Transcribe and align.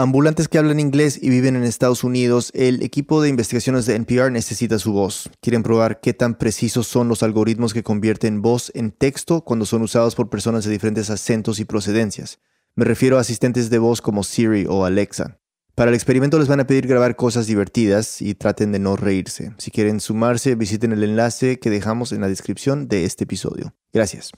Ambulantes 0.00 0.46
que 0.46 0.58
hablan 0.58 0.78
inglés 0.78 1.18
y 1.20 1.28
viven 1.28 1.56
en 1.56 1.64
Estados 1.64 2.04
Unidos, 2.04 2.52
el 2.54 2.84
equipo 2.84 3.20
de 3.20 3.30
investigaciones 3.30 3.84
de 3.84 3.96
NPR 3.96 4.30
necesita 4.30 4.78
su 4.78 4.92
voz. 4.92 5.28
Quieren 5.40 5.64
probar 5.64 5.98
qué 6.00 6.14
tan 6.14 6.38
precisos 6.38 6.86
son 6.86 7.08
los 7.08 7.24
algoritmos 7.24 7.74
que 7.74 7.82
convierten 7.82 8.40
voz 8.40 8.70
en 8.76 8.92
texto 8.92 9.40
cuando 9.40 9.66
son 9.66 9.82
usados 9.82 10.14
por 10.14 10.30
personas 10.30 10.64
de 10.64 10.70
diferentes 10.70 11.10
acentos 11.10 11.58
y 11.58 11.64
procedencias. 11.64 12.38
Me 12.76 12.84
refiero 12.84 13.18
a 13.18 13.22
asistentes 13.22 13.70
de 13.70 13.78
voz 13.80 14.00
como 14.00 14.22
Siri 14.22 14.66
o 14.68 14.84
Alexa. 14.84 15.40
Para 15.74 15.88
el 15.88 15.96
experimento 15.96 16.38
les 16.38 16.46
van 16.46 16.60
a 16.60 16.66
pedir 16.68 16.86
grabar 16.86 17.16
cosas 17.16 17.48
divertidas 17.48 18.22
y 18.22 18.36
traten 18.36 18.70
de 18.70 18.78
no 18.78 18.94
reírse. 18.94 19.52
Si 19.58 19.72
quieren 19.72 19.98
sumarse, 19.98 20.54
visiten 20.54 20.92
el 20.92 21.02
enlace 21.02 21.58
que 21.58 21.70
dejamos 21.70 22.12
en 22.12 22.20
la 22.20 22.28
descripción 22.28 22.86
de 22.86 23.04
este 23.04 23.24
episodio. 23.24 23.74
Gracias. 23.92 24.30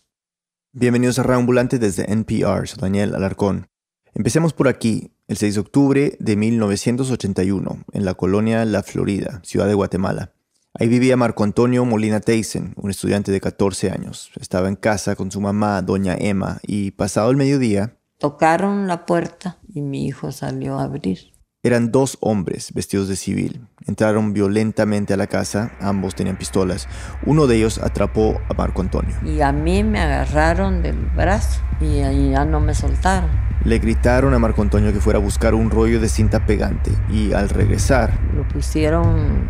Bienvenidos 0.72 1.18
a 1.18 1.22
Reambulante 1.22 1.78
desde 1.78 2.10
NPR, 2.10 2.66
soy 2.66 2.78
Daniel 2.80 3.14
Alarcón. 3.14 3.66
Empecemos 4.14 4.52
por 4.52 4.68
aquí. 4.68 5.12
El 5.30 5.36
6 5.36 5.54
de 5.54 5.60
octubre 5.60 6.16
de 6.18 6.34
1981, 6.34 7.84
en 7.92 8.04
la 8.04 8.14
colonia 8.14 8.64
La 8.64 8.82
Florida, 8.82 9.40
ciudad 9.44 9.68
de 9.68 9.74
Guatemala. 9.74 10.32
Ahí 10.74 10.88
vivía 10.88 11.16
Marco 11.16 11.44
Antonio 11.44 11.84
Molina 11.84 12.18
Teisen, 12.18 12.74
un 12.74 12.90
estudiante 12.90 13.30
de 13.30 13.40
14 13.40 13.92
años. 13.92 14.32
Estaba 14.40 14.66
en 14.66 14.74
casa 14.74 15.14
con 15.14 15.30
su 15.30 15.40
mamá, 15.40 15.82
doña 15.82 16.16
Emma, 16.18 16.58
y 16.66 16.90
pasado 16.90 17.30
el 17.30 17.36
mediodía... 17.36 17.96
Tocaron 18.18 18.88
la 18.88 19.06
puerta 19.06 19.60
y 19.68 19.82
mi 19.82 20.04
hijo 20.04 20.32
salió 20.32 20.80
a 20.80 20.82
abrir. 20.82 21.29
Eran 21.62 21.92
dos 21.92 22.16
hombres 22.22 22.72
vestidos 22.72 23.08
de 23.08 23.16
civil. 23.16 23.60
Entraron 23.86 24.32
violentamente 24.32 25.12
a 25.12 25.18
la 25.18 25.26
casa, 25.26 25.72
ambos 25.78 26.14
tenían 26.14 26.38
pistolas. 26.38 26.88
Uno 27.26 27.46
de 27.46 27.56
ellos 27.56 27.76
atrapó 27.76 28.40
a 28.48 28.54
Marco 28.54 28.80
Antonio. 28.80 29.14
Y 29.26 29.42
a 29.42 29.52
mí 29.52 29.84
me 29.84 30.00
agarraron 30.00 30.82
del 30.82 30.96
brazo 31.14 31.60
y 31.78 32.00
ahí 32.00 32.30
ya 32.30 32.46
no 32.46 32.60
me 32.60 32.72
soltaron. 32.72 33.28
Le 33.62 33.78
gritaron 33.78 34.32
a 34.32 34.38
Marco 34.38 34.62
Antonio 34.62 34.90
que 34.90 35.00
fuera 35.00 35.18
a 35.18 35.22
buscar 35.22 35.54
un 35.54 35.70
rollo 35.70 36.00
de 36.00 36.08
cinta 36.08 36.46
pegante 36.46 36.92
y 37.10 37.34
al 37.34 37.50
regresar... 37.50 38.18
Lo 38.34 38.48
pusieron 38.48 39.46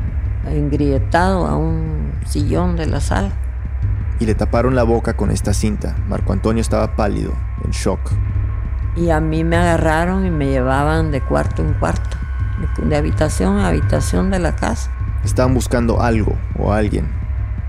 engrietado 0.48 1.46
a 1.46 1.56
un 1.56 2.10
sillón 2.26 2.74
de 2.74 2.86
la 2.86 3.00
sala. 3.00 3.30
Y 4.18 4.26
le 4.26 4.34
taparon 4.34 4.74
la 4.74 4.82
boca 4.82 5.16
con 5.16 5.30
esta 5.30 5.54
cinta. 5.54 5.94
Marco 6.08 6.32
Antonio 6.32 6.60
estaba 6.60 6.96
pálido, 6.96 7.32
en 7.64 7.70
shock. 7.70 8.00
Y 8.96 9.10
a 9.10 9.20
mí 9.20 9.44
me 9.44 9.56
agarraron 9.56 10.26
y 10.26 10.30
me 10.30 10.46
llevaban 10.46 11.10
de 11.10 11.20
cuarto 11.20 11.62
en 11.62 11.74
cuarto, 11.74 12.16
de 12.82 12.96
habitación 12.96 13.58
a 13.58 13.68
habitación 13.68 14.30
de 14.30 14.38
la 14.38 14.56
casa. 14.56 14.90
Estaban 15.24 15.54
buscando 15.54 16.00
algo 16.00 16.36
o 16.58 16.72
alguien. 16.72 17.08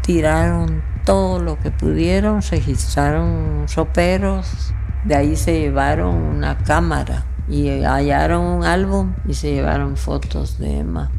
Tiraron 0.01 0.81
todo 1.05 1.39
lo 1.39 1.59
que 1.59 1.71
pudieron, 1.71 2.41
registraron 2.41 3.63
soperos, 3.67 4.73
de 5.03 5.15
ahí 5.15 5.35
se 5.35 5.59
llevaron 5.59 6.15
una 6.15 6.57
cámara 6.59 7.25
y 7.47 7.83
hallaron 7.83 8.45
un 8.45 8.63
álbum 8.63 9.13
y 9.27 9.33
se 9.33 9.51
llevaron 9.51 9.97
fotos 9.97 10.57
de 10.57 10.79
Emma. 10.79 11.11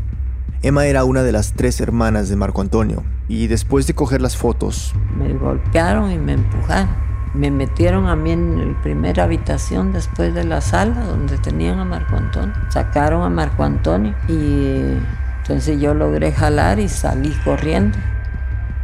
Emma 0.62 0.86
era 0.86 1.04
una 1.04 1.22
de 1.22 1.32
las 1.32 1.54
tres 1.54 1.80
hermanas 1.80 2.28
de 2.28 2.36
Marco 2.36 2.60
Antonio 2.60 3.02
y 3.28 3.48
después 3.48 3.86
de 3.86 3.94
coger 3.94 4.20
las 4.20 4.36
fotos... 4.36 4.94
Me 5.18 5.32
golpearon 5.32 6.12
y 6.12 6.18
me 6.18 6.34
empujaron. 6.34 7.11
Me 7.34 7.50
metieron 7.50 8.08
a 8.08 8.16
mí 8.16 8.30
en 8.30 8.72
la 8.72 8.82
primera 8.82 9.24
habitación 9.24 9.92
después 9.92 10.34
de 10.34 10.44
la 10.44 10.60
sala 10.60 11.04
donde 11.04 11.38
tenían 11.38 11.78
a 11.78 11.84
Marco 11.84 12.16
Antonio. 12.16 12.54
Sacaron 12.68 13.22
a 13.22 13.30
Marco 13.30 13.64
Antonio 13.64 14.14
y 14.28 14.98
entonces 15.38 15.80
yo 15.80 15.94
logré 15.94 16.32
jalar 16.32 16.78
y 16.78 16.88
salí 16.88 17.32
corriendo. 17.42 17.96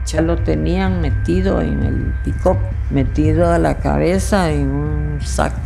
Ya 0.07 0.23
lo 0.23 0.37
tenían 0.37 1.03
metido 1.03 1.61
en 1.61 1.83
el 1.83 2.15
pick 2.25 2.57
metido 2.91 3.53
a 3.53 3.59
la 3.59 3.79
cabeza 3.79 4.51
en 4.51 4.71
un 4.71 5.19
saco. 5.21 5.61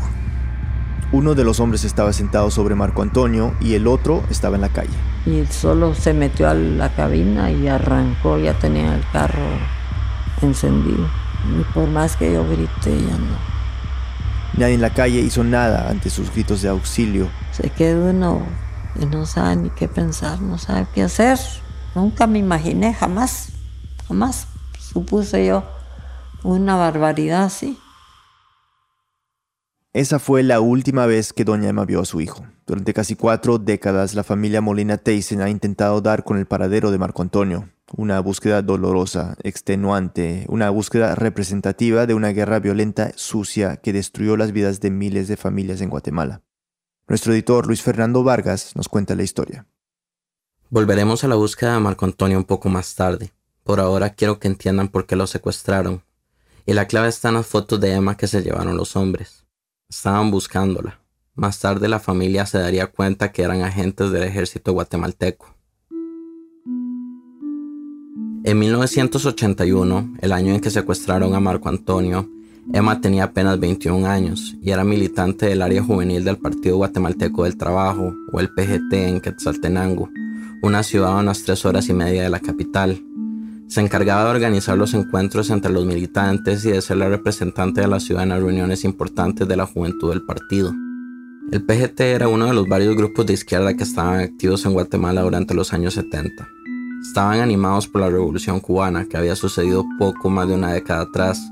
Uno 1.13 1.35
de 1.35 1.45
los 1.45 1.61
hombres 1.61 1.85
estaba 1.85 2.13
sentado 2.13 2.51
sobre 2.51 2.75
Marco 2.75 3.03
Antonio 3.03 3.55
y 3.61 3.75
el 3.75 3.87
otro 3.87 4.25
estaba 4.29 4.57
en 4.57 4.63
la 4.63 4.71
calle. 4.71 4.97
Y 5.25 5.47
solo 5.47 5.95
se 5.95 6.15
metió 6.15 6.49
a 6.49 6.55
la 6.55 6.89
cabina 6.89 7.51
y 7.51 7.69
arrancó, 7.69 8.39
ya 8.39 8.55
tenía 8.55 8.95
el 8.95 9.05
carro 9.13 9.45
encendido. 10.41 11.22
Y 11.49 11.63
por 11.75 11.89
más 11.89 12.17
que 12.17 12.33
yo 12.33 12.49
grité, 12.49 12.97
ya 12.97 13.17
no. 13.19 13.53
Nadie 14.57 14.75
en 14.75 14.81
la 14.81 14.93
calle 14.93 15.21
hizo 15.21 15.43
nada 15.45 15.89
ante 15.89 16.11
sus 16.11 16.31
gritos 16.31 16.63
de 16.63 16.69
auxilio. 16.69 17.29
Se 17.53 17.71
quedó 17.71 18.11
uno 18.11 18.43
y 19.01 19.07
no 19.07 19.25
sabe 19.27 19.57
ni 19.57 19.71
qué 19.71 19.89
pensar, 19.89 20.41
no 20.41 20.59
sabe 20.59 20.87
qué 20.95 21.03
hacer. 21.03 21.39
Nunca 21.95 22.27
me 22.27 22.39
imaginé, 22.39 22.95
jamás, 22.95 23.49
jamás 24.07 24.47
supuse 24.79 25.47
yo 25.47 25.65
una 26.43 26.77
barbaridad 26.77 27.45
así. 27.45 27.79
Esa 29.95 30.19
fue 30.19 30.43
la 30.43 30.61
última 30.61 31.05
vez 31.07 31.33
que 31.33 31.45
doña 31.45 31.69
Emma 31.69 31.85
vio 31.85 32.01
a 32.01 32.05
su 32.05 32.21
hijo. 32.21 32.47
Durante 32.67 32.95
casi 32.95 33.15
cuatro 33.15 33.59
décadas, 33.59 34.15
la 34.15 34.25
familia 34.25 34.63
Molina 34.63 34.97
Tyson 34.97 35.43
ha 35.43 35.51
intentado 35.51 36.01
dar 36.01 36.25
con 36.25 36.39
el 36.39 36.47
paradero 36.47 36.91
de 36.91 36.99
Marco 36.99 37.21
Antonio, 37.21 37.69
una 37.97 38.21
búsqueda 38.21 38.63
dolorosa, 38.63 39.37
extenuante, 39.43 40.47
una 40.49 40.71
búsqueda 40.71 41.15
representativa 41.15 42.07
de 42.07 42.15
una 42.15 42.31
guerra 42.31 42.61
violenta, 42.61 43.13
sucia, 43.17 43.77
que 43.77 43.93
destruyó 43.93 44.37
las 44.37 44.53
vidas 44.53 44.81
de 44.81 44.91
miles 44.91 45.29
de 45.29 45.37
familias 45.37 45.81
en 45.81 45.91
Guatemala. 45.91 46.43
Nuestro 47.09 47.33
editor 47.33 47.67
Luis 47.67 47.83
Fernando 47.83 48.25
Vargas 48.25 48.75
nos 48.77 48.89
cuenta 48.89 49.15
la 49.15 49.23
historia. 49.23 49.67
Volveremos 50.71 51.23
a 51.25 51.29
la 51.29 51.35
búsqueda 51.35 51.75
de 51.75 51.81
Marco 51.81 52.07
Antonio 52.07 52.39
un 52.39 52.45
poco 52.45 52.69
más 52.71 52.95
tarde. 52.95 53.33
Por 53.65 53.81
ahora 53.81 54.11
quiero 54.11 54.39
que 54.39 54.49
entiendan 54.49 54.89
por 54.89 55.07
qué 55.07 55.17
lo 55.17 55.27
secuestraron. 55.27 56.03
Y 56.65 56.73
la 56.73 56.87
clave 56.87 57.09
está 57.09 57.29
en 57.29 57.35
las 57.35 57.47
fotos 57.47 57.81
de 57.81 57.93
Emma 57.93 58.17
que 58.17 58.27
se 58.27 58.43
llevaron 58.43 58.77
los 58.77 58.97
hombres. 58.97 59.45
Estaban 59.91 60.31
buscándola. 60.31 61.01
Más 61.35 61.59
tarde 61.61 61.89
la 61.89 61.99
familia 61.99 62.47
se 62.47 62.59
daría 62.59 62.87
cuenta 62.87 63.33
que 63.33 63.43
eran 63.43 63.63
agentes 63.63 64.11
del 64.11 64.23
ejército 64.23 64.73
guatemalteco. 64.73 65.55
En 68.45 68.59
1981, 68.59 70.15
el 70.21 70.33
año 70.33 70.53
en 70.53 70.61
que 70.61 70.71
secuestraron 70.71 71.33
a 71.35 71.41
Marco 71.41 71.69
Antonio, 71.69 72.29
Emma 72.73 73.01
tenía 73.01 73.25
apenas 73.25 73.61
21 73.61 74.05
años 74.05 74.57
y 74.61 74.73
era 74.73 74.83
militante 74.83 75.47
del 75.47 75.63
área 75.63 75.81
juvenil 75.81 76.25
del 76.25 76.39
Partido 76.39 76.77
Guatemalteco 76.77 77.45
del 77.45 77.57
Trabajo, 77.57 78.13
o 78.33 78.41
el 78.41 78.49
PGT, 78.49 78.93
en 78.95 79.21
Quetzaltenango, 79.21 80.11
una 80.61 80.83
ciudad 80.83 81.17
a 81.17 81.21
unas 81.21 81.45
tres 81.45 81.65
horas 81.65 81.89
y 81.89 81.93
media 81.93 82.25
de 82.25 82.31
la 82.31 82.41
capital. 82.41 83.01
Se 83.69 83.81
encargaba 83.81 84.25
de 84.25 84.31
organizar 84.31 84.77
los 84.77 84.93
encuentros 84.95 85.49
entre 85.51 85.73
los 85.73 85.87
militantes 85.87 86.65
y 86.65 86.73
de 86.73 86.83
ser 86.83 86.97
la 86.97 87.09
representante 87.09 87.81
de 87.81 87.87
la 87.87 88.01
ciudad 88.01 88.25
en 88.25 88.31
reuniones 88.31 88.83
importantes 88.83 89.47
de 89.47 89.57
la 89.57 89.67
juventud 89.67 90.11
del 90.11 90.25
partido. 90.25 90.75
El 91.53 91.65
PGT 91.65 92.01
era 92.01 92.27
uno 92.27 92.47
de 92.47 92.55
los 92.55 92.67
varios 92.67 92.97
grupos 92.97 93.25
de 93.25 93.35
izquierda 93.35 93.77
que 93.77 93.85
estaban 93.85 94.19
activos 94.19 94.65
en 94.67 94.73
Guatemala 94.73 95.23
durante 95.23 95.55
los 95.55 95.73
años 95.73 95.95
70. 95.95 96.49
Estaban 97.03 97.41
animados 97.41 97.89
por 97.89 98.01
la 98.01 98.09
revolución 98.09 98.61
cubana 98.61 99.07
que 99.07 99.17
había 99.17 99.37
sucedido 99.37 99.85
poco 99.99 100.31
más 100.31 100.49
de 100.49 100.55
una 100.55 100.73
década 100.73 101.03
atrás. 101.03 101.43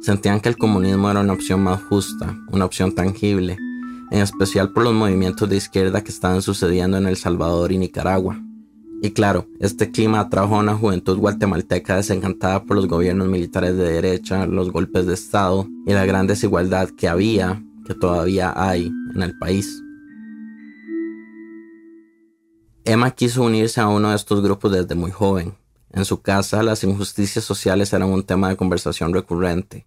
Sentían 0.00 0.40
que 0.40 0.48
el 0.48 0.56
comunismo 0.56 1.10
era 1.10 1.20
una 1.20 1.32
opción 1.32 1.62
más 1.62 1.82
justa, 1.82 2.34
una 2.52 2.64
opción 2.64 2.94
tangible, 2.94 3.58
en 4.10 4.20
especial 4.20 4.72
por 4.72 4.84
los 4.84 4.94
movimientos 4.94 5.48
de 5.48 5.56
izquierda 5.56 6.02
que 6.02 6.10
estaban 6.10 6.42
sucediendo 6.42 6.96
en 6.96 7.06
El 7.06 7.16
Salvador 7.16 7.72
y 7.72 7.78
Nicaragua. 7.78 8.40
Y 9.02 9.10
claro, 9.10 9.48
este 9.60 9.90
clima 9.90 10.20
atrajo 10.20 10.56
a 10.56 10.60
una 10.60 10.76
juventud 10.76 11.18
guatemalteca 11.18 11.96
desencantada 11.96 12.64
por 12.64 12.76
los 12.76 12.86
gobiernos 12.86 13.28
militares 13.28 13.76
de 13.76 13.92
derecha, 13.92 14.46
los 14.46 14.70
golpes 14.70 15.06
de 15.06 15.14
Estado 15.14 15.68
y 15.86 15.92
la 15.92 16.06
gran 16.06 16.26
desigualdad 16.26 16.88
que 16.90 17.08
había, 17.08 17.62
que 17.84 17.94
todavía 17.94 18.54
hay 18.56 18.90
en 19.14 19.22
el 19.22 19.36
país. 19.36 19.83
Emma 22.86 23.12
quiso 23.12 23.42
unirse 23.42 23.80
a 23.80 23.88
uno 23.88 24.10
de 24.10 24.16
estos 24.16 24.42
grupos 24.42 24.70
desde 24.70 24.94
muy 24.94 25.10
joven. 25.10 25.54
En 25.90 26.04
su 26.04 26.20
casa, 26.20 26.62
las 26.62 26.84
injusticias 26.84 27.42
sociales 27.42 27.90
eran 27.94 28.10
un 28.10 28.22
tema 28.22 28.50
de 28.50 28.58
conversación 28.58 29.14
recurrente. 29.14 29.86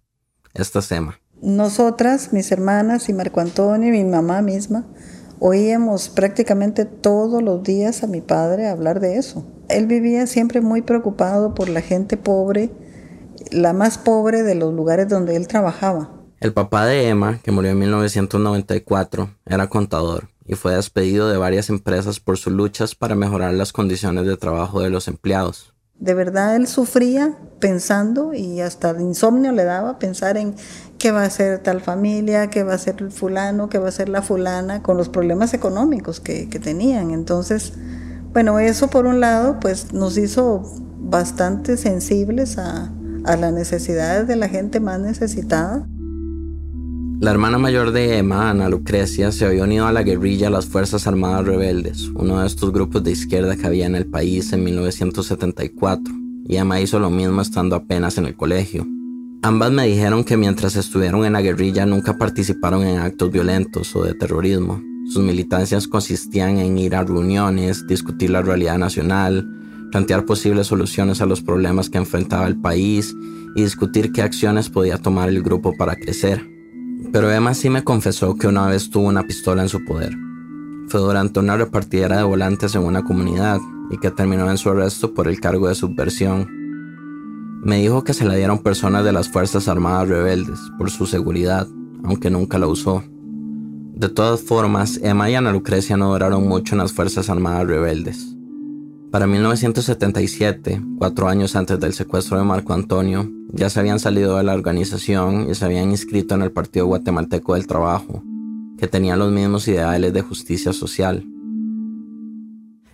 Esta 0.52 0.80
es 0.80 0.90
Emma. 0.90 1.20
Nosotras, 1.40 2.32
mis 2.32 2.50
hermanas 2.50 3.08
y 3.08 3.12
Marco 3.12 3.38
Antonio 3.38 3.94
y 3.94 4.02
mi 4.02 4.10
mamá 4.10 4.42
misma, 4.42 4.84
oíamos 5.38 6.08
prácticamente 6.08 6.86
todos 6.86 7.40
los 7.40 7.62
días 7.62 8.02
a 8.02 8.08
mi 8.08 8.20
padre 8.20 8.68
hablar 8.68 8.98
de 8.98 9.16
eso. 9.16 9.46
Él 9.68 9.86
vivía 9.86 10.26
siempre 10.26 10.60
muy 10.60 10.82
preocupado 10.82 11.54
por 11.54 11.68
la 11.68 11.82
gente 11.82 12.16
pobre, 12.16 12.70
la 13.52 13.72
más 13.74 13.96
pobre 13.96 14.42
de 14.42 14.56
los 14.56 14.74
lugares 14.74 15.08
donde 15.08 15.36
él 15.36 15.46
trabajaba. 15.46 16.10
El 16.40 16.52
papá 16.52 16.84
de 16.86 17.08
Emma, 17.08 17.38
que 17.44 17.52
murió 17.52 17.70
en 17.70 17.78
1994, 17.78 19.30
era 19.46 19.68
contador 19.68 20.26
y 20.48 20.54
fue 20.54 20.74
despedido 20.74 21.28
de 21.28 21.36
varias 21.36 21.68
empresas 21.68 22.18
por 22.18 22.38
sus 22.38 22.52
luchas 22.52 22.94
para 22.94 23.14
mejorar 23.14 23.52
las 23.52 23.72
condiciones 23.72 24.26
de 24.26 24.36
trabajo 24.36 24.80
de 24.80 24.90
los 24.90 25.06
empleados. 25.06 25.74
De 25.98 26.14
verdad 26.14 26.56
él 26.56 26.66
sufría 26.66 27.36
pensando 27.58 28.32
y 28.32 28.60
hasta 28.60 28.90
el 28.90 29.00
insomnio 29.00 29.52
le 29.52 29.64
daba 29.64 29.98
pensar 29.98 30.36
en 30.36 30.54
qué 30.96 31.10
va 31.10 31.24
a 31.24 31.30
ser 31.30 31.58
tal 31.58 31.80
familia, 31.80 32.50
qué 32.50 32.62
va 32.62 32.74
a 32.74 32.78
ser 32.78 32.96
el 33.00 33.10
fulano, 33.10 33.68
qué 33.68 33.78
va 33.78 33.88
a 33.88 33.92
ser 33.92 34.08
la 34.08 34.22
fulana, 34.22 34.82
con 34.82 34.96
los 34.96 35.08
problemas 35.08 35.54
económicos 35.54 36.20
que, 36.20 36.46
tenían. 36.46 37.10
Entonces, 37.10 37.72
bueno, 38.32 38.58
eso 38.60 38.88
por 38.88 39.06
un 39.06 39.20
lado, 39.20 39.58
pues 39.60 39.92
nos 39.92 40.16
hizo 40.16 40.62
bastante 40.98 41.76
sensibles 41.76 42.58
a, 42.58 42.92
a 43.24 43.36
las 43.36 43.52
necesidades 43.52 44.28
de 44.28 44.36
la 44.36 44.48
gente 44.48 44.78
más 44.78 45.00
necesitada. 45.00 45.86
La 47.20 47.32
hermana 47.32 47.58
mayor 47.58 47.90
de 47.90 48.16
Emma, 48.16 48.48
Ana 48.48 48.68
Lucrecia, 48.68 49.32
se 49.32 49.44
había 49.44 49.64
unido 49.64 49.88
a 49.88 49.92
la 49.92 50.04
guerrilla 50.04 50.50
las 50.50 50.66
Fuerzas 50.66 51.08
Armadas 51.08 51.44
Rebeldes, 51.44 52.12
uno 52.14 52.40
de 52.40 52.46
estos 52.46 52.72
grupos 52.72 53.02
de 53.02 53.10
izquierda 53.10 53.56
que 53.56 53.66
había 53.66 53.86
en 53.86 53.96
el 53.96 54.06
país 54.06 54.52
en 54.52 54.62
1974, 54.62 56.14
y 56.46 56.56
Emma 56.56 56.80
hizo 56.80 57.00
lo 57.00 57.10
mismo 57.10 57.42
estando 57.42 57.74
apenas 57.74 58.18
en 58.18 58.26
el 58.26 58.36
colegio. 58.36 58.86
Ambas 59.42 59.72
me 59.72 59.88
dijeron 59.88 60.22
que 60.22 60.36
mientras 60.36 60.76
estuvieron 60.76 61.24
en 61.24 61.32
la 61.32 61.42
guerrilla 61.42 61.86
nunca 61.86 62.16
participaron 62.16 62.84
en 62.86 63.00
actos 63.00 63.32
violentos 63.32 63.96
o 63.96 64.04
de 64.04 64.14
terrorismo. 64.14 64.80
Sus 65.08 65.24
militancias 65.24 65.88
consistían 65.88 66.58
en 66.58 66.78
ir 66.78 66.94
a 66.94 67.02
reuniones, 67.02 67.84
discutir 67.88 68.30
la 68.30 68.42
realidad 68.42 68.78
nacional, 68.78 69.44
plantear 69.90 70.24
posibles 70.24 70.68
soluciones 70.68 71.20
a 71.20 71.26
los 71.26 71.42
problemas 71.42 71.90
que 71.90 71.98
enfrentaba 71.98 72.46
el 72.46 72.60
país 72.60 73.12
y 73.56 73.62
discutir 73.62 74.12
qué 74.12 74.22
acciones 74.22 74.70
podía 74.70 74.98
tomar 74.98 75.28
el 75.28 75.42
grupo 75.42 75.72
para 75.76 75.96
crecer. 75.96 76.57
Pero 77.12 77.30
Emma 77.30 77.54
sí 77.54 77.70
me 77.70 77.84
confesó 77.84 78.36
que 78.36 78.46
una 78.46 78.66
vez 78.66 78.90
tuvo 78.90 79.08
una 79.08 79.22
pistola 79.22 79.62
en 79.62 79.68
su 79.68 79.84
poder. 79.84 80.16
Fue 80.88 81.00
durante 81.00 81.40
una 81.40 81.56
repartidera 81.56 82.18
de 82.18 82.22
volantes 82.22 82.74
en 82.74 82.82
una 82.82 83.04
comunidad 83.04 83.60
y 83.90 83.98
que 83.98 84.10
terminó 84.10 84.50
en 84.50 84.58
su 84.58 84.70
arresto 84.70 85.14
por 85.14 85.28
el 85.28 85.40
cargo 85.40 85.68
de 85.68 85.74
subversión. 85.74 86.48
Me 87.62 87.80
dijo 87.80 88.04
que 88.04 88.14
se 88.14 88.24
la 88.24 88.34
dieron 88.34 88.62
personas 88.62 89.04
de 89.04 89.12
las 89.12 89.28
Fuerzas 89.28 89.68
Armadas 89.68 90.08
Rebeldes 90.08 90.58
por 90.76 90.90
su 90.90 91.06
seguridad, 91.06 91.66
aunque 92.04 92.30
nunca 92.30 92.58
la 92.58 92.66
usó. 92.66 93.02
De 93.94 94.08
todas 94.08 94.40
formas, 94.42 95.00
Emma 95.02 95.28
y 95.28 95.34
Ana 95.34 95.52
Lucrecia 95.52 95.96
no 95.96 96.12
duraron 96.12 96.46
mucho 96.46 96.74
en 96.74 96.78
las 96.78 96.92
Fuerzas 96.92 97.28
Armadas 97.30 97.66
Rebeldes. 97.66 98.36
Para 99.10 99.26
1977, 99.26 100.82
cuatro 100.98 101.28
años 101.28 101.56
antes 101.56 101.80
del 101.80 101.94
secuestro 101.94 102.38
de 102.38 102.44
Marco 102.44 102.74
Antonio, 102.74 103.28
ya 103.52 103.70
se 103.70 103.80
habían 103.80 103.98
salido 103.98 104.36
de 104.36 104.42
la 104.42 104.54
organización 104.54 105.50
y 105.50 105.54
se 105.54 105.64
habían 105.64 105.90
inscrito 105.90 106.34
en 106.34 106.42
el 106.42 106.52
Partido 106.52 106.86
Guatemalteco 106.86 107.54
del 107.54 107.66
Trabajo, 107.66 108.22
que 108.78 108.88
tenía 108.88 109.16
los 109.16 109.32
mismos 109.32 109.66
ideales 109.68 110.12
de 110.12 110.22
justicia 110.22 110.72
social. 110.72 111.24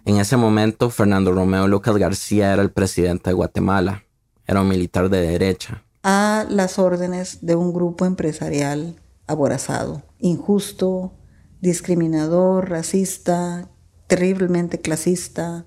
En 0.06 0.18
ese 0.18 0.36
momento, 0.36 0.90
Fernando 0.90 1.32
Romeo 1.32 1.66
Lucas 1.66 1.96
García 1.96 2.52
era 2.52 2.62
el 2.62 2.70
presidente 2.70 3.30
de 3.30 3.34
Guatemala. 3.34 4.04
Era 4.46 4.60
un 4.60 4.68
militar 4.68 5.08
de 5.08 5.20
derecha. 5.20 5.82
A 6.02 6.44
las 6.50 6.78
órdenes 6.78 7.38
de 7.40 7.56
un 7.56 7.72
grupo 7.72 8.04
empresarial 8.04 8.96
aborazado, 9.26 10.02
injusto, 10.18 11.14
discriminador, 11.62 12.68
racista, 12.68 13.70
terriblemente 14.06 14.78
clasista, 14.78 15.66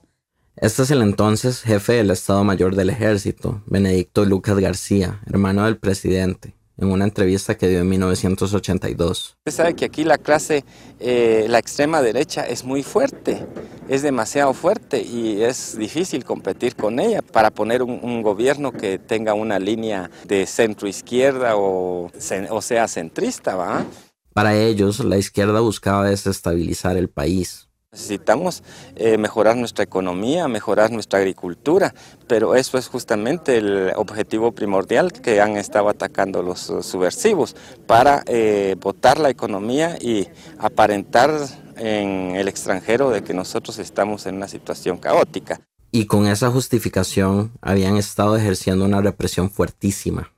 este 0.60 0.82
es 0.82 0.92
el 0.92 1.04
entonces 1.04 1.62
jefe 1.62 1.94
del 1.94 2.10
Estado 2.10 2.44
Mayor 2.44 2.76
del 2.76 2.90
Ejército, 2.90 3.62
Benedicto 3.68 4.26
Lucas 4.26 4.58
García, 4.58 5.22
hermano 5.28 5.66
del 5.66 5.78
presidente, 5.78 6.56
en 6.78 6.92
una 6.92 7.06
entrevista 7.06 7.56
que 7.56 7.68
dio 7.68 7.82
en 7.82 7.90
1982. 7.90 9.38
Usted 9.46 9.56
sabe 9.56 9.76
que 9.76 9.86
aquí 9.86 10.04
la 10.04 10.18
clase, 10.18 10.66
eh, 11.00 11.46
la 11.48 11.60
extrema 11.60 12.02
derecha 12.02 12.42
es 12.42 12.64
muy 12.64 12.82
fuerte, 12.82 13.46
es 13.88 14.02
demasiado 14.02 14.54
fuerte 14.54 15.04
y 15.04 15.44
es 15.44 15.78
difícil 15.78 16.26
competir 16.26 16.76
con 16.76 17.00
ella 17.00 17.22
para 17.22 17.52
poner 17.52 17.84
un, 17.84 18.24
gobierno 18.24 18.72
que 18.72 18.98
tenga 18.98 19.36
una 19.36 19.60
línea 19.60 20.10
de 20.26 20.48
centro 20.48 20.88
izquierda 20.88 21.56
o, 21.56 22.12
o 22.50 22.62
sea 22.62 22.88
centrista, 22.88 23.56
¿va? 23.56 23.86
Para 24.34 24.56
ellos, 24.56 25.00
la 25.06 25.18
izquierda 25.18 25.60
buscaba 25.62 26.10
desestabilizar 26.10 26.98
el 26.98 27.10
país, 27.10 27.67
Necesitamos 27.98 28.62
eh, 28.96 29.18
mejorar 29.18 29.58
nuestra 29.58 29.84
economía, 29.84 30.48
mejorar 30.48 30.92
nuestra 30.92 31.18
agricultura, 31.18 31.96
pero 32.28 32.54
eso 32.54 32.78
es 32.78 32.88
justamente 32.88 33.58
el 33.58 33.92
objetivo 33.96 34.52
primordial 34.52 35.12
que 35.12 35.42
han 35.42 35.58
estado 35.58 35.90
atacando 35.90 36.44
los 36.44 36.60
subversivos, 36.60 37.56
para 37.88 38.22
eh, 38.28 38.76
botar 38.80 39.18
la 39.18 39.32
economía 39.32 39.98
y 40.00 40.28
aparentar 40.60 41.32
en 41.76 42.36
el 42.36 42.48
extranjero 42.48 43.10
de 43.10 43.24
que 43.24 43.34
nosotros 43.34 43.80
estamos 43.80 44.28
en 44.28 44.36
una 44.36 44.48
situación 44.48 45.00
caótica. 45.00 45.60
Y 45.92 46.06
con 46.06 46.28
esa 46.28 46.52
justificación 46.52 47.52
habían 47.62 47.98
estado 47.98 48.38
ejerciendo 48.38 48.86
una 48.86 49.02
represión 49.02 49.50
fuertísima. 49.50 50.32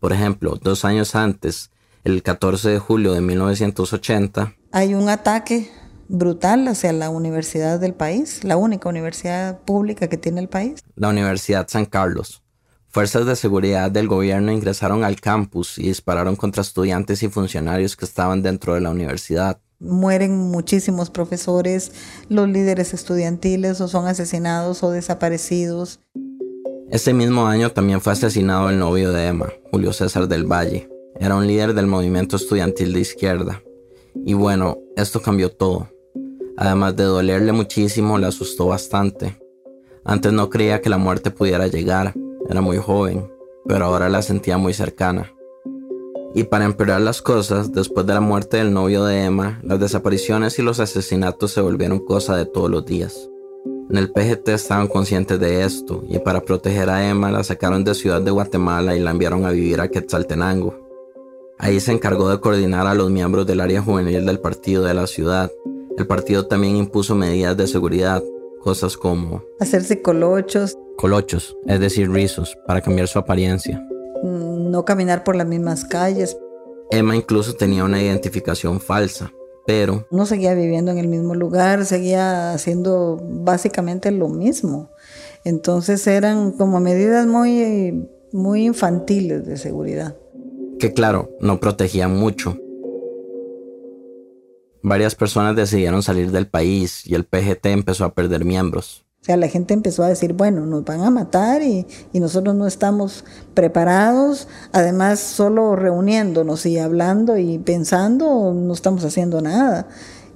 Por 0.00 0.12
ejemplo, 0.12 0.58
dos 0.60 0.84
años 0.84 1.14
antes, 1.14 1.70
el 2.02 2.24
14 2.24 2.70
de 2.70 2.78
julio 2.80 3.12
de 3.12 3.20
1980, 3.20 4.56
hay 4.72 4.94
un 4.94 5.08
ataque 5.08 5.70
brutal 6.08 6.66
hacia 6.68 6.92
la 6.92 7.10
universidad 7.10 7.78
del 7.78 7.94
país, 7.94 8.42
la 8.44 8.56
única 8.56 8.88
universidad 8.88 9.60
pública 9.60 10.08
que 10.08 10.16
tiene 10.16 10.40
el 10.40 10.48
país. 10.48 10.80
La 10.96 11.08
Universidad 11.08 11.68
San 11.68 11.84
Carlos. 11.84 12.42
Fuerzas 12.90 13.26
de 13.26 13.36
seguridad 13.36 13.90
del 13.90 14.08
gobierno 14.08 14.50
ingresaron 14.50 15.04
al 15.04 15.20
campus 15.20 15.78
y 15.78 15.88
dispararon 15.88 16.36
contra 16.36 16.62
estudiantes 16.62 17.22
y 17.22 17.28
funcionarios 17.28 17.96
que 17.96 18.06
estaban 18.06 18.42
dentro 18.42 18.74
de 18.74 18.80
la 18.80 18.90
universidad. 18.90 19.60
Mueren 19.78 20.36
muchísimos 20.36 21.10
profesores, 21.10 21.92
los 22.28 22.48
líderes 22.48 22.94
estudiantiles 22.94 23.80
o 23.80 23.88
son 23.88 24.06
asesinados 24.06 24.82
o 24.82 24.90
desaparecidos. 24.90 26.00
Ese 26.90 27.12
mismo 27.12 27.46
año 27.46 27.70
también 27.70 28.00
fue 28.00 28.14
asesinado 28.14 28.70
el 28.70 28.78
novio 28.78 29.12
de 29.12 29.26
Emma, 29.26 29.52
Julio 29.70 29.92
César 29.92 30.26
del 30.26 30.50
Valle. 30.50 30.88
Era 31.20 31.36
un 31.36 31.46
líder 31.46 31.74
del 31.74 31.86
movimiento 31.86 32.36
estudiantil 32.36 32.94
de 32.94 33.00
izquierda. 33.00 33.62
Y 34.24 34.32
bueno, 34.32 34.78
esto 34.96 35.20
cambió 35.20 35.50
todo. 35.50 35.88
Además 36.60 36.96
de 36.96 37.04
dolerle 37.04 37.52
muchísimo, 37.52 38.18
le 38.18 38.26
asustó 38.26 38.66
bastante. 38.66 39.38
Antes 40.04 40.32
no 40.32 40.50
creía 40.50 40.80
que 40.80 40.90
la 40.90 40.98
muerte 40.98 41.30
pudiera 41.30 41.68
llegar, 41.68 42.14
era 42.50 42.60
muy 42.60 42.78
joven, 42.78 43.30
pero 43.64 43.84
ahora 43.84 44.08
la 44.08 44.22
sentía 44.22 44.58
muy 44.58 44.74
cercana. 44.74 45.32
Y 46.34 46.42
para 46.42 46.64
empeorar 46.64 47.00
las 47.00 47.22
cosas, 47.22 47.70
después 47.70 48.06
de 48.06 48.14
la 48.14 48.20
muerte 48.20 48.56
del 48.56 48.72
novio 48.72 49.04
de 49.04 49.22
Emma, 49.22 49.60
las 49.62 49.78
desapariciones 49.78 50.58
y 50.58 50.62
los 50.62 50.80
asesinatos 50.80 51.52
se 51.52 51.60
volvieron 51.60 52.00
cosa 52.00 52.36
de 52.36 52.44
todos 52.44 52.68
los 52.68 52.84
días. 52.84 53.30
En 53.88 53.96
el 53.96 54.10
PGT 54.10 54.48
estaban 54.48 54.88
conscientes 54.88 55.38
de 55.38 55.62
esto 55.62 56.02
y 56.08 56.18
para 56.18 56.40
proteger 56.40 56.90
a 56.90 57.08
Emma 57.08 57.30
la 57.30 57.44
sacaron 57.44 57.84
de 57.84 57.94
Ciudad 57.94 58.20
de 58.20 58.32
Guatemala 58.32 58.96
y 58.96 59.00
la 59.00 59.12
enviaron 59.12 59.46
a 59.46 59.52
vivir 59.52 59.80
a 59.80 59.88
Quetzaltenango. 59.88 60.74
Ahí 61.56 61.78
se 61.78 61.92
encargó 61.92 62.28
de 62.28 62.40
coordinar 62.40 62.88
a 62.88 62.94
los 62.94 63.10
miembros 63.10 63.46
del 63.46 63.60
área 63.60 63.80
juvenil 63.80 64.26
del 64.26 64.40
partido 64.40 64.82
de 64.82 64.94
la 64.94 65.06
ciudad 65.06 65.52
el 65.98 66.06
partido 66.06 66.46
también 66.46 66.76
impuso 66.76 67.16
medidas 67.16 67.56
de 67.56 67.66
seguridad, 67.66 68.22
cosas 68.60 68.96
como 68.96 69.42
hacerse 69.58 70.00
colochos. 70.00 70.76
Colochos, 70.96 71.56
es 71.66 71.80
decir, 71.80 72.10
rizos, 72.10 72.56
para 72.66 72.80
cambiar 72.80 73.08
su 73.08 73.18
apariencia. 73.18 73.84
Mm, 74.22 74.70
no 74.70 74.84
caminar 74.84 75.24
por 75.24 75.34
las 75.34 75.46
mismas 75.46 75.84
calles. 75.84 76.36
Emma 76.90 77.16
incluso 77.16 77.54
tenía 77.54 77.84
una 77.84 78.00
identificación 78.00 78.80
falsa, 78.80 79.32
pero... 79.66 80.06
No 80.10 80.24
seguía 80.24 80.54
viviendo 80.54 80.92
en 80.92 80.98
el 80.98 81.08
mismo 81.08 81.34
lugar, 81.34 81.84
seguía 81.84 82.52
haciendo 82.52 83.20
básicamente 83.20 84.12
lo 84.12 84.28
mismo. 84.28 84.90
Entonces 85.44 86.06
eran 86.06 86.52
como 86.52 86.78
medidas 86.78 87.26
muy, 87.26 88.08
muy 88.32 88.66
infantiles 88.66 89.46
de 89.46 89.56
seguridad. 89.56 90.16
Que 90.78 90.92
claro, 90.92 91.30
no 91.40 91.58
protegían 91.58 92.16
mucho, 92.16 92.56
Varias 94.88 95.14
personas 95.14 95.54
decidieron 95.54 96.02
salir 96.02 96.30
del 96.30 96.46
país 96.46 97.06
y 97.06 97.14
el 97.14 97.24
PGT 97.24 97.66
empezó 97.66 98.06
a 98.06 98.14
perder 98.14 98.46
miembros. 98.46 99.04
O 99.20 99.24
sea, 99.24 99.36
la 99.36 99.48
gente 99.48 99.74
empezó 99.74 100.02
a 100.02 100.08
decir, 100.08 100.32
bueno, 100.32 100.64
nos 100.64 100.82
van 100.86 101.02
a 101.02 101.10
matar 101.10 101.62
y, 101.62 101.86
nosotros 102.14 102.54
no 102.54 102.66
estamos 102.66 103.26
preparados. 103.52 104.48
Además, 104.72 105.20
solo 105.20 105.76
reuniéndonos 105.76 106.64
y 106.64 106.78
hablando 106.78 107.36
y 107.36 107.58
pensando, 107.58 108.54
no 108.54 108.72
estamos 108.72 109.04
haciendo 109.04 109.42
nada. 109.42 109.88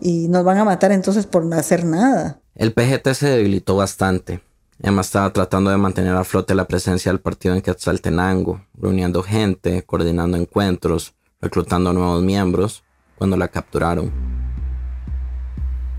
Y 0.03 0.29
nos 0.29 0.45
van 0.45 0.59
a 0.59 0.65
matar 0.65 0.93
entonces 0.93 1.25
por 1.25 1.47
no 1.47 1.57
hacer 1.57 1.87
nada. 1.87 2.41
El 2.55 2.75
PGT 2.75 3.15
se 3.15 3.31
debilitó 3.31 3.77
bastante. 3.77 4.43
Emma 4.83 5.01
estaba 5.01 5.33
tratando 5.33 5.71
de 5.71 5.79
mantener 5.79 6.15
a 6.15 6.25
flote 6.25 6.55
la 6.55 6.67
presencia 6.67 7.11
del 7.11 7.23
partido 7.23 7.55
en 7.55 7.63
Quetzaltenango, 7.63 8.67
reuniendo 8.75 9.23
gente, 9.23 9.83
coordinando 9.85 10.37
encuentros, 10.37 11.15
reclutando 11.41 11.95
nuevos 11.95 12.23
miembros, 12.23 12.85
cuando 13.17 13.39
la 13.39 13.49
capturaron. 13.49 14.32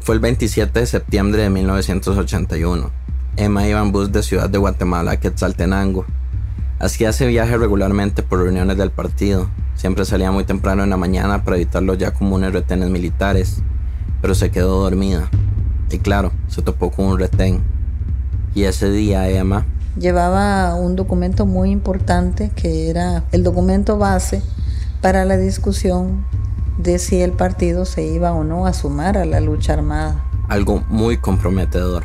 Fue 0.03 0.15
el 0.15 0.19
27 0.19 0.81
de 0.81 0.85
septiembre 0.85 1.43
de 1.43 1.49
1981. 1.49 2.91
Emma 3.37 3.65
iba 3.65 3.79
en 3.79 3.93
bus 3.93 4.11
de 4.11 4.21
Ciudad 4.21 4.49
de 4.49 4.57
Guatemala 4.57 5.11
a 5.11 5.17
Quetzaltenango. 5.17 6.05
Hacía 6.77 7.11
ese 7.11 7.25
viaje 7.25 7.55
regularmente 7.55 8.21
por 8.21 8.39
reuniones 8.39 8.75
del 8.75 8.91
partido. 8.91 9.49
Siempre 9.75 10.03
salía 10.03 10.29
muy 10.29 10.43
temprano 10.43 10.83
en 10.83 10.89
la 10.89 10.97
mañana 10.97 11.45
para 11.45 11.55
evitar 11.55 11.83
los 11.83 11.97
ya 11.97 12.11
comunes 12.11 12.51
retenes 12.51 12.89
militares, 12.89 13.63
pero 14.21 14.35
se 14.35 14.51
quedó 14.51 14.81
dormida. 14.81 15.29
Y 15.89 15.99
claro, 15.99 16.33
se 16.49 16.61
topó 16.61 16.91
con 16.91 17.05
un 17.05 17.17
retén. 17.17 17.63
Y 18.53 18.63
ese 18.63 18.91
día 18.91 19.29
Emma 19.29 19.65
llevaba 19.97 20.75
un 20.75 20.97
documento 20.97 21.45
muy 21.45 21.71
importante 21.71 22.51
que 22.57 22.89
era 22.89 23.23
el 23.31 23.43
documento 23.43 23.97
base 23.97 24.41
para 25.01 25.23
la 25.23 25.37
discusión 25.37 26.25
de 26.77 26.99
si 26.99 27.21
el 27.21 27.31
partido 27.31 27.85
se 27.85 28.03
iba 28.03 28.33
o 28.33 28.43
no 28.43 28.65
a 28.65 28.73
sumar 28.73 29.17
a 29.17 29.25
la 29.25 29.39
lucha 29.39 29.73
armada. 29.73 30.23
Algo 30.47 30.83
muy 30.89 31.17
comprometedor. 31.17 32.03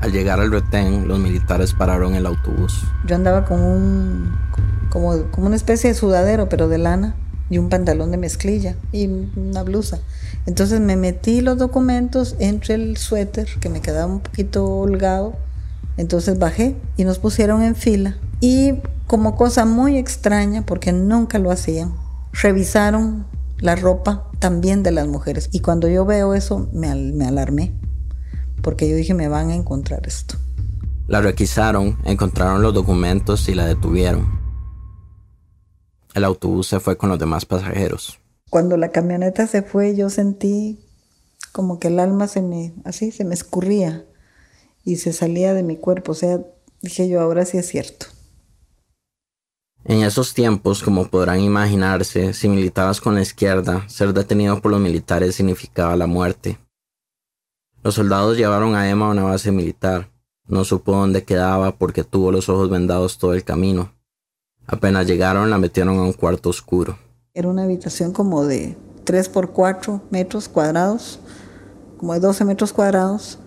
Al 0.00 0.12
llegar 0.12 0.40
al 0.40 0.52
retén, 0.52 1.08
los 1.08 1.18
militares 1.18 1.72
pararon 1.72 2.14
el 2.14 2.26
autobús. 2.26 2.84
Yo 3.06 3.16
andaba 3.16 3.44
con 3.44 3.60
un, 3.60 4.32
como, 4.90 5.24
como 5.30 5.46
una 5.48 5.56
especie 5.56 5.90
de 5.90 5.94
sudadero, 5.94 6.48
pero 6.48 6.68
de 6.68 6.78
lana. 6.78 7.14
y 7.50 7.58
un 7.58 7.68
pantalón 7.68 8.10
de 8.10 8.18
mezclilla 8.18 8.76
y 8.92 9.08
una 9.36 9.62
blusa. 9.62 9.98
Entonces 10.46 10.80
me 10.80 10.96
metí 10.96 11.40
los 11.40 11.58
documentos 11.58 12.36
entre 12.38 12.74
el 12.74 12.96
suéter 12.96 13.48
que 13.60 13.68
me 13.68 13.80
quedaba 13.80 14.12
un 14.12 14.20
poquito 14.20 14.66
holgado. 14.66 15.34
Entonces 15.96 16.38
bajé 16.38 16.76
y 16.96 17.04
nos 17.04 17.18
pusieron 17.18 17.62
en 17.62 17.74
fila. 17.74 18.16
Y 18.40 18.74
como 19.06 19.34
cosa 19.36 19.64
muy 19.64 19.96
extraña, 19.96 20.62
porque 20.62 20.92
nunca 20.92 21.38
lo 21.38 21.50
hacían, 21.50 21.94
revisaron 22.32 23.24
la 23.60 23.76
ropa 23.76 24.30
también 24.38 24.82
de 24.82 24.92
las 24.92 25.06
mujeres. 25.06 25.48
Y 25.52 25.60
cuando 25.60 25.88
yo 25.88 26.04
veo 26.04 26.34
eso, 26.34 26.68
me, 26.72 26.94
me 26.94 27.26
alarmé, 27.26 27.74
porque 28.62 28.88
yo 28.88 28.96
dije, 28.96 29.14
me 29.14 29.28
van 29.28 29.50
a 29.50 29.54
encontrar 29.54 30.06
esto. 30.06 30.36
La 31.06 31.20
requisaron, 31.20 31.98
encontraron 32.04 32.62
los 32.62 32.74
documentos 32.74 33.48
y 33.48 33.54
la 33.54 33.66
detuvieron. 33.66 34.38
El 36.14 36.24
autobús 36.24 36.66
se 36.66 36.80
fue 36.80 36.96
con 36.96 37.08
los 37.08 37.18
demás 37.18 37.46
pasajeros. 37.46 38.18
Cuando 38.50 38.76
la 38.76 38.90
camioneta 38.90 39.46
se 39.46 39.62
fue, 39.62 39.94
yo 39.94 40.10
sentí 40.10 40.78
como 41.52 41.78
que 41.78 41.88
el 41.88 41.98
alma 41.98 42.28
se 42.28 42.42
me, 42.42 42.74
así, 42.84 43.10
se 43.10 43.24
me 43.24 43.34
escurría 43.34 44.04
y 44.84 44.96
se 44.96 45.12
salía 45.12 45.54
de 45.54 45.62
mi 45.62 45.76
cuerpo. 45.76 46.12
O 46.12 46.14
sea, 46.14 46.40
dije 46.82 47.08
yo, 47.08 47.20
ahora 47.20 47.44
sí 47.44 47.58
es 47.58 47.68
cierto. 47.68 48.06
En 49.84 50.02
esos 50.02 50.34
tiempos, 50.34 50.82
como 50.82 51.08
podrán 51.08 51.40
imaginarse, 51.40 52.34
si 52.34 52.48
militabas 52.48 53.00
con 53.00 53.14
la 53.14 53.22
izquierda, 53.22 53.88
ser 53.88 54.12
detenido 54.12 54.60
por 54.60 54.72
los 54.72 54.80
militares 54.80 55.36
significaba 55.36 55.96
la 55.96 56.06
muerte. 56.06 56.58
Los 57.82 57.94
soldados 57.94 58.36
llevaron 58.36 58.74
a 58.74 58.90
Emma 58.90 59.06
a 59.06 59.10
una 59.10 59.22
base 59.22 59.50
militar. 59.52 60.10
No 60.46 60.64
supo 60.64 60.92
dónde 60.92 61.24
quedaba 61.24 61.76
porque 61.76 62.04
tuvo 62.04 62.32
los 62.32 62.48
ojos 62.48 62.68
vendados 62.68 63.18
todo 63.18 63.34
el 63.34 63.44
camino. 63.44 63.94
Apenas 64.66 65.06
llegaron, 65.06 65.48
la 65.48 65.58
metieron 65.58 65.98
a 65.98 66.02
un 66.02 66.12
cuarto 66.12 66.50
oscuro. 66.50 66.98
Era 67.32 67.48
una 67.48 67.62
habitación 67.62 68.12
como 68.12 68.44
de 68.44 68.76
3 69.04 69.28
por 69.28 69.52
4 69.52 70.02
metros 70.10 70.48
cuadrados, 70.48 71.20
como 71.96 72.12
de 72.12 72.20
12 72.20 72.44
metros 72.44 72.72
cuadrados. 72.72 73.38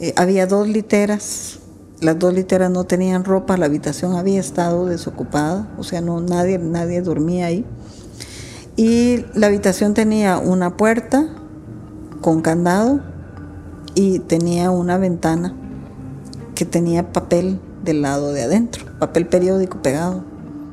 Eh, 0.00 0.14
había 0.16 0.46
dos 0.46 0.68
literas. 0.68 1.58
Las 2.02 2.18
dos 2.18 2.34
literas 2.34 2.68
no 2.68 2.82
tenían 2.82 3.24
ropa, 3.24 3.56
la 3.56 3.66
habitación 3.66 4.16
había 4.16 4.40
estado 4.40 4.86
desocupada, 4.86 5.72
o 5.78 5.84
sea, 5.84 6.00
no 6.00 6.20
nadie 6.20 6.58
nadie 6.58 7.00
dormía 7.00 7.46
ahí. 7.46 7.64
Y 8.74 9.24
la 9.34 9.46
habitación 9.46 9.94
tenía 9.94 10.38
una 10.38 10.76
puerta 10.76 11.28
con 12.20 12.42
candado 12.42 13.00
y 13.94 14.18
tenía 14.18 14.72
una 14.72 14.98
ventana 14.98 15.54
que 16.56 16.64
tenía 16.64 17.12
papel 17.12 17.60
del 17.84 18.02
lado 18.02 18.32
de 18.32 18.42
adentro, 18.42 18.84
papel 18.98 19.28
periódico 19.28 19.80
pegado. 19.80 20.24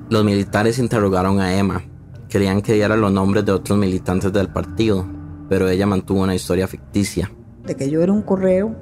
Los 0.09 0.23
militares 0.23 0.79
interrogaron 0.79 1.39
a 1.41 1.55
Emma. 1.55 1.83
Querían 2.27 2.63
que 2.63 2.73
diera 2.73 2.97
los 2.97 3.11
nombres 3.11 3.45
de 3.45 3.51
otros 3.51 3.77
militantes 3.77 4.33
del 4.33 4.49
partido, 4.49 5.05
pero 5.47 5.69
ella 5.69 5.85
mantuvo 5.85 6.23
una 6.23 6.33
historia 6.33 6.67
ficticia. 6.67 7.31
De 7.65 7.75
que 7.75 7.87
yo 7.87 8.01
era 8.01 8.13
un 8.13 8.23
correo 8.23 8.75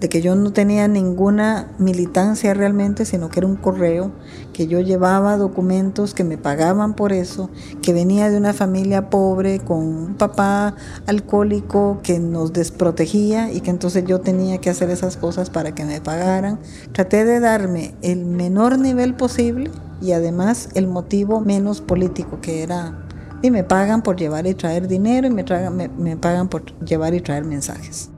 de 0.00 0.08
que 0.08 0.20
yo 0.20 0.34
no 0.34 0.52
tenía 0.52 0.88
ninguna 0.88 1.68
militancia 1.78 2.52
realmente, 2.52 3.04
sino 3.04 3.28
que 3.30 3.40
era 3.40 3.46
un 3.46 3.56
correo, 3.56 4.12
que 4.52 4.66
yo 4.66 4.80
llevaba 4.80 5.36
documentos 5.36 6.12
que 6.12 6.24
me 6.24 6.36
pagaban 6.36 6.94
por 6.94 7.12
eso, 7.12 7.50
que 7.82 7.92
venía 7.92 8.30
de 8.30 8.36
una 8.36 8.52
familia 8.52 9.08
pobre 9.08 9.60
con 9.60 9.78
un 9.78 10.14
papá 10.14 10.74
alcohólico 11.06 12.00
que 12.02 12.18
nos 12.18 12.52
desprotegía 12.52 13.50
y 13.52 13.60
que 13.60 13.70
entonces 13.70 14.04
yo 14.06 14.20
tenía 14.20 14.58
que 14.58 14.70
hacer 14.70 14.90
esas 14.90 15.16
cosas 15.16 15.48
para 15.50 15.74
que 15.74 15.84
me 15.84 16.00
pagaran. 16.00 16.58
Traté 16.92 17.24
de 17.24 17.40
darme 17.40 17.94
el 18.02 18.26
menor 18.26 18.78
nivel 18.78 19.14
posible 19.14 19.70
y 20.02 20.12
además 20.12 20.68
el 20.74 20.88
motivo 20.88 21.40
menos 21.40 21.80
político 21.80 22.40
que 22.40 22.62
era 22.62 23.06
y 23.42 23.50
me 23.50 23.64
pagan 23.64 24.02
por 24.02 24.16
llevar 24.16 24.46
y 24.46 24.54
traer 24.54 24.88
dinero 24.88 25.26
y 25.26 25.30
me, 25.30 25.44
me, 25.70 25.88
me 25.88 26.16
pagan 26.16 26.48
por 26.48 26.64
llevar 26.84 27.14
y 27.14 27.20
traer 27.20 27.44
mensajes. 27.44 28.10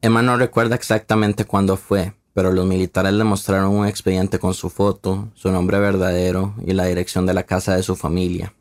Emma 0.00 0.22
no 0.22 0.36
recuerda 0.36 0.76
exactamente 0.76 1.44
cuándo 1.44 1.76
fue, 1.76 2.12
pero 2.32 2.52
los 2.52 2.64
militares 2.64 3.12
le 3.12 3.24
mostraron 3.24 3.74
un 3.74 3.84
expediente 3.84 4.38
con 4.38 4.54
su 4.54 4.70
foto, 4.70 5.28
su 5.34 5.50
nombre 5.50 5.80
verdadero 5.80 6.54
y 6.64 6.72
la 6.72 6.84
dirección 6.84 7.26
de 7.26 7.34
la 7.34 7.42
casa 7.42 7.74
de 7.74 7.82
su 7.82 7.96
familia. 7.96 8.54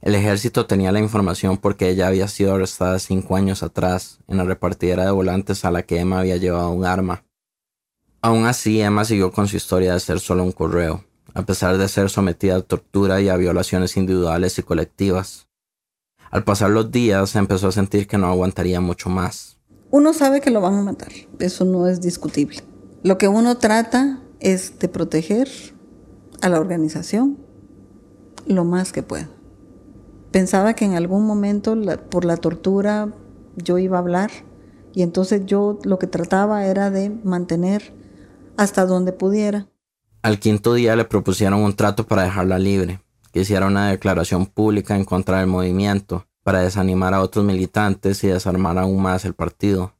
El 0.00 0.14
ejército 0.14 0.64
tenía 0.64 0.90
la 0.90 0.98
información 0.98 1.58
porque 1.58 1.90
ella 1.90 2.06
había 2.06 2.26
sido 2.26 2.54
arrestada 2.54 2.98
cinco 2.98 3.36
años 3.36 3.62
atrás 3.62 4.20
en 4.28 4.38
la 4.38 4.44
repartidera 4.44 5.04
de 5.04 5.10
volantes 5.10 5.66
a 5.66 5.70
la 5.70 5.82
que 5.82 6.00
Emma 6.00 6.20
había 6.20 6.38
llevado 6.38 6.70
un 6.70 6.86
arma. 6.86 7.22
Aún 8.22 8.46
así, 8.46 8.80
Emma 8.80 9.04
siguió 9.04 9.30
con 9.30 9.48
su 9.48 9.58
historia 9.58 9.92
de 9.92 10.00
ser 10.00 10.20
solo 10.20 10.42
un 10.42 10.52
correo, 10.52 11.04
a 11.34 11.42
pesar 11.42 11.76
de 11.76 11.86
ser 11.86 12.08
sometida 12.08 12.56
a 12.56 12.62
tortura 12.62 13.20
y 13.20 13.28
a 13.28 13.36
violaciones 13.36 13.98
individuales 13.98 14.58
y 14.58 14.62
colectivas. 14.62 15.48
Al 16.30 16.44
pasar 16.44 16.70
los 16.70 16.90
días, 16.90 17.36
empezó 17.36 17.68
a 17.68 17.72
sentir 17.72 18.06
que 18.06 18.16
no 18.16 18.28
aguantaría 18.28 18.80
mucho 18.80 19.10
más 19.10 19.58
uno 19.92 20.14
sabe 20.14 20.40
que 20.40 20.50
lo 20.50 20.62
van 20.62 20.74
a 20.74 20.82
matar, 20.82 21.12
eso 21.38 21.66
no 21.66 21.86
es 21.86 22.00
discutible. 22.00 22.60
Lo 23.02 23.18
que 23.18 23.28
uno 23.28 23.58
trata 23.58 24.20
es 24.40 24.78
de 24.78 24.88
proteger 24.88 25.48
a 26.40 26.48
la 26.48 26.58
organización 26.58 27.36
lo 28.46 28.64
más 28.64 28.90
que 28.90 29.02
pueda. 29.02 29.28
Pensaba 30.30 30.72
que 30.72 30.86
en 30.86 30.94
algún 30.94 31.26
momento 31.26 31.76
por 32.08 32.24
la 32.24 32.38
tortura 32.38 33.12
yo 33.56 33.76
iba 33.76 33.98
a 33.98 34.00
hablar 34.00 34.30
y 34.94 35.02
entonces 35.02 35.42
yo 35.44 35.78
lo 35.84 35.98
que 35.98 36.06
trataba 36.06 36.64
era 36.64 36.90
de 36.90 37.10
mantener 37.10 37.92
hasta 38.56 38.86
donde 38.86 39.12
pudiera. 39.12 39.68
Al 40.22 40.38
quinto 40.38 40.72
día 40.72 40.96
le 40.96 41.04
propusieron 41.04 41.60
un 41.60 41.76
trato 41.76 42.06
para 42.06 42.22
dejarla 42.22 42.58
libre, 42.58 43.02
que 43.30 43.40
hiciera 43.40 43.66
una 43.66 43.90
declaración 43.90 44.46
pública 44.46 44.96
en 44.96 45.04
contra 45.04 45.40
del 45.40 45.48
movimiento 45.48 46.26
para 46.42 46.60
desanimar 46.60 47.14
a 47.14 47.22
otros 47.22 47.44
militantes 47.44 48.22
y 48.24 48.28
desarmar 48.28 48.78
aún 48.78 49.00
más 49.00 49.24
el 49.24 49.34
partido. 49.34 49.94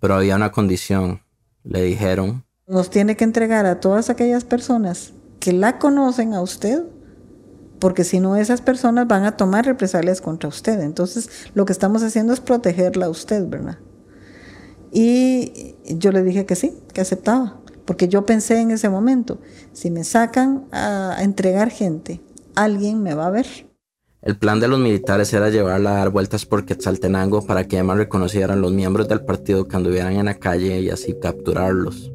Pero 0.00 0.14
había 0.14 0.36
una 0.36 0.52
condición. 0.52 1.22
Le 1.62 1.82
dijeron... 1.82 2.44
Nos 2.66 2.90
tiene 2.90 3.16
que 3.16 3.24
entregar 3.24 3.66
a 3.66 3.80
todas 3.80 4.10
aquellas 4.10 4.44
personas 4.44 5.12
que 5.40 5.52
la 5.52 5.78
conocen 5.78 6.32
a 6.32 6.40
usted, 6.40 6.82
porque 7.78 8.04
si 8.04 8.20
no 8.20 8.36
esas 8.36 8.62
personas 8.62 9.06
van 9.06 9.24
a 9.24 9.36
tomar 9.36 9.66
represalias 9.66 10.22
contra 10.22 10.48
usted. 10.48 10.80
Entonces 10.80 11.28
lo 11.54 11.66
que 11.66 11.72
estamos 11.72 12.02
haciendo 12.02 12.32
es 12.32 12.40
protegerla 12.40 13.06
a 13.06 13.10
usted, 13.10 13.46
¿verdad? 13.46 13.78
Y 14.90 15.74
yo 15.84 16.12
le 16.12 16.22
dije 16.22 16.46
que 16.46 16.56
sí, 16.56 16.78
que 16.94 17.00
aceptaba, 17.00 17.60
porque 17.84 18.08
yo 18.08 18.24
pensé 18.24 18.60
en 18.60 18.70
ese 18.70 18.88
momento, 18.88 19.38
si 19.72 19.90
me 19.90 20.04
sacan 20.04 20.64
a 20.72 21.18
entregar 21.20 21.68
gente, 21.68 22.22
alguien 22.54 23.02
me 23.02 23.14
va 23.14 23.26
a 23.26 23.30
ver. 23.30 23.46
El 24.24 24.38
plan 24.38 24.58
de 24.58 24.68
los 24.68 24.78
militares 24.78 25.34
era 25.34 25.50
llevarla 25.50 25.90
a 25.90 25.98
dar 25.98 26.08
vueltas 26.08 26.46
por 26.46 26.64
Quetzaltenango 26.64 27.44
para 27.44 27.68
que 27.68 27.76
Emma 27.76 27.94
reconociera 27.94 28.54
a 28.54 28.56
los 28.56 28.72
miembros 28.72 29.06
del 29.06 29.22
partido 29.22 29.68
que 29.68 29.76
anduvieran 29.76 30.14
en 30.14 30.24
la 30.24 30.38
calle 30.38 30.80
y 30.80 30.88
así 30.88 31.14
capturarlos. 31.20 32.10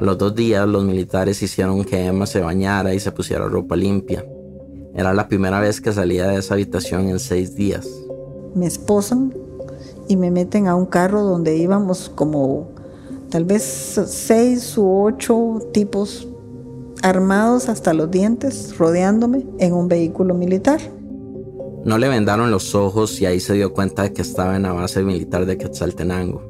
A 0.00 0.02
los 0.02 0.18
dos 0.18 0.34
días 0.34 0.66
los 0.66 0.82
militares 0.82 1.40
hicieron 1.40 1.84
que 1.84 2.04
Emma 2.04 2.26
se 2.26 2.40
bañara 2.40 2.94
y 2.94 2.98
se 2.98 3.12
pusiera 3.12 3.46
ropa 3.46 3.76
limpia. 3.76 4.26
Era 4.92 5.14
la 5.14 5.28
primera 5.28 5.60
vez 5.60 5.80
que 5.80 5.92
salía 5.92 6.26
de 6.26 6.40
esa 6.40 6.54
habitación 6.54 7.08
en 7.08 7.20
seis 7.20 7.54
días. 7.54 7.88
Me 8.56 8.66
esposan 8.66 9.32
y 10.08 10.16
me 10.16 10.32
meten 10.32 10.66
a 10.66 10.74
un 10.74 10.86
carro 10.86 11.22
donde 11.22 11.56
íbamos 11.56 12.08
como 12.12 12.72
tal 13.30 13.44
vez 13.44 13.62
seis 13.62 14.76
u 14.76 15.04
ocho 15.04 15.60
tipos 15.72 16.26
armados 17.04 17.68
hasta 17.68 17.94
los 17.94 18.10
dientes, 18.10 18.76
rodeándome 18.78 19.46
en 19.58 19.74
un 19.74 19.86
vehículo 19.86 20.34
militar. 20.34 20.80
No 21.84 21.96
le 21.96 22.08
vendaron 22.08 22.50
los 22.50 22.74
ojos 22.74 23.20
y 23.22 23.26
ahí 23.26 23.40
se 23.40 23.54
dio 23.54 23.72
cuenta 23.72 24.02
de 24.02 24.12
que 24.12 24.20
estaba 24.20 24.56
en 24.56 24.64
la 24.64 24.72
base 24.72 25.02
militar 25.02 25.46
de 25.46 25.56
Quetzaltenango. 25.56 26.42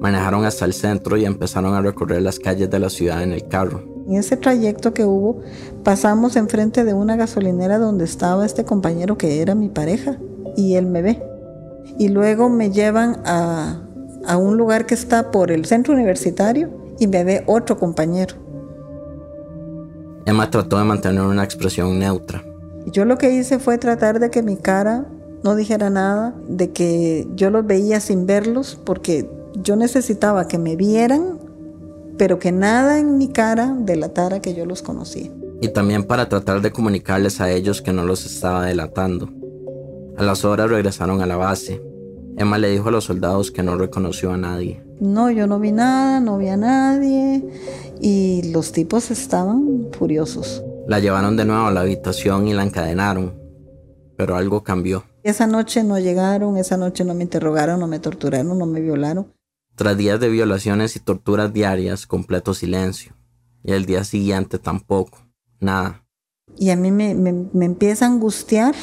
Manejaron 0.00 0.44
hasta 0.44 0.64
el 0.64 0.72
centro 0.72 1.16
y 1.16 1.24
empezaron 1.24 1.72
a 1.74 1.80
recorrer 1.80 2.20
las 2.22 2.40
calles 2.40 2.68
de 2.68 2.80
la 2.80 2.90
ciudad 2.90 3.22
en 3.22 3.32
el 3.32 3.46
carro. 3.46 3.84
En 4.08 4.16
ese 4.16 4.36
trayecto 4.36 4.92
que 4.92 5.04
hubo, 5.04 5.40
pasamos 5.84 6.34
enfrente 6.34 6.84
de 6.84 6.94
una 6.94 7.14
gasolinera 7.14 7.78
donde 7.78 8.04
estaba 8.04 8.44
este 8.44 8.64
compañero 8.64 9.16
que 9.16 9.40
era 9.40 9.54
mi 9.54 9.68
pareja 9.68 10.18
y 10.56 10.74
él 10.74 10.86
me 10.86 11.00
ve. 11.00 11.22
Y 11.96 12.08
luego 12.08 12.48
me 12.48 12.72
llevan 12.72 13.22
a, 13.24 13.82
a 14.26 14.36
un 14.36 14.56
lugar 14.56 14.86
que 14.86 14.94
está 14.94 15.30
por 15.30 15.52
el 15.52 15.64
centro 15.64 15.94
universitario 15.94 16.70
y 16.98 17.06
me 17.06 17.22
ve 17.22 17.44
otro 17.46 17.78
compañero. 17.78 18.34
Emma 20.26 20.50
trató 20.50 20.76
de 20.76 20.84
mantener 20.84 21.22
una 21.22 21.44
expresión 21.44 22.00
neutra 22.00 22.42
yo 22.92 23.04
lo 23.04 23.18
que 23.18 23.32
hice 23.34 23.58
fue 23.58 23.78
tratar 23.78 24.20
de 24.20 24.30
que 24.30 24.42
mi 24.42 24.56
cara 24.56 25.06
no 25.42 25.54
dijera 25.54 25.90
nada, 25.90 26.34
de 26.48 26.72
que 26.72 27.26
yo 27.34 27.50
los 27.50 27.66
veía 27.66 28.00
sin 28.00 28.26
verlos, 28.26 28.80
porque 28.84 29.28
yo 29.62 29.76
necesitaba 29.76 30.48
que 30.48 30.58
me 30.58 30.76
vieran, 30.76 31.38
pero 32.18 32.38
que 32.38 32.52
nada 32.52 32.98
en 32.98 33.18
mi 33.18 33.28
cara 33.28 33.76
delatara 33.78 34.40
que 34.40 34.54
yo 34.54 34.66
los 34.66 34.82
conocía. 34.82 35.30
Y 35.60 35.68
también 35.68 36.04
para 36.04 36.28
tratar 36.28 36.60
de 36.60 36.70
comunicarles 36.70 37.40
a 37.40 37.50
ellos 37.50 37.80
que 37.80 37.92
no 37.92 38.04
los 38.04 38.26
estaba 38.26 38.66
delatando. 38.66 39.28
A 40.16 40.22
las 40.22 40.44
horas 40.44 40.70
regresaron 40.70 41.20
a 41.20 41.26
la 41.26 41.36
base. 41.36 41.82
Emma 42.36 42.58
le 42.58 42.70
dijo 42.70 42.88
a 42.88 42.92
los 42.92 43.04
soldados 43.04 43.50
que 43.50 43.62
no 43.62 43.76
reconoció 43.76 44.32
a 44.32 44.36
nadie. 44.36 44.82
No, 45.00 45.30
yo 45.30 45.46
no 45.46 45.58
vi 45.58 45.72
nada, 45.72 46.20
no 46.20 46.38
vi 46.38 46.48
a 46.48 46.56
nadie. 46.56 47.42
Y 48.00 48.50
los 48.52 48.72
tipos 48.72 49.10
estaban 49.10 49.88
furiosos. 49.92 50.62
La 50.88 51.00
llevaron 51.00 51.36
de 51.36 51.44
nuevo 51.44 51.66
a 51.66 51.72
la 51.72 51.80
habitación 51.80 52.46
y 52.46 52.54
la 52.54 52.62
encadenaron, 52.62 53.34
pero 54.16 54.36
algo 54.36 54.62
cambió. 54.62 55.04
Esa 55.24 55.48
noche 55.48 55.82
no 55.82 55.98
llegaron, 55.98 56.56
esa 56.56 56.76
noche 56.76 57.04
no 57.04 57.12
me 57.12 57.24
interrogaron, 57.24 57.80
no 57.80 57.88
me 57.88 57.98
torturaron, 57.98 58.56
no 58.56 58.66
me 58.66 58.80
violaron. 58.80 59.32
Tras 59.74 59.96
días 59.96 60.20
de 60.20 60.28
violaciones 60.28 60.94
y 60.94 61.00
torturas 61.00 61.52
diarias, 61.52 62.06
completo 62.06 62.54
silencio. 62.54 63.16
Y 63.64 63.72
el 63.72 63.84
día 63.84 64.04
siguiente 64.04 64.60
tampoco, 64.60 65.18
nada. 65.58 66.04
Y 66.56 66.70
a 66.70 66.76
mí 66.76 66.92
me, 66.92 67.14
me 67.14 67.64
empieza 67.64 68.06
a 68.06 68.08
angustiar 68.08 68.76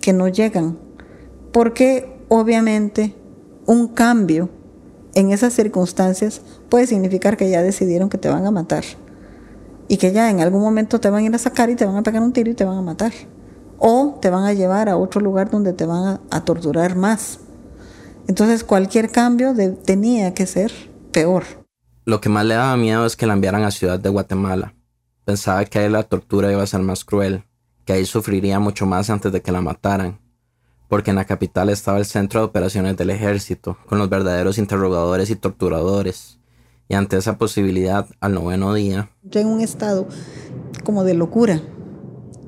que 0.00 0.12
no 0.12 0.26
llegan, 0.26 0.80
porque 1.52 2.24
obviamente 2.28 3.14
un 3.66 3.86
cambio 3.86 4.50
en 5.14 5.30
esas 5.30 5.52
circunstancias 5.52 6.42
puede 6.68 6.88
significar 6.88 7.36
que 7.36 7.48
ya 7.48 7.62
decidieron 7.62 8.08
que 8.08 8.18
te 8.18 8.28
van 8.28 8.46
a 8.46 8.50
matar 8.50 8.82
y 9.90 9.96
que 9.96 10.12
ya 10.12 10.30
en 10.30 10.40
algún 10.40 10.62
momento 10.62 11.00
te 11.00 11.10
van 11.10 11.24
a 11.24 11.26
ir 11.26 11.34
a 11.34 11.38
sacar 11.38 11.68
y 11.68 11.74
te 11.74 11.84
van 11.84 11.96
a 11.96 12.04
pegar 12.04 12.22
un 12.22 12.32
tiro 12.32 12.48
y 12.48 12.54
te 12.54 12.64
van 12.64 12.78
a 12.78 12.80
matar. 12.80 13.12
O 13.76 14.20
te 14.22 14.30
van 14.30 14.44
a 14.44 14.52
llevar 14.52 14.88
a 14.88 14.96
otro 14.96 15.20
lugar 15.20 15.50
donde 15.50 15.72
te 15.72 15.84
van 15.84 16.20
a, 16.30 16.44
torturar 16.44 16.94
más. 16.94 17.40
Entonces 18.28 18.62
cualquier 18.62 19.10
cambio 19.10 19.52
tenía 19.84 20.32
que 20.32 20.46
ser 20.46 20.70
peor. 21.10 21.42
Lo 22.04 22.20
que 22.20 22.28
más 22.28 22.46
le 22.46 22.54
daba 22.54 22.76
miedo 22.76 23.04
es 23.04 23.16
que 23.16 23.26
la 23.26 23.32
enviaran 23.32 23.64
a 23.64 23.72
Ciudad 23.72 23.98
de 23.98 24.10
Guatemala. 24.10 24.74
Pensaba 25.24 25.64
que 25.64 25.80
ahí 25.80 25.90
la 25.90 26.04
tortura 26.04 26.52
iba 26.52 26.62
a 26.62 26.68
ser 26.68 26.82
más 26.82 27.04
cruel, 27.04 27.42
que 27.84 27.92
ahí 27.92 28.06
sufriría 28.06 28.60
mucho 28.60 28.86
más 28.86 29.10
antes 29.10 29.32
de 29.32 29.42
que 29.42 29.50
la 29.50 29.60
mataran, 29.60 30.20
porque 30.88 31.10
en 31.10 31.16
la 31.16 31.24
capital 31.24 31.68
estaba 31.68 31.98
el 31.98 32.06
centro 32.06 32.38
de 32.38 32.46
operaciones 32.46 32.96
del 32.96 33.10
ejército, 33.10 33.76
con 33.86 33.98
los 33.98 34.08
verdaderos 34.08 34.56
interrogadores 34.56 35.30
y 35.30 35.34
torturadores. 35.34 36.39
Y 36.90 36.96
ante 36.96 37.16
esa 37.16 37.38
posibilidad, 37.38 38.08
al 38.18 38.34
noveno 38.34 38.74
día... 38.74 39.10
Yo 39.22 39.38
en 39.38 39.46
un 39.46 39.60
estado 39.60 40.08
como 40.82 41.04
de 41.04 41.14
locura. 41.14 41.60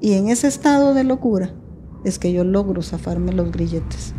Y 0.00 0.14
en 0.14 0.30
ese 0.30 0.49
estado 0.49 0.94
de 0.94 1.04
locura 1.04 1.54
es 2.04 2.18
que 2.18 2.32
yo 2.32 2.42
logro 2.42 2.82
zafarme 2.82 3.32
los 3.32 3.52
grilletes. 3.52 4.14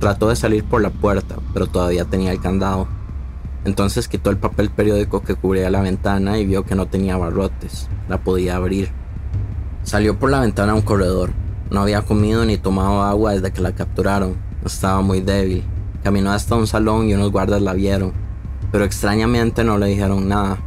Trató 0.00 0.30
de 0.30 0.34
salir 0.34 0.64
por 0.64 0.82
la 0.82 0.90
puerta, 0.90 1.36
pero 1.54 1.68
todavía 1.68 2.04
tenía 2.06 2.32
el 2.32 2.40
candado. 2.40 2.88
Entonces 3.64 4.08
quitó 4.08 4.30
el 4.30 4.38
papel 4.38 4.70
periódico 4.70 5.22
que 5.22 5.36
cubría 5.36 5.70
la 5.70 5.80
ventana 5.80 6.40
y 6.40 6.46
vio 6.46 6.64
que 6.64 6.74
no 6.74 6.86
tenía 6.86 7.16
barrotes. 7.16 7.88
La 8.08 8.18
podía 8.18 8.56
abrir. 8.56 8.88
Salió 9.84 10.18
por 10.18 10.32
la 10.32 10.40
ventana 10.40 10.72
a 10.72 10.74
un 10.74 10.82
corredor. 10.82 11.30
No 11.70 11.82
había 11.82 12.02
comido 12.02 12.44
ni 12.44 12.56
tomado 12.56 13.02
agua 13.04 13.34
desde 13.34 13.52
que 13.52 13.60
la 13.60 13.76
capturaron. 13.76 14.38
Estaba 14.66 15.02
muy 15.02 15.20
débil. 15.20 15.62
Caminó 16.02 16.32
hasta 16.32 16.56
un 16.56 16.66
salón 16.66 17.08
y 17.08 17.14
unos 17.14 17.30
guardas 17.30 17.62
la 17.62 17.74
vieron 17.74 18.27
pero 18.70 18.84
extrañamente 18.84 19.64
no 19.64 19.78
le 19.78 19.86
dijeron 19.86 20.28
nada, 20.28 20.58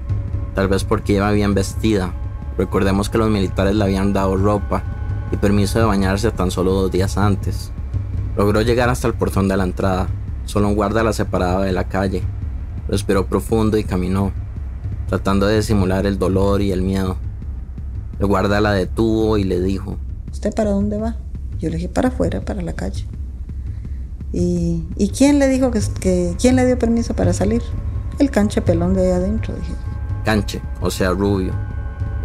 tal 0.56 0.68
vez 0.68 0.84
porque 0.84 1.14
iba 1.14 1.32
bien 1.32 1.54
vestida. 1.54 2.14
Recordemos 2.58 3.10
que 3.10 3.18
los 3.18 3.30
militares 3.30 3.76
le 3.76 3.84
habían 3.84 4.14
dado 4.14 4.36
ropa 4.36 4.84
y 5.32 5.38
permiso 5.38 5.80
de 5.80 5.86
bañarse 5.86 6.32
tan 6.32 6.52
solo 6.52 6.74
dos 6.74 6.92
días 6.92 7.18
antes. 7.18 7.72
Logró 8.36 8.62
llegar 8.62 8.90
hasta 8.90 9.08
el 9.08 9.14
portón 9.14 9.48
de 9.48 9.58
la 9.58 9.64
entrada, 9.64 10.08
solo 10.46 10.68
un 10.68 10.76
guarda 10.76 11.04
la 11.04 11.14
separaba 11.14 11.66
de 11.66 11.72
la 11.72 11.86
calle. 11.86 12.24
Respiró 12.88 13.28
profundo 13.28 13.78
y 13.78 13.84
caminó, 13.84 14.32
tratando 15.08 15.46
de 15.48 15.58
disimular 15.58 16.06
el 16.06 16.20
dolor 16.20 16.62
y 16.62 16.72
el 16.72 16.82
miedo. 16.82 17.18
El 18.20 18.28
guarda 18.28 18.62
la 18.62 18.72
detuvo 18.74 19.38
y 19.38 19.44
le 19.44 19.60
dijo, 19.60 19.98
¿Usted 20.32 20.54
para 20.54 20.72
dónde 20.72 20.98
va? 20.98 21.18
Yo 21.60 21.70
le 21.70 21.76
dije, 21.76 21.90
para 21.90 22.10
afuera, 22.10 22.42
para 22.42 22.62
la 22.62 22.74
calle. 22.74 23.06
¿Y, 24.34 25.12
quién 25.16 25.40
le 25.40 25.48
dijo 25.48 25.72
que, 25.72 26.36
quién 26.40 26.56
le 26.56 26.66
dio 26.66 26.80
permiso 26.80 27.14
para 27.14 27.34
salir? 27.34 27.62
El 28.20 28.30
canche 28.30 28.62
pelón 28.62 28.94
de 28.94 29.08
ahí 29.08 29.12
adentro, 29.12 29.54
dije. 29.56 29.74
Canche, 30.24 30.62
o 30.80 30.92
sea, 30.92 31.12
rubio. 31.12 31.54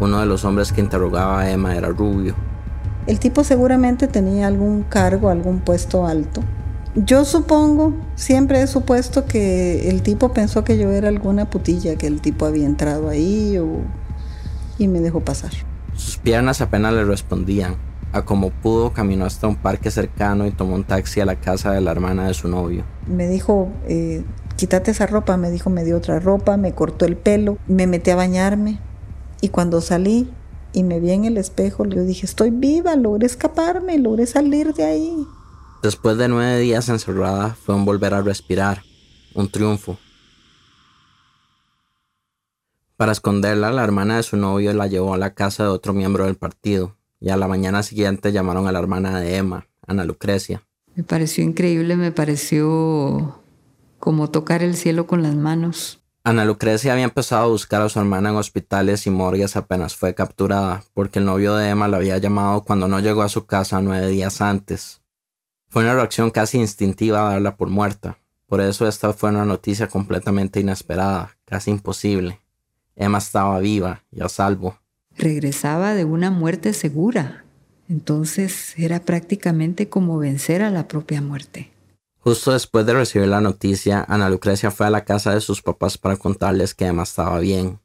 Uno 0.01 0.21
de 0.21 0.27
los 0.27 0.45
hombres 0.45 0.73
que 0.73 0.81
interrogaba 0.81 1.41
a 1.41 1.51
Emma 1.51 1.75
era 1.75 1.89
rubio. 1.89 2.35
El 3.07 3.19
tipo 3.19 3.45
seguramente 3.45 4.09
tenía 4.09 4.47
algún 4.47 4.83
cargo, 4.83 5.31
algún 5.31 5.61
puesto 5.61 6.07
alto. 6.07 6.43
Yo 6.97 7.25
supongo, 7.25 7.95
siempre 8.15 8.63
he 8.63 8.67
supuesto 8.67 9.27
que 9.27 9.91
el 9.91 10.03
tipo 10.03 10.33
pensó 10.33 10.65
que 10.65 10.79
yo 10.79 10.91
era 10.91 11.09
alguna 11.09 11.49
putilla, 11.49 11.97
que 11.97 12.07
el 12.07 12.21
tipo 12.21 12.47
había 12.47 12.67
entrado 12.67 13.09
ahí 13.09 13.59
o... 13.59 13.83
y 14.79 14.89
me 14.89 15.01
dejó 15.01 15.21
pasar. 15.21 15.51
Sus 15.95 16.17
piernas 16.19 16.61
apenas 16.61 16.95
le 16.95 17.05
respondían. 17.05 17.77
A 18.13 18.25
como 18.25 18.51
pudo, 18.51 18.93
caminó 18.93 19.27
hasta 19.27 19.47
un 19.47 19.57
parque 19.57 19.91
cercano 19.91 20.47
y 20.47 20.53
tomó 20.53 20.75
un 20.75 20.85
taxi 20.85 21.21
a 21.21 21.27
la 21.27 21.37
casa 21.37 21.73
de 21.73 21.81
la 21.81 21.91
hermana 21.91 22.29
de 22.29 22.35
su 22.35 22.49
novio. 22.49 22.85
Me 23.07 23.29
dijo, 23.29 23.69
eh, 23.87 24.25
quítate 24.57 24.91
esa 24.91 25.07
ropa, 25.07 25.37
me 25.37 25.51
dijo, 25.51 25.71
me 25.71 25.85
dio 25.85 25.97
otra 25.97 26.19
ropa, 26.19 26.57
me 26.57 26.75
cortó 26.75 27.05
el 27.05 27.17
pelo, 27.17 27.59
me 27.67 27.87
metí 27.87 28.11
a 28.11 28.17
bañarme 28.17 28.81
y 29.41 29.51
cuando 29.51 29.81
salí 29.81 30.31
y 30.73 30.83
me 30.83 31.01
vi 31.01 31.13
en 31.13 31.25
el 31.25 31.37
espejo, 31.37 31.85
le 31.85 32.03
dije, 32.03 32.27
estoy 32.27 32.51
viva, 32.51 32.97
logré 32.97 33.27
escaparme, 33.27 33.99
logré 33.99 34.27
salir 34.27 34.75
de 34.75 34.85
ahí. 34.85 35.27
Después 35.83 36.19
de 36.19 36.29
nueve 36.29 36.59
días 36.59 36.89
encerrada, 36.89 37.55
fue 37.55 37.75
un 37.75 37.85
volver 37.85 38.13
a 38.15 38.23
respirar, 38.23 38.83
un 39.35 39.51
triunfo. 39.51 39.99
Para 42.97 43.13
esconderla, 43.13 43.71
la 43.71 43.85
hermana 43.85 44.17
de 44.17 44.23
su 44.23 44.37
novio 44.37 44.73
la 44.73 44.87
llevó 44.87 45.15
a 45.15 45.19
la 45.19 45.35
casa 45.35 45.65
de 45.65 45.69
otro 45.69 45.93
miembro 45.93 46.25
del 46.25 46.37
partido, 46.37 46.97
y 47.21 47.29
a 47.29 47.37
la 47.37 47.47
mañana 47.47 47.83
siguiente 47.83 48.33
llamaron 48.33 48.67
a 48.67 48.73
la 48.73 48.79
hermana 48.79 49.21
de 49.21 49.37
Emma, 49.37 49.67
Ana 49.87 50.05
Lucrecia. 50.05 50.63
Me 50.95 51.03
pareció 51.03 51.45
increíble, 51.45 51.97
me 51.97 52.11
pareció 52.11 53.43
como 53.99 54.31
tocar 54.31 54.63
el 54.63 54.77
cielo 54.77 55.07
con 55.07 55.23
las 55.23 55.35
manos. 55.35 56.03
Ana 56.25 56.45
Lucrecia 56.45 56.93
había 56.93 57.05
empezado 57.05 57.45
a 57.45 57.49
buscar 57.49 57.83
a 57.83 57.89
su 57.89 58.01
hermana 58.01 58.31
en 58.31 58.37
hospitales 58.37 59.07
y 59.07 59.11
morgues 59.11 59.55
apenas 59.55 59.95
fue 59.95 60.15
capturada, 60.15 60.83
porque 60.93 61.21
el 61.21 61.25
novio 61.25 61.55
de 61.55 61.69
Emma 61.69 61.87
la 61.87 61.99
había 61.99 62.19
llamado 62.19 62.65
cuando 62.65 62.89
no 62.89 62.99
llegó 62.99 63.23
a 63.23 63.29
su 63.29 63.47
casa 63.47 63.81
nueve 63.81 64.09
días 64.09 64.41
antes. 64.41 65.03
Fue 65.69 65.83
una 65.83 65.95
reacción 65.95 66.31
casi 66.31 66.59
instintiva 66.59 67.21
darla 67.21 67.57
por 67.57 67.69
muerta. 67.69 68.19
Por 68.47 68.61
eso 68.61 68.89
esta 68.89 69.13
fue 69.13 69.31
una 69.31 69.45
noticia 69.45 69.87
completamente 69.87 70.59
inesperada, 70.59 71.37
casi 71.45 71.71
imposible. 71.71 72.41
Emma 72.97 73.19
estaba 73.19 73.61
viva 73.61 74.03
y 74.11 74.21
a 74.21 74.29
salvo. 74.29 74.81
Regresaba 75.17 75.95
de 75.95 76.05
una 76.05 76.33
muerte 76.33 76.73
segura. 76.73 77.45
Entonces 77.89 78.75
era 78.77 79.01
prácticamente 79.01 79.89
como 79.89 80.19
vencer 80.19 80.63
a 80.63 80.71
la 80.71 80.89
propia 80.89 81.23
muerte. 81.23 81.71
Justo 82.27 82.51
después 82.51 82.85
de 82.85 82.93
recibir 82.93 83.29
la 83.29 83.41
noticia, 83.41 84.05
Ana 84.09 84.29
Lucrecia 84.29 84.73
fue 84.73 84.85
a 84.85 84.91
la 84.91 85.05
casa 85.05 85.33
de 85.33 85.41
sus 85.41 85.63
papás 85.63 85.97
para 85.97 86.17
contarles 86.17 86.75
que 86.75 86.85
Emma 86.85 87.05
estaba 87.05 87.39
bien. 87.39 87.79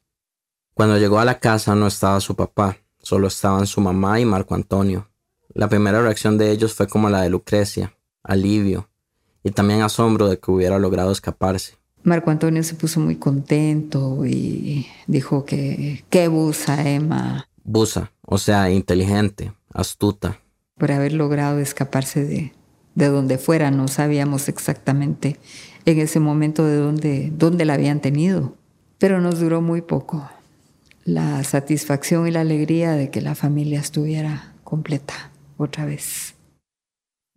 Cuando 0.74 0.98
llegó 0.98 1.20
a 1.20 1.24
la 1.24 1.38
casa 1.38 1.76
no 1.76 1.86
estaba 1.86 2.18
su 2.18 2.34
papá, 2.34 2.78
solo 2.98 3.28
estaban 3.28 3.68
su 3.68 3.80
mamá 3.80 4.18
y 4.18 4.24
Marco 4.24 4.56
Antonio. 4.56 5.08
La 5.54 5.68
primera 5.68 6.02
reacción 6.02 6.38
de 6.38 6.50
ellos 6.50 6.74
fue 6.74 6.88
como 6.88 7.08
la 7.08 7.22
de 7.22 7.30
Lucrecia, 7.30 7.96
alivio 8.24 8.88
y 9.44 9.52
también 9.52 9.82
asombro 9.82 10.26
de 10.26 10.40
que 10.40 10.50
hubiera 10.50 10.80
logrado 10.80 11.12
escaparse. 11.12 11.76
Marco 12.02 12.32
Antonio 12.32 12.64
se 12.64 12.74
puso 12.74 12.98
muy 12.98 13.14
contento 13.14 14.26
y 14.26 14.88
dijo 15.06 15.44
que 15.44 16.04
qué 16.10 16.26
busa 16.26 16.90
Emma. 16.90 17.48
Busa, 17.62 18.10
o 18.26 18.38
sea, 18.38 18.72
inteligente, 18.72 19.52
astuta. 19.72 20.40
Por 20.78 20.90
haber 20.90 21.12
logrado 21.12 21.60
escaparse 21.60 22.24
de, 22.24 22.52
de 22.94 23.08
donde 23.08 23.38
fuera, 23.38 23.70
no 23.70 23.88
sabíamos 23.88 24.48
exactamente 24.48 25.38
en 25.84 25.98
ese 25.98 26.20
momento 26.20 26.64
de 26.64 26.76
dónde, 26.76 27.32
dónde 27.34 27.64
la 27.64 27.74
habían 27.74 28.00
tenido, 28.00 28.54
pero 28.98 29.20
nos 29.20 29.40
duró 29.40 29.60
muy 29.60 29.82
poco 29.82 30.28
la 31.04 31.42
satisfacción 31.44 32.28
y 32.28 32.30
la 32.30 32.42
alegría 32.42 32.92
de 32.92 33.10
que 33.10 33.20
la 33.20 33.34
familia 33.34 33.80
estuviera 33.80 34.54
completa 34.62 35.30
otra 35.56 35.84
vez. 35.84 36.34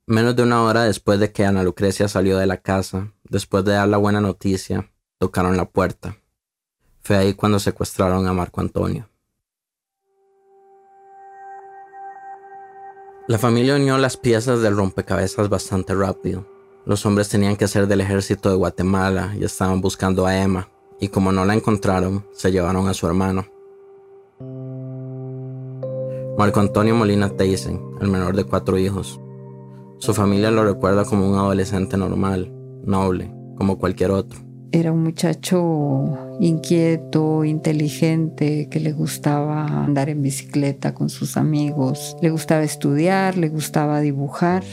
Menos 0.08 0.36
de 0.36 0.44
una 0.44 0.62
hora 0.62 0.84
después 0.84 1.20
de 1.20 1.32
que 1.32 1.46
Ana 1.46 1.64
Lucrecia 1.64 2.08
salió 2.08 2.38
de 2.38 2.46
la 2.46 2.58
casa, 2.58 3.12
después 3.28 3.66
de 3.66 3.74
dar 3.74 3.88
la 3.88 3.98
buena 3.98 4.22
noticia, 4.22 4.92
tocaron 5.18 5.58
la 5.58 5.66
puerta. 5.66 6.18
Fue 7.02 7.18
ahí 7.18 7.34
cuando 7.34 7.60
secuestraron 7.60 8.28
a 8.28 8.34
Marco 8.34 8.62
Antonio. 8.62 9.10
La 13.28 13.40
familia 13.40 13.76
unió 13.76 13.98
las 13.98 14.18
piezas 14.18 14.62
del 14.62 14.78
rompecabezas 14.78 15.50
bastante 15.50 15.96
rápido. 15.96 16.46
Los 16.86 17.08
hombres 17.08 17.28
tenían 17.28 17.56
que 17.56 17.68
ser 17.68 17.88
del 17.88 18.02
ejército 18.02 18.52
de 18.52 18.56
Guatemala 18.56 19.34
y 19.36 19.44
estaban 19.44 19.82
buscando 19.82 20.28
a 20.28 20.38
Emma, 20.38 20.70
y 21.00 21.08
como 21.08 21.32
no 21.32 21.44
la 21.44 21.56
encontraron, 21.56 22.24
se 22.34 22.52
llevaron 22.52 22.88
a 22.88 22.94
su 22.94 23.08
hermano. 23.08 23.48
Marco 26.38 26.60
Antonio 26.60 26.94
Molina 26.94 27.30
Teisen, 27.30 27.82
el 28.00 28.10
menor 28.10 28.36
de 28.36 28.44
cuatro 28.44 28.78
hijos. 28.78 29.20
Su 29.98 30.14
familia 30.14 30.52
lo 30.52 30.64
recuerda 30.64 31.04
como 31.04 31.28
un 31.28 31.36
adolescente 31.36 31.98
normal, 31.98 32.54
noble, 32.84 33.34
como 33.58 33.80
cualquier 33.80 34.12
otro. 34.12 34.45
Era 34.76 34.92
un 34.92 35.04
muchacho 35.04 36.36
inquieto, 36.42 37.46
inteligente, 37.46 38.68
que 38.70 38.82
le 38.82 38.92
gustaba 38.92 39.86
andar 39.86 40.10
en 40.10 40.22
bicicleta 40.22 40.94
con 40.94 41.08
sus 41.08 41.38
amigos, 41.38 42.18
le 42.22 42.30
gustaba 42.30 42.62
estudiar, 42.62 43.38
le 43.38 43.48
gustaba 43.48 44.02
dibujar. 44.02 44.66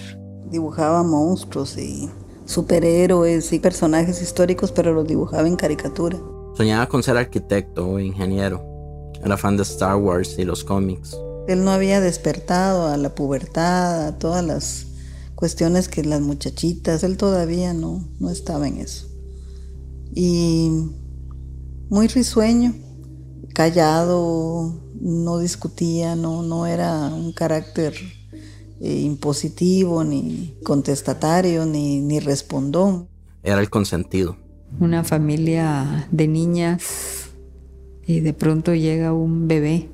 Dibujaba 0.51 1.05
monstruos 1.05 1.79
y 1.79 2.11
superhéroes 2.47 3.53
y 3.53 3.61
personajes 3.61 4.21
históricos, 4.21 4.73
pero 4.73 4.93
los 4.93 5.07
dibujaba 5.07 5.47
en 5.47 5.55
caricatura. 5.55 6.19
Soñaba 6.57 6.89
con 6.89 7.05
ser 7.05 7.17
arquitecto 7.17 7.89
o 7.89 8.01
ingeniero. 8.01 8.61
Era 9.25 9.37
fan 9.37 9.57
de 9.57 9.63
Star 9.63 9.95
Wars 9.95 10.37
y 10.37 10.45
los 10.45 10.65
cómics. 10.65 11.17
Él 11.47 11.63
no 11.63 11.71
había 11.71 12.01
despertado 12.01 12.89
a 12.89 12.97
la 12.97 13.15
pubertad, 13.15 14.09
a 14.09 14.19
todas 14.19 14.45
las 14.45 14.87
cuestiones 15.37 15.87
que 15.87 16.03
las 16.03 16.23
muchachitas, 16.23 17.05
él 17.05 17.17
todavía 17.17 17.73
no, 17.73 18.05
no 18.19 18.31
estaba 18.31 18.67
en 18.67 18.79
eso. 18.79 19.12
Y 20.15 20.71
muy 21.89 22.07
risueño, 22.09 22.75
callado, 23.55 24.75
no 25.01 25.39
discutía, 25.39 26.17
no, 26.17 26.43
no 26.43 26.67
era 26.67 27.07
un 27.09 27.33
carácter 27.33 27.95
eh, 28.81 29.01
impositivo, 29.01 30.05
ni 30.05 30.57
contestatario, 30.65 31.67
ni, 31.67 32.01
ni 32.01 32.21
respondón. 32.21 33.09
Era 33.43 33.61
el 33.61 33.71
consentido. 33.71 34.37
Una 34.81 35.05
familia 35.05 36.09
de 36.11 36.29
niñas 36.29 37.31
y 38.07 38.21
de 38.21 38.33
pronto 38.33 38.75
llega 38.75 39.13
un 39.13 39.49
bebé 39.49 39.91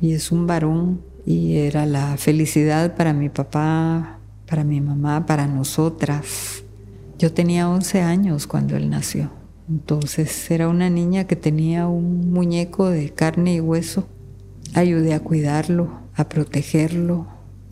y 0.00 0.12
es 0.12 0.32
un 0.32 0.46
varón 0.46 1.02
y 1.24 1.56
era 1.56 1.86
la 1.86 2.16
felicidad 2.16 2.96
para 2.96 3.12
mi 3.12 3.28
papá, 3.28 4.18
para 4.48 4.64
mi 4.64 4.80
mamá, 4.80 5.26
para 5.26 5.46
nosotras. 5.46 6.61
Yo 7.22 7.32
tenía 7.32 7.68
11 7.68 8.00
años 8.00 8.48
cuando 8.48 8.76
él 8.76 8.90
nació. 8.90 9.30
Entonces 9.68 10.50
era 10.50 10.66
una 10.66 10.90
niña 10.90 11.28
que 11.28 11.36
tenía 11.36 11.86
un 11.86 12.32
muñeco 12.32 12.88
de 12.88 13.10
carne 13.10 13.54
y 13.54 13.60
hueso. 13.60 14.08
Ayudé 14.74 15.14
a 15.14 15.20
cuidarlo, 15.20 16.00
a 16.16 16.28
protegerlo. 16.28 17.28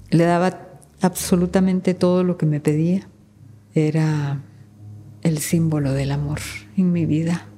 Le 0.08 0.22
daba 0.22 0.68
absolutamente 1.00 1.94
todo 1.94 2.22
lo 2.22 2.36
que 2.36 2.46
me 2.46 2.60
pedía. 2.60 3.08
Era 3.74 4.40
el 5.22 5.38
símbolo 5.38 5.94
del 5.94 6.12
amor 6.12 6.38
en 6.76 6.92
mi 6.92 7.04
vida. 7.04 7.48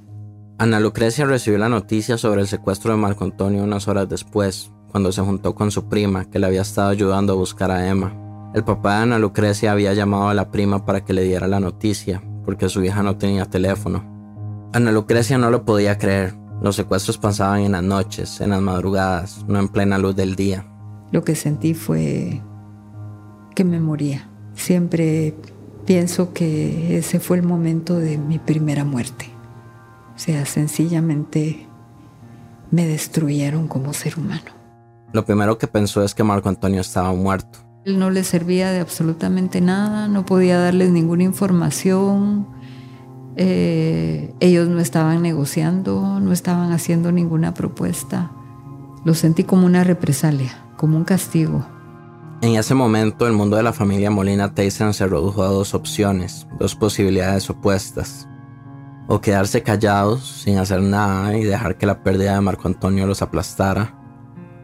Ana 0.57 0.79
Lucrecia 0.79 1.25
recibió 1.25 1.59
la 1.59 1.69
noticia 1.69 2.17
sobre 2.17 2.41
el 2.41 2.47
secuestro 2.47 2.89
de 2.89 2.97
Marco 2.97 3.23
Antonio 3.23 3.63
unas 3.63 3.87
horas 3.87 4.09
después, 4.09 4.71
cuando 4.89 5.11
se 5.11 5.21
juntó 5.21 5.53
con 5.53 5.69
su 5.69 5.87
prima, 5.89 6.25
que 6.25 6.39
le 6.39 6.47
había 6.47 6.63
estado 6.63 6.89
ayudando 6.89 7.33
a 7.33 7.35
buscar 7.35 7.69
a 7.69 7.87
Emma. 7.87 8.22
El 8.53 8.63
papá 8.63 8.97
de 8.97 9.03
Ana 9.03 9.19
Lucrecia 9.19 9.71
había 9.71 9.93
llamado 9.93 10.27
a 10.27 10.35
la 10.35 10.51
prima 10.51 10.85
para 10.85 11.03
que 11.03 11.13
le 11.13 11.23
diera 11.23 11.47
la 11.47 11.59
noticia, 11.59 12.21
porque 12.45 12.69
su 12.69 12.83
hija 12.83 13.01
no 13.01 13.17
tenía 13.17 13.45
teléfono. 13.45 14.03
Ana 14.73 14.91
Lucrecia 14.91 15.39
no 15.39 15.49
lo 15.49 15.65
podía 15.65 15.97
creer. 15.97 16.35
Los 16.61 16.75
secuestros 16.75 17.17
pasaban 17.17 17.61
en 17.61 17.71
las 17.71 17.81
noches, 17.81 18.41
en 18.41 18.51
las 18.51 18.61
madrugadas, 18.61 19.43
no 19.47 19.59
en 19.59 19.69
plena 19.69 19.97
luz 19.97 20.15
del 20.15 20.35
día. 20.35 20.67
Lo 21.11 21.23
que 21.23 21.35
sentí 21.35 21.73
fue 21.73 22.41
que 23.55 23.63
me 23.63 23.79
moría. 23.79 24.29
Siempre 24.53 25.35
pienso 25.85 26.31
que 26.31 26.97
ese 26.97 27.19
fue 27.19 27.37
el 27.37 27.43
momento 27.43 27.97
de 27.97 28.19
mi 28.19 28.37
primera 28.37 28.85
muerte. 28.85 29.29
O 30.15 30.19
sea, 30.19 30.45
sencillamente 30.45 31.67
me 32.69 32.85
destruyeron 32.85 33.67
como 33.67 33.93
ser 33.93 34.17
humano. 34.19 34.51
Lo 35.11 35.25
primero 35.25 35.57
que 35.57 35.67
pensó 35.67 36.03
es 36.03 36.13
que 36.13 36.23
Marco 36.23 36.49
Antonio 36.49 36.81
estaba 36.81 37.13
muerto. 37.13 37.59
Él 37.85 37.99
no 37.99 38.09
le 38.09 38.23
servía 38.23 38.71
de 38.71 38.79
absolutamente 38.79 39.59
nada, 39.59 40.07
no 40.07 40.25
podía 40.25 40.57
darles 40.57 40.89
ninguna 40.91 41.23
información. 41.23 42.47
Eh, 43.35 44.33
ellos 44.39 44.69
no 44.69 44.79
estaban 44.79 45.21
negociando, 45.21 46.21
no 46.21 46.31
estaban 46.31 46.71
haciendo 46.71 47.11
ninguna 47.11 47.53
propuesta. 47.53 48.31
Lo 49.03 49.13
sentí 49.13 49.43
como 49.43 49.65
una 49.65 49.83
represalia, 49.83 50.65
como 50.77 50.95
un 50.95 51.03
castigo. 51.03 51.65
En 52.41 52.55
ese 52.55 52.73
momento, 52.73 53.27
el 53.27 53.33
mundo 53.33 53.57
de 53.57 53.63
la 53.63 53.73
familia 53.73 54.09
Molina 54.09 54.53
Tyson 54.53 54.93
se 54.93 55.05
redujo 55.05 55.43
a 55.43 55.47
dos 55.47 55.73
opciones, 55.73 56.47
dos 56.59 56.75
posibilidades 56.75 57.49
opuestas. 57.49 58.29
O 59.07 59.19
quedarse 59.19 59.61
callados 59.61 60.25
sin 60.25 60.57
hacer 60.57 60.81
nada 60.81 61.37
y 61.37 61.43
dejar 61.43 61.77
que 61.77 61.85
la 61.85 62.01
pérdida 62.01 62.35
de 62.35 62.41
Marco 62.41 62.69
Antonio 62.69 63.07
los 63.07 63.21
aplastara, 63.21 63.93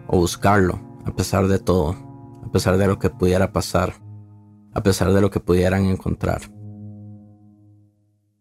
o 0.08 0.18
buscarlo, 0.20 0.80
a 1.06 1.12
pesar 1.12 1.48
de 1.50 1.60
todo, 1.60 2.09
a 2.50 2.52
pesar 2.52 2.80
de 2.80 2.88
lo 2.88 2.98
que 2.98 3.12
pudiera 3.12 3.54
pasar, 3.54 3.94
a 4.74 4.82
pesar 4.82 5.14
de 5.14 5.22
lo 5.22 5.30
que 5.30 5.40
pudieran 5.40 5.86
encontrar. 5.86 6.42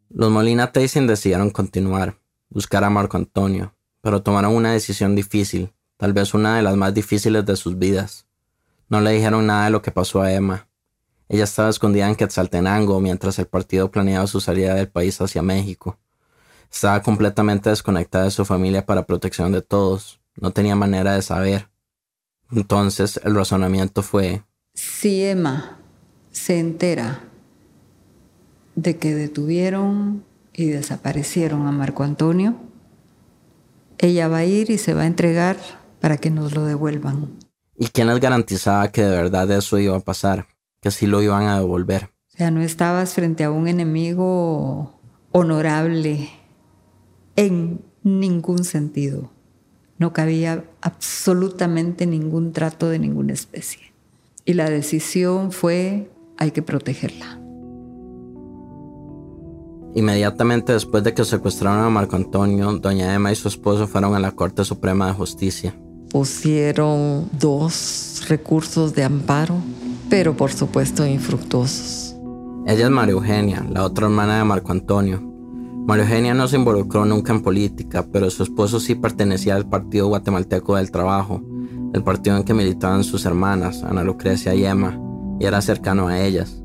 Los 0.09 0.31
Molina 0.31 0.73
Tyson 0.73 1.07
decidieron 1.07 1.51
continuar, 1.51 2.17
buscar 2.49 2.85
a 2.85 2.89
Marco 2.89 3.19
Antonio, 3.19 3.75
pero 4.01 4.23
tomaron 4.23 4.57
una 4.57 4.73
decisión 4.73 5.15
difícil, 5.15 5.75
tal 5.99 6.15
vez 6.15 6.33
una 6.33 6.57
de 6.57 6.63
las 6.63 6.75
más 6.75 6.95
difíciles 6.95 7.45
de 7.45 7.55
sus 7.55 7.79
vidas. 7.79 8.27
No 8.89 9.03
le 9.03 9.11
dijeron 9.11 9.47
nada 9.47 9.67
de 9.67 9.73
lo 9.73 9.83
que 9.83 9.91
pasó 9.91 10.23
a 10.23 10.33
Emma. 10.33 10.71
Ella 11.29 11.45
estaba 11.45 11.69
escondida 11.69 12.09
en 12.09 12.17
Quetzaltenango 12.17 13.01
mientras 13.01 13.39
el 13.39 13.47
partido 13.47 13.91
planeaba 13.91 14.27
su 14.27 14.41
salida 14.41 14.73
del 14.73 14.89
país 14.89 15.21
hacia 15.21 15.43
México. 15.43 15.99
Estaba 16.73 17.03
completamente 17.03 17.69
desconectada 17.69 18.25
de 18.25 18.31
su 18.31 18.47
familia 18.47 18.87
para 18.87 19.05
protección 19.05 19.53
de 19.53 19.61
todos. 19.61 20.19
No 20.35 20.51
tenía 20.51 20.77
manera 20.77 21.13
de 21.13 21.21
saber. 21.21 21.69
Entonces 22.51 23.21
el 23.25 23.35
razonamiento 23.35 24.03
fue... 24.03 24.43
Si 24.75 25.25
Emma 25.25 25.79
se 26.31 26.59
entera 26.59 27.21
de 28.75 28.97
que 28.97 29.15
detuvieron 29.15 30.25
y 30.53 30.67
desaparecieron 30.67 31.67
a 31.67 31.73
Marco 31.73 32.05
Antonio, 32.05 32.57
ella 33.99 34.29
va 34.29 34.39
a 34.39 34.45
ir 34.45 34.71
y 34.71 34.79
se 34.79 34.95
va 34.95 35.03
a 35.03 35.07
entregar 35.07 35.57
para 36.01 36.17
que 36.17 36.31
nos 36.31 36.55
lo 36.55 36.65
devuelvan. 36.65 37.39
¿Y 37.77 37.89
quién 37.89 38.09
les 38.09 38.21
garantizaba 38.21 38.91
que 38.91 39.03
de 39.03 39.11
verdad 39.11 39.51
eso 39.51 39.79
iba 39.79 39.97
a 39.97 40.01
pasar? 40.01 40.47
Que 40.81 40.91
sí 40.91 41.07
lo 41.07 41.23
iban 41.23 41.45
a 41.45 41.59
devolver. 41.59 42.11
O 42.33 42.37
sea, 42.37 42.51
no 42.51 42.61
estabas 42.61 43.15
frente 43.15 43.45
a 43.45 43.51
un 43.51 43.67
enemigo 43.67 45.01
honorable 45.33 46.29
en 47.35 47.81
ningún 48.03 48.65
sentido. 48.65 49.31
No 49.99 50.13
cabía 50.13 50.65
absolutamente 50.81 52.07
ningún 52.07 52.53
trato 52.53 52.89
de 52.89 52.99
ninguna 52.99 53.33
especie. 53.33 53.93
Y 54.45 54.55
la 54.55 54.71
decisión 54.71 55.53
fue, 55.53 56.11
hay 56.37 56.53
que 56.53 56.63
protegerla. 56.63 57.39
Inmediatamente 59.95 60.73
después 60.73 61.03
de 61.03 61.15
que 61.15 61.25
secuestraron 61.25 61.85
a 61.85 61.91
Marco 61.91 62.15
Antonio, 62.15 62.73
doña 62.79 63.13
Emma 63.15 63.33
y 63.33 63.35
su 63.35 63.49
esposo 63.49 63.89
fueron 63.89 64.15
a 64.15 64.21
la 64.21 64.33
Corte 64.33 64.65
Suprema 64.65 65.09
de 65.09 65.15
Justicia. 65.15 65.75
Pusieron 66.11 67.29
dos 67.39 68.23
recursos 68.29 68.95
de 68.95 69.03
amparo, 69.03 69.57
pero 70.09 70.37
por 70.37 70.53
supuesto 70.53 71.05
infructuosos. 71.05 72.15
Ella 72.67 72.85
es 72.85 72.91
María 72.91 73.13
Eugenia, 73.13 73.67
la 73.71 73.85
otra 73.85 74.07
hermana 74.07 74.39
de 74.39 74.45
Marco 74.45 74.73
Antonio. 74.73 75.28
María 75.89 76.05
Eugenia 76.05 76.35
no 76.35 76.47
se 76.47 76.57
involucró 76.57 77.07
nunca 77.07 77.33
en 77.33 77.41
política, 77.41 78.05
pero 78.13 78.29
su 78.29 78.43
esposo 78.43 78.79
sí 78.79 78.95
pertenecía 78.95 79.57
al 79.57 79.67
Partido 79.67 80.09
Guatemalteco 80.09 80.77
del 80.77 80.91
Trabajo, 80.91 81.43
el 81.95 82.03
partido 82.03 82.37
en 82.37 82.43
que 82.43 82.53
militaban 82.53 83.05
sus 83.05 83.25
hermanas, 83.25 83.83
Ana 83.83 84.05
Lucrecia 84.05 84.55
y 84.55 84.67
Emma, 84.67 85.01
y 85.41 85.47
era 85.47 85.63
cercano 85.63 86.09
a 86.09 86.21
ellas. 86.21 86.63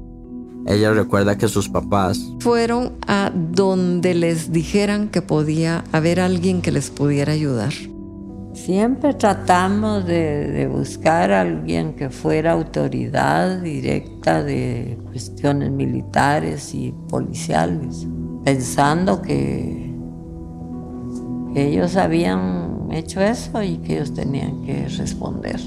Ella 0.65 0.91
recuerda 0.91 1.37
que 1.37 1.47
sus 1.47 1.69
papás 1.69 2.33
fueron 2.41 2.97
a 3.07 3.31
donde 3.33 4.13
les 4.13 4.51
dijeran 4.51 5.07
que 5.07 5.21
podía 5.21 5.85
haber 5.93 6.19
alguien 6.19 6.61
que 6.61 6.73
les 6.73 6.89
pudiera 6.89 7.31
ayudar. 7.31 7.71
Siempre 8.51 9.13
tratamos 9.13 10.05
de, 10.05 10.69
buscar 10.69 11.31
a 11.31 11.41
alguien 11.41 11.93
que 11.93 12.09
fuera 12.09 12.51
autoridad 12.51 13.61
directa 13.61 14.43
de 14.43 14.99
cuestiones 15.05 15.71
militares 15.71 16.75
y 16.75 16.93
policiales, 17.07 18.05
pensando 18.43 19.21
que 19.21 19.93
ellos 21.55 21.95
habían 21.95 22.87
hecho 22.91 23.21
eso 23.21 23.61
y 23.63 23.77
que 23.77 23.95
ellos 23.95 24.13
tenían 24.13 24.63
que 24.63 24.87
responder. 24.87 25.59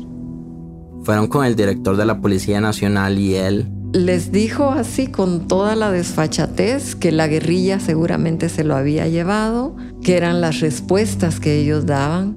Fueron 1.05 1.29
con 1.29 1.45
el 1.45 1.55
director 1.55 1.97
de 1.97 2.05
la 2.05 2.21
Policía 2.21 2.61
Nacional 2.61 3.19
y 3.19 3.37
él 3.37 3.71
les 3.93 4.31
dijo 4.31 4.71
así 4.71 5.07
con 5.07 5.49
toda 5.49 5.75
la 5.75 5.91
desfachatez 5.91 6.95
que 6.97 7.13
la 7.13 7.29
guerrilla 7.29 7.81
seguramente 7.81 8.49
se 8.49 8.65
lo 8.65 8.77
había 8.77 9.09
llevado, 9.09 9.77
que 10.03 10.17
eran 10.17 10.41
las 10.41 10.61
respuestas 10.61 11.41
que 11.41 11.61
ellos 11.61 11.87
daban. 11.87 12.37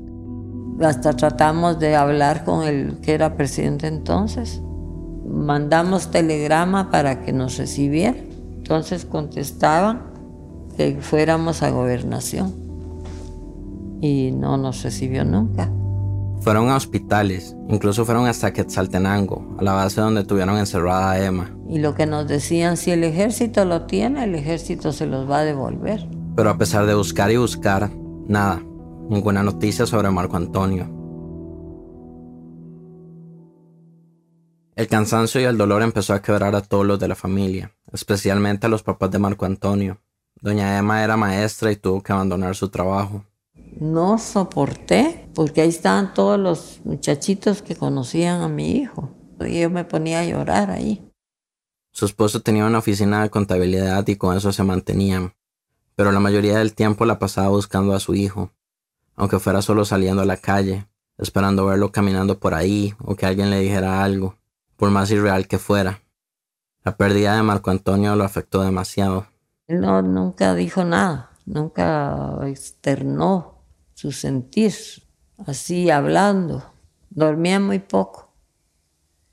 Hasta 0.79 1.13
tratamos 1.15 1.79
de 1.79 1.95
hablar 1.95 2.45
con 2.45 2.65
el 2.65 2.99
que 3.01 3.13
era 3.13 3.35
presidente 3.35 3.87
entonces. 3.87 4.61
Mandamos 5.27 6.11
telegrama 6.11 6.91
para 6.91 7.21
que 7.21 7.33
nos 7.33 7.57
recibiera. 7.57 8.15
Entonces 8.57 9.03
contestaban 9.03 10.08
que 10.79 10.95
fuéramos 11.01 11.61
a 11.61 11.71
gobernación. 11.71 12.53
Y 14.01 14.31
no 14.31 14.55
nos 14.55 14.81
recibió 14.81 15.25
nunca. 15.25 15.69
Fueron 16.39 16.69
a 16.69 16.77
hospitales, 16.77 17.53
incluso 17.67 18.05
fueron 18.05 18.27
hasta 18.27 18.53
Quetzaltenango, 18.53 19.57
a 19.59 19.63
la 19.63 19.73
base 19.73 19.99
donde 19.99 20.23
tuvieron 20.23 20.57
encerrada 20.57 21.11
a 21.11 21.25
Emma. 21.25 21.53
Y 21.67 21.79
lo 21.79 21.95
que 21.95 22.05
nos 22.05 22.29
decían, 22.29 22.77
si 22.77 22.91
el 22.91 23.03
ejército 23.03 23.65
lo 23.65 23.87
tiene, 23.87 24.23
el 24.23 24.35
ejército 24.35 24.93
se 24.93 25.05
los 25.05 25.29
va 25.29 25.39
a 25.39 25.43
devolver. 25.43 26.07
Pero 26.37 26.49
a 26.49 26.57
pesar 26.57 26.85
de 26.85 26.95
buscar 26.95 27.29
y 27.29 27.35
buscar, 27.35 27.91
nada, 28.29 28.63
ninguna 29.09 29.43
noticia 29.43 29.85
sobre 29.85 30.09
Marco 30.11 30.37
Antonio. 30.37 30.89
El 34.77 34.87
cansancio 34.87 35.41
y 35.41 35.43
el 35.43 35.57
dolor 35.57 35.81
empezó 35.81 36.13
a 36.13 36.21
quebrar 36.21 36.55
a 36.55 36.61
todos 36.61 36.85
los 36.85 36.99
de 37.01 37.09
la 37.09 37.15
familia, 37.15 37.75
especialmente 37.91 38.67
a 38.67 38.69
los 38.69 38.81
papás 38.81 39.11
de 39.11 39.19
Marco 39.19 39.43
Antonio. 39.43 39.99
Doña 40.41 40.77
Emma 40.77 41.03
era 41.03 41.17
maestra 41.17 41.71
y 41.71 41.75
tuvo 41.75 42.01
que 42.01 42.13
abandonar 42.13 42.55
su 42.55 42.69
trabajo. 42.69 43.25
no 43.79 44.17
soporté, 44.17 45.29
porque 45.33 45.61
ahí 45.61 45.69
estaban 45.69 46.13
todos 46.13 46.39
los 46.39 46.81
muchachitos 46.83 47.61
que 47.61 47.75
conocían 47.75 48.41
a 48.41 48.47
mi 48.47 48.71
hijo. 48.71 49.09
Y 49.39 49.61
yo 49.61 49.69
me 49.69 49.85
ponía 49.85 50.19
a 50.19 50.25
llorar 50.25 50.69
ahí. 50.69 51.09
Su 51.91 52.05
esposo 52.05 52.41
tenía 52.41 52.65
una 52.65 52.79
oficina 52.79 53.21
de 53.23 53.29
contabilidad 53.29 54.07
y 54.07 54.15
con 54.15 54.35
eso 54.35 54.51
se 54.51 54.63
mantenían, 54.63 55.33
pero 55.95 56.11
la 56.11 56.19
mayoría 56.19 56.57
del 56.57 56.73
tiempo 56.73 57.05
la 57.05 57.19
pasaba 57.19 57.49
buscando 57.49 57.93
a 57.93 57.99
su 57.99 58.15
hijo, 58.15 58.51
aunque 59.15 59.39
fuera 59.39 59.61
solo 59.61 59.85
saliendo 59.85 60.21
a 60.21 60.25
la 60.25 60.37
calle, 60.37 60.87
esperando 61.17 61.65
verlo 61.65 61.91
caminando 61.91 62.39
por 62.39 62.53
ahí 62.53 62.93
o 62.99 63.15
que 63.15 63.25
alguien 63.25 63.49
le 63.49 63.59
dijera 63.59 64.03
algo, 64.03 64.35
por 64.77 64.91
más 64.91 65.11
irreal 65.11 65.47
que 65.47 65.57
fuera. 65.57 66.01
La 66.83 66.95
pérdida 66.95 67.35
de 67.35 67.43
Marco 67.43 67.71
Antonio 67.71 68.15
lo 68.15 68.23
afectó 68.23 68.61
demasiado. 68.61 69.25
Él 69.69 69.81
no, 69.81 70.01
nunca 70.01 70.55
dijo 70.55 70.83
nada, 70.83 71.29
nunca 71.45 72.39
externó 72.47 73.61
su 73.93 74.11
sentir, 74.11 74.73
así 75.45 75.91
hablando. 75.91 76.63
Dormía 77.11 77.59
muy 77.59 77.77
poco 77.77 78.33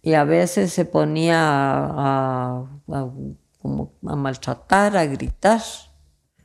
y 0.02 0.12
a 0.12 0.24
veces 0.24 0.74
se 0.74 0.84
ponía 0.84 1.38
a, 1.40 2.66
como 3.62 3.94
a 4.06 4.14
maltratar, 4.14 4.98
a 4.98 5.06
gritar. 5.06 5.62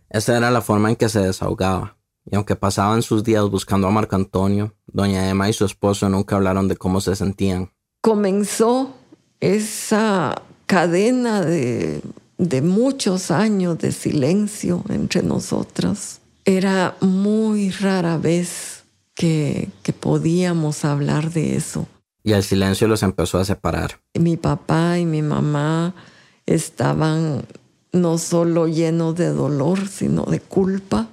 Esa 0.10 0.38
era 0.38 0.52
la 0.52 0.62
forma 0.62 0.90
en 0.90 0.96
que 0.96 1.10
se 1.10 1.20
desahogaba. 1.20 1.98
Y 2.26 2.38
aunque 2.38 2.56
pasaban 2.56 3.02
sus 3.02 3.26
días 3.26 3.50
buscando 3.50 3.90
a 3.90 3.92
Marco 3.92 4.16
Antonio, 4.16 4.74
doña 4.88 5.30
Emma 5.30 5.50
y 5.50 5.54
su 5.54 5.66
esposo 5.66 6.08
nunca 6.08 6.38
hablaron 6.38 6.70
de 6.70 6.78
cómo 6.78 7.02
se 7.02 7.14
sentían. 7.18 7.74
Comenzó 8.00 8.94
esa 9.42 10.42
cadena 10.66 11.42
de, 11.42 12.02
de 12.42 12.64
muchos 12.64 13.30
años 13.30 13.78
de 13.78 13.92
silencio 13.92 14.84
entre 14.90 15.22
nosotras. 15.22 16.22
Era 16.44 16.96
muy 17.00 17.70
rara 17.70 18.18
vez 18.18 18.84
que, 19.14 19.70
que 19.84 19.94
podíamos 19.94 20.84
hablar 20.84 21.32
de 21.32 21.56
eso. 21.56 21.88
Y 22.24 22.34
el 22.34 22.44
silencio 22.44 22.88
los 22.88 23.04
empezó 23.04 23.38
a 23.38 23.46
separar. 23.46 24.00
Mi 24.16 24.38
papá 24.38 24.98
y 24.98 25.06
mi 25.06 25.22
mamá 25.22 25.94
estaban 26.48 27.46
no 27.92 28.18
solo 28.18 28.68
llenos 28.68 29.16
de 29.16 29.30
dolor, 29.30 29.88
sino 29.88 30.24
de 30.24 30.40
culpa. 30.40 31.10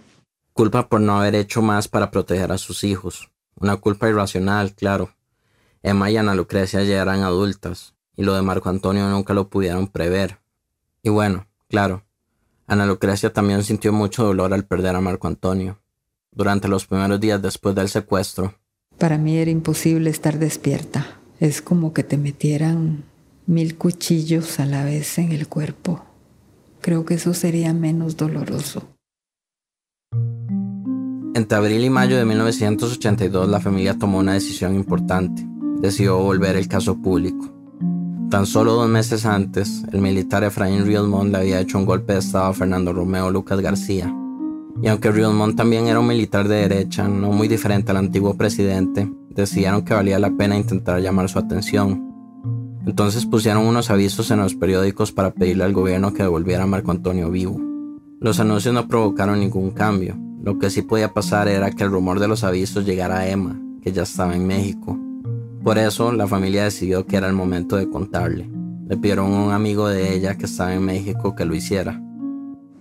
Culpa 0.54 0.88
por 0.88 1.02
no 1.02 1.18
haber 1.18 1.34
hecho 1.34 1.60
más 1.60 1.88
para 1.88 2.10
proteger 2.10 2.52
a 2.52 2.58
sus 2.58 2.84
hijos. 2.84 3.30
Una 3.54 3.76
culpa 3.76 4.08
irracional, 4.08 4.72
claro. 4.74 5.10
Emma 5.82 6.10
y 6.10 6.16
Ana 6.16 6.34
Lucrecia 6.34 6.82
ya 6.84 7.02
eran 7.02 7.20
adultas, 7.20 7.94
y 8.16 8.22
lo 8.22 8.34
de 8.34 8.42
Marco 8.42 8.70
Antonio 8.70 9.08
nunca 9.10 9.34
lo 9.34 9.48
pudieron 9.48 9.88
prever. 9.88 10.38
Y 11.08 11.10
bueno, 11.10 11.46
claro, 11.68 12.04
Ana 12.66 12.84
Lucrecia 12.84 13.32
también 13.32 13.64
sintió 13.64 13.94
mucho 13.94 14.24
dolor 14.24 14.52
al 14.52 14.66
perder 14.66 14.94
a 14.94 15.00
Marco 15.00 15.26
Antonio. 15.26 15.78
Durante 16.32 16.68
los 16.68 16.84
primeros 16.86 17.18
días 17.18 17.40
después 17.40 17.74
del 17.74 17.88
secuestro. 17.88 18.56
Para 18.98 19.16
mí 19.16 19.38
era 19.38 19.50
imposible 19.50 20.10
estar 20.10 20.38
despierta. 20.38 21.18
Es 21.40 21.62
como 21.62 21.94
que 21.94 22.02
te 22.02 22.18
metieran 22.18 23.04
mil 23.46 23.78
cuchillos 23.78 24.60
a 24.60 24.66
la 24.66 24.84
vez 24.84 25.16
en 25.16 25.32
el 25.32 25.48
cuerpo. 25.48 26.04
Creo 26.82 27.06
que 27.06 27.14
eso 27.14 27.32
sería 27.32 27.72
menos 27.72 28.18
doloroso. 28.18 28.86
Entre 31.32 31.56
abril 31.56 31.84
y 31.84 31.88
mayo 31.88 32.18
de 32.18 32.26
1982 32.26 33.48
la 33.48 33.60
familia 33.60 33.96
tomó 33.98 34.18
una 34.18 34.34
decisión 34.34 34.74
importante. 34.74 35.42
Decidió 35.80 36.18
volver 36.18 36.56
el 36.56 36.68
caso 36.68 37.00
público. 37.00 37.57
Tan 38.30 38.44
solo 38.44 38.74
dos 38.74 38.90
meses 38.90 39.24
antes, 39.24 39.84
el 39.90 40.02
militar 40.02 40.44
Efraín 40.44 40.84
Riosmont 40.84 41.32
le 41.32 41.38
había 41.38 41.60
hecho 41.60 41.78
un 41.78 41.86
golpe 41.86 42.12
de 42.12 42.18
estado 42.18 42.44
a 42.44 42.52
Fernando 42.52 42.92
Romeo 42.92 43.30
Lucas 43.30 43.58
García. 43.60 44.14
Y 44.82 44.88
aunque 44.88 45.10
Riosmont 45.10 45.56
también 45.56 45.86
era 45.86 45.98
un 45.98 46.08
militar 46.08 46.46
de 46.46 46.68
derecha, 46.68 47.08
no 47.08 47.32
muy 47.32 47.48
diferente 47.48 47.90
al 47.90 47.96
antiguo 47.96 48.34
presidente, 48.34 49.10
decidieron 49.30 49.82
que 49.82 49.94
valía 49.94 50.18
la 50.18 50.30
pena 50.36 50.58
intentar 50.58 51.00
llamar 51.00 51.30
su 51.30 51.38
atención. 51.38 52.06
Entonces 52.84 53.24
pusieron 53.24 53.66
unos 53.66 53.88
avisos 53.88 54.30
en 54.30 54.40
los 54.40 54.54
periódicos 54.54 55.10
para 55.10 55.32
pedirle 55.32 55.64
al 55.64 55.72
gobierno 55.72 56.12
que 56.12 56.22
devolviera 56.22 56.64
a 56.64 56.66
Marco 56.66 56.90
Antonio 56.90 57.30
vivo. 57.30 57.58
Los 58.20 58.40
anuncios 58.40 58.74
no 58.74 58.88
provocaron 58.88 59.40
ningún 59.40 59.70
cambio. 59.70 60.18
Lo 60.42 60.58
que 60.58 60.68
sí 60.68 60.82
podía 60.82 61.14
pasar 61.14 61.48
era 61.48 61.70
que 61.70 61.84
el 61.84 61.90
rumor 61.90 62.20
de 62.20 62.28
los 62.28 62.44
avisos 62.44 62.84
llegara 62.84 63.20
a 63.20 63.28
Emma, 63.28 63.58
que 63.82 63.90
ya 63.90 64.02
estaba 64.02 64.36
en 64.36 64.46
México. 64.46 64.98
Por 65.62 65.78
eso 65.78 66.12
la 66.12 66.26
familia 66.26 66.64
decidió 66.64 67.06
que 67.06 67.16
era 67.16 67.26
el 67.26 67.34
momento 67.34 67.76
de 67.76 67.88
contarle. 67.88 68.48
Le 68.88 68.96
pidieron 68.96 69.32
a 69.32 69.44
un 69.44 69.52
amigo 69.52 69.88
de 69.88 70.14
ella 70.14 70.36
que 70.36 70.46
estaba 70.46 70.72
en 70.72 70.82
México 70.82 71.34
que 71.34 71.44
lo 71.44 71.54
hiciera. 71.54 72.00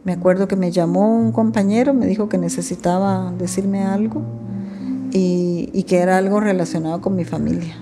Me 0.03 0.13
acuerdo 0.13 0.47
que 0.47 0.55
me 0.55 0.71
llamó 0.71 1.17
un 1.17 1.31
compañero, 1.31 1.93
me 1.93 2.05
dijo 2.05 2.29
que 2.29 2.37
necesitaba 2.37 3.33
decirme 3.37 3.83
algo 3.83 4.21
y, 5.11 5.69
y 5.73 5.83
que 5.83 5.97
era 5.97 6.17
algo 6.17 6.39
relacionado 6.39 7.01
con 7.01 7.15
mi 7.15 7.25
familia. 7.25 7.75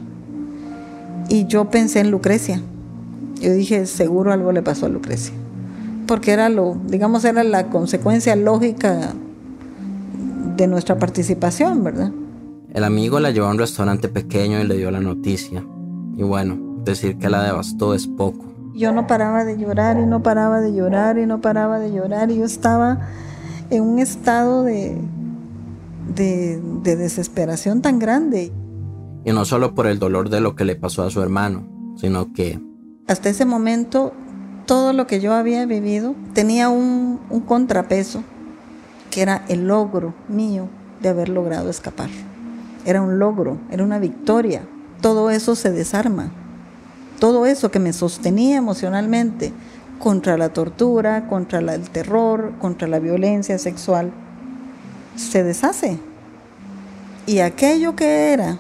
Y 1.30 1.46
yo 1.46 1.70
pensé 1.70 2.00
en 2.00 2.10
Lucrecia. 2.10 2.62
Yo 3.40 3.54
dije, 3.54 3.86
seguro 3.86 4.32
algo 4.32 4.52
le 4.52 4.62
pasó 4.62 4.86
a 4.86 4.90
Lucrecia. 4.90 5.34
Porque 6.08 6.32
era 6.32 6.50
lo, 6.50 6.78
digamos, 6.88 7.26
era 7.26 7.44
la 7.44 7.68
consecuencia 7.68 8.36
lógica 8.36 9.14
de 10.56 10.68
nuestra 10.68 10.98
participación, 10.98 11.84
¿verdad? 11.84 12.12
El 12.76 12.84
amigo 12.84 13.22
la 13.22 13.32
llevó 13.32 13.48
a 13.48 13.52
un 13.52 13.58
restaurante 13.58 14.10
pequeño 14.10 14.60
y 14.60 14.66
le 14.66 14.76
dio 14.76 14.92
la 14.92 15.00
noticia. 15.00 15.66
Y 16.18 16.24
bueno, 16.24 16.58
decir 16.84 17.18
que 17.18 17.30
la 17.30 17.42
devastó 17.42 17.94
es 17.94 18.06
poco. 18.06 18.54
Yo 18.74 18.92
no 18.92 19.08
paraba 19.08 19.46
de 19.46 19.58
llorar 19.58 19.98
y 19.98 20.06
no 20.06 20.22
paraba 20.22 20.60
de 20.60 20.74
llorar 20.74 21.18
y 21.18 21.26
no 21.26 21.40
paraba 21.40 21.80
de 21.80 21.94
llorar 21.94 22.32
y 22.32 22.40
yo 22.40 22.44
estaba 22.44 23.00
en 23.70 23.82
un 23.82 24.00
estado 24.00 24.64
de, 24.64 24.98
de, 26.14 26.62
de 26.84 26.98
desesperación 26.98 27.82
tan 27.82 27.98
grande. 27.98 28.52
Y 29.24 29.32
no 29.32 29.46
solo 29.46 29.74
por 29.74 29.88
el 29.88 29.98
dolor 29.98 30.28
de 30.28 30.42
lo 30.42 30.58
que 30.58 30.66
le 30.66 30.76
pasó 30.76 31.04
a 31.04 31.10
su 31.10 31.22
hermano, 31.22 31.96
sino 31.96 32.34
que... 32.34 32.60
Hasta 33.08 33.30
ese 33.30 33.46
momento, 33.46 34.12
todo 34.66 34.92
lo 34.92 35.08
que 35.08 35.22
yo 35.22 35.34
había 35.34 35.66
vivido 35.66 36.14
tenía 36.34 36.68
un, 36.68 37.22
un 37.30 37.40
contrapeso, 37.40 38.22
que 39.12 39.22
era 39.22 39.46
el 39.48 39.66
logro 39.66 40.14
mío 40.28 40.68
de 41.02 41.08
haber 41.08 41.30
logrado 41.30 41.70
escapar 41.70 42.10
era 42.86 43.02
un 43.02 43.20
logro, 43.20 43.58
era 43.72 43.84
una 43.84 44.00
victoria. 44.00 44.68
Todo 45.02 45.30
eso 45.30 45.56
se 45.56 45.72
desarma. 45.72 46.32
Todo 47.20 47.46
eso 47.46 47.72
que 47.72 47.80
me 47.80 47.94
sostenía 47.94 48.58
emocionalmente 48.58 49.52
contra 50.00 50.38
la 50.38 50.50
tortura, 50.50 51.28
contra 51.28 51.60
el 51.60 51.90
terror, 51.90 52.54
contra 52.60 52.88
la 52.88 53.00
violencia 53.00 53.58
sexual, 53.58 54.12
se 55.16 55.44
deshace. 55.44 55.98
Y 57.26 57.40
aquello 57.40 57.96
que 57.96 58.34
era 58.34 58.60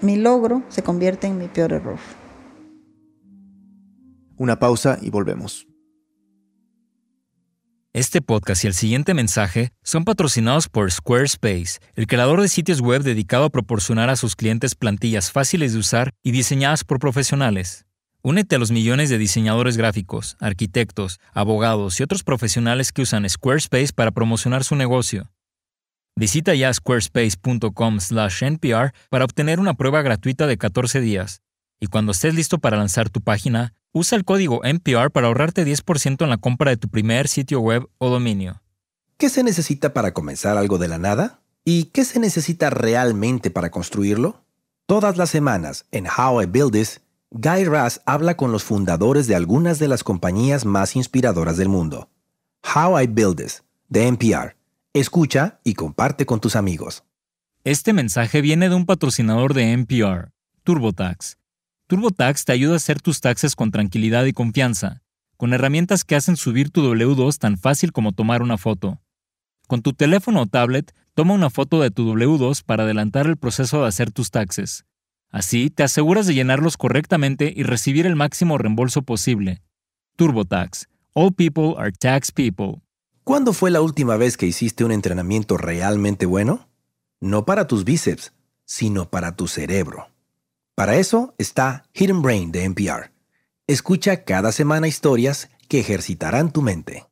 mi 0.00 0.16
logro 0.16 0.62
se 0.68 0.82
convierte 0.82 1.26
en 1.26 1.38
mi 1.38 1.48
peor 1.48 1.72
error. 1.72 1.98
Una 4.36 4.58
pausa 4.58 4.98
y 5.00 5.10
volvemos. 5.10 5.66
Este 7.96 8.20
podcast 8.20 8.64
y 8.64 8.66
el 8.66 8.74
siguiente 8.74 9.14
mensaje 9.14 9.70
son 9.84 10.04
patrocinados 10.04 10.68
por 10.68 10.90
Squarespace, 10.90 11.78
el 11.94 12.08
creador 12.08 12.42
de 12.42 12.48
sitios 12.48 12.80
web 12.80 13.04
dedicado 13.04 13.44
a 13.44 13.50
proporcionar 13.50 14.10
a 14.10 14.16
sus 14.16 14.34
clientes 14.34 14.74
plantillas 14.74 15.30
fáciles 15.30 15.74
de 15.74 15.78
usar 15.78 16.12
y 16.24 16.32
diseñadas 16.32 16.82
por 16.82 16.98
profesionales. 16.98 17.86
Únete 18.20 18.56
a 18.56 18.58
los 18.58 18.72
millones 18.72 19.10
de 19.10 19.18
diseñadores 19.18 19.76
gráficos, 19.76 20.36
arquitectos, 20.40 21.20
abogados 21.32 22.00
y 22.00 22.02
otros 22.02 22.24
profesionales 22.24 22.90
que 22.90 23.02
usan 23.02 23.28
Squarespace 23.28 23.92
para 23.94 24.10
promocionar 24.10 24.64
su 24.64 24.74
negocio. 24.74 25.30
Visita 26.16 26.52
ya 26.56 26.74
squarespace.com/npr 26.74 28.92
para 29.08 29.24
obtener 29.24 29.60
una 29.60 29.74
prueba 29.74 30.02
gratuita 30.02 30.48
de 30.48 30.58
14 30.58 31.00
días. 31.00 31.42
Y 31.78 31.86
cuando 31.86 32.10
estés 32.10 32.34
listo 32.34 32.58
para 32.58 32.76
lanzar 32.76 33.08
tu 33.08 33.20
página, 33.20 33.72
Usa 33.96 34.16
el 34.16 34.24
código 34.24 34.64
NPR 34.64 35.12
para 35.12 35.28
ahorrarte 35.28 35.64
10% 35.64 36.24
en 36.24 36.28
la 36.28 36.36
compra 36.36 36.72
de 36.72 36.76
tu 36.76 36.88
primer 36.88 37.28
sitio 37.28 37.60
web 37.60 37.88
o 37.98 38.10
dominio. 38.10 38.60
¿Qué 39.18 39.28
se 39.28 39.44
necesita 39.44 39.94
para 39.94 40.12
comenzar 40.12 40.56
algo 40.56 40.78
de 40.78 40.88
la 40.88 40.98
nada? 40.98 41.42
¿Y 41.64 41.84
qué 41.84 42.04
se 42.04 42.18
necesita 42.18 42.70
realmente 42.70 43.52
para 43.52 43.70
construirlo? 43.70 44.42
Todas 44.86 45.16
las 45.16 45.30
semanas 45.30 45.86
en 45.92 46.08
How 46.08 46.42
I 46.42 46.46
Build 46.46 46.72
This, 46.72 47.02
Guy 47.30 47.66
Raz 47.66 48.00
habla 48.04 48.36
con 48.36 48.50
los 48.50 48.64
fundadores 48.64 49.28
de 49.28 49.36
algunas 49.36 49.78
de 49.78 49.86
las 49.86 50.02
compañías 50.02 50.64
más 50.64 50.96
inspiradoras 50.96 51.56
del 51.56 51.68
mundo. 51.68 52.08
How 52.74 53.00
I 53.00 53.06
Build 53.06 53.36
This, 53.36 53.62
de 53.88 54.08
NPR. 54.08 54.56
Escucha 54.92 55.60
y 55.62 55.74
comparte 55.74 56.26
con 56.26 56.40
tus 56.40 56.56
amigos. 56.56 57.04
Este 57.62 57.92
mensaje 57.92 58.40
viene 58.40 58.68
de 58.68 58.74
un 58.74 58.86
patrocinador 58.86 59.54
de 59.54 59.70
NPR, 59.70 60.32
TurboTax 60.64 61.36
TurboTax 61.94 62.44
te 62.44 62.50
ayuda 62.50 62.72
a 62.72 62.76
hacer 62.78 63.00
tus 63.00 63.20
taxes 63.20 63.54
con 63.54 63.70
tranquilidad 63.70 64.24
y 64.24 64.32
confianza, 64.32 65.02
con 65.36 65.52
herramientas 65.52 66.02
que 66.02 66.16
hacen 66.16 66.36
subir 66.36 66.70
tu 66.70 66.82
W2 66.82 67.38
tan 67.38 67.56
fácil 67.56 67.92
como 67.92 68.10
tomar 68.10 68.42
una 68.42 68.58
foto. 68.58 69.00
Con 69.68 69.80
tu 69.80 69.92
teléfono 69.92 70.42
o 70.42 70.46
tablet, 70.46 70.92
toma 71.14 71.34
una 71.34 71.50
foto 71.50 71.80
de 71.80 71.92
tu 71.92 72.12
W2 72.12 72.64
para 72.64 72.82
adelantar 72.82 73.28
el 73.28 73.36
proceso 73.36 73.82
de 73.82 73.86
hacer 73.86 74.10
tus 74.10 74.32
taxes. 74.32 74.86
Así 75.30 75.70
te 75.70 75.84
aseguras 75.84 76.26
de 76.26 76.34
llenarlos 76.34 76.76
correctamente 76.76 77.52
y 77.54 77.62
recibir 77.62 78.06
el 78.06 78.16
máximo 78.16 78.58
reembolso 78.58 79.02
posible. 79.02 79.62
TurboTax. 80.16 80.88
All 81.12 81.32
people 81.32 81.74
are 81.78 81.92
tax 81.92 82.32
people. 82.32 82.82
¿Cuándo 83.22 83.52
fue 83.52 83.70
la 83.70 83.82
última 83.82 84.16
vez 84.16 84.36
que 84.36 84.46
hiciste 84.46 84.82
un 84.84 84.90
entrenamiento 84.90 85.56
realmente 85.56 86.26
bueno? 86.26 86.66
no 87.20 87.46
para 87.46 87.68
tus 87.68 87.84
bíceps, 87.84 88.32
sino 88.66 89.08
para 89.08 89.36
tu 89.36 89.46
cerebro. 89.46 90.08
Para 90.74 90.96
eso 90.96 91.36
está 91.38 91.84
Hidden 91.92 92.20
Brain 92.20 92.50
de 92.50 92.64
NPR. 92.64 93.12
Escucha 93.68 94.24
cada 94.24 94.50
semana 94.50 94.88
historias 94.88 95.48
que 95.68 95.78
ejercitarán 95.78 96.50
tu 96.50 96.62
mente. 96.62 97.06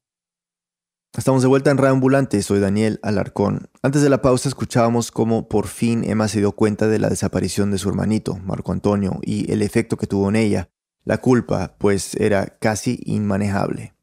Estamos 1.17 1.43
de 1.43 1.49
vuelta 1.49 1.71
en 1.71 1.79
Radio 1.79 1.93
Ambulante, 1.93 2.43
soy 2.43 2.59
Daniel 2.59 2.99
Alarcón. 3.05 3.71
Antes 3.81 4.03
de 4.03 4.09
la 4.09 4.21
pausa 4.21 4.49
escuchábamos 4.49 5.13
cómo 5.13 5.47
por 5.47 5.69
fin 5.69 6.03
Emma 6.03 6.27
se 6.27 6.41
dio 6.41 6.51
cuenta 6.51 6.89
de 6.89 6.99
la 6.99 7.09
desaparición 7.09 7.71
de 7.71 7.79
su 7.79 7.89
hermanito, 7.89 8.37
Marco 8.45 8.73
Antonio, 8.73 9.21
y 9.23 9.53
el 9.53 9.63
efecto 9.63 9.97
que 9.97 10.09
tuvo 10.09 10.29
en 10.31 10.37
ella. 10.37 10.69
La 11.05 11.19
culpa, 11.19 11.77
pues, 11.79 12.17
era 12.17 12.59
casi 12.59 12.99
inmanejable. 13.05 13.95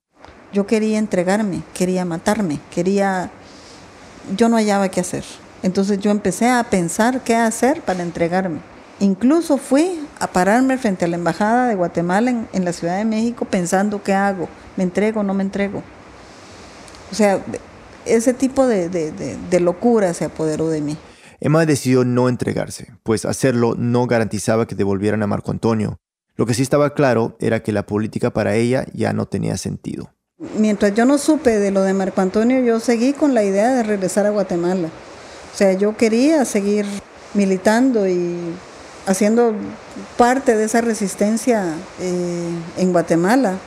Yo 0.54 0.68
quería 0.68 1.00
entregarme, 1.00 1.64
quería 1.74 2.06
matarme, 2.06 2.62
quería... 2.72 3.30
Yo 4.38 4.48
no 4.48 4.56
hallaba 4.56 4.88
qué 4.88 5.02
hacer. 5.02 5.26
Entonces 5.64 6.00
yo 6.00 6.12
empecé 6.12 6.48
a 6.48 6.64
pensar 6.70 7.26
qué 7.26 7.36
hacer 7.36 7.82
para 7.82 8.04
entregarme. 8.04 8.62
Incluso 9.00 9.58
fui 9.58 10.00
a 10.20 10.28
pararme 10.28 10.78
frente 10.78 11.06
a 11.06 11.08
la 11.08 11.16
Embajada 11.16 11.68
de 11.68 11.76
Guatemala 11.76 12.32
en, 12.32 12.48
en 12.52 12.66
la 12.66 12.74
Ciudad 12.74 12.98
de 12.98 13.06
México 13.06 13.46
pensando 13.46 14.04
qué 14.04 14.14
hago, 14.14 14.50
me 14.76 14.84
entrego 14.84 15.22
o 15.22 15.24
no 15.24 15.34
me 15.34 15.44
entrego. 15.44 15.84
O 17.12 17.16
sea, 17.16 17.42
ese 18.06 18.34
tipo 18.34 18.68
de, 18.68 19.60
locura 19.60 20.14
se 20.14 20.26
apoderó 20.26 20.70
de 20.70 20.82
mí. 20.82 20.98
Emma 21.40 21.66
decidió 21.66 22.04
no 22.04 22.28
entregarse, 22.28 22.94
pues 23.04 23.26
hacerlo 23.26 23.76
no 23.78 24.08
garantizaba 24.08 24.68
que 24.68 24.76
devolvieran 24.76 25.24
a 25.24 25.28
Marco 25.28 25.52
Antonio. 25.52 25.98
Lo 26.36 26.46
que 26.46 26.54
sí 26.54 26.62
estaba 26.62 26.94
claro 26.94 27.38
era 27.40 27.62
que 27.62 27.72
la 27.72 27.86
política 27.86 28.32
para 28.32 28.56
ella 28.56 28.86
ya 28.94 29.14
no 29.14 29.26
tenía 29.26 29.58
sentido. 29.58 30.12
Mientras 30.58 30.94
yo 30.94 31.06
no 31.06 31.18
supe 31.18 31.60
de 31.60 31.72
lo 31.72 31.82
de 31.82 31.94
Marco 31.94 32.22
Antonio, 32.22 32.62
yo 32.62 32.80
seguí 32.80 33.14
con 33.14 33.34
la 33.34 33.44
idea 33.44 33.74
de 33.74 33.84
regresar 33.84 34.26
a 34.26 34.30
Guatemala. 34.30 34.88
O 35.54 35.58
sea, 35.58 35.74
yo 35.74 35.98
quería 35.98 36.46
seguir 36.46 36.86
militando 37.34 38.08
y 38.08 38.38
haciendo 39.10 39.56
parte 40.18 40.56
de 40.56 40.66
esa 40.66 40.82
resistencia 40.82 41.66
eh, 42.00 42.50
en 42.78 42.92
Guatemala. 42.92 43.58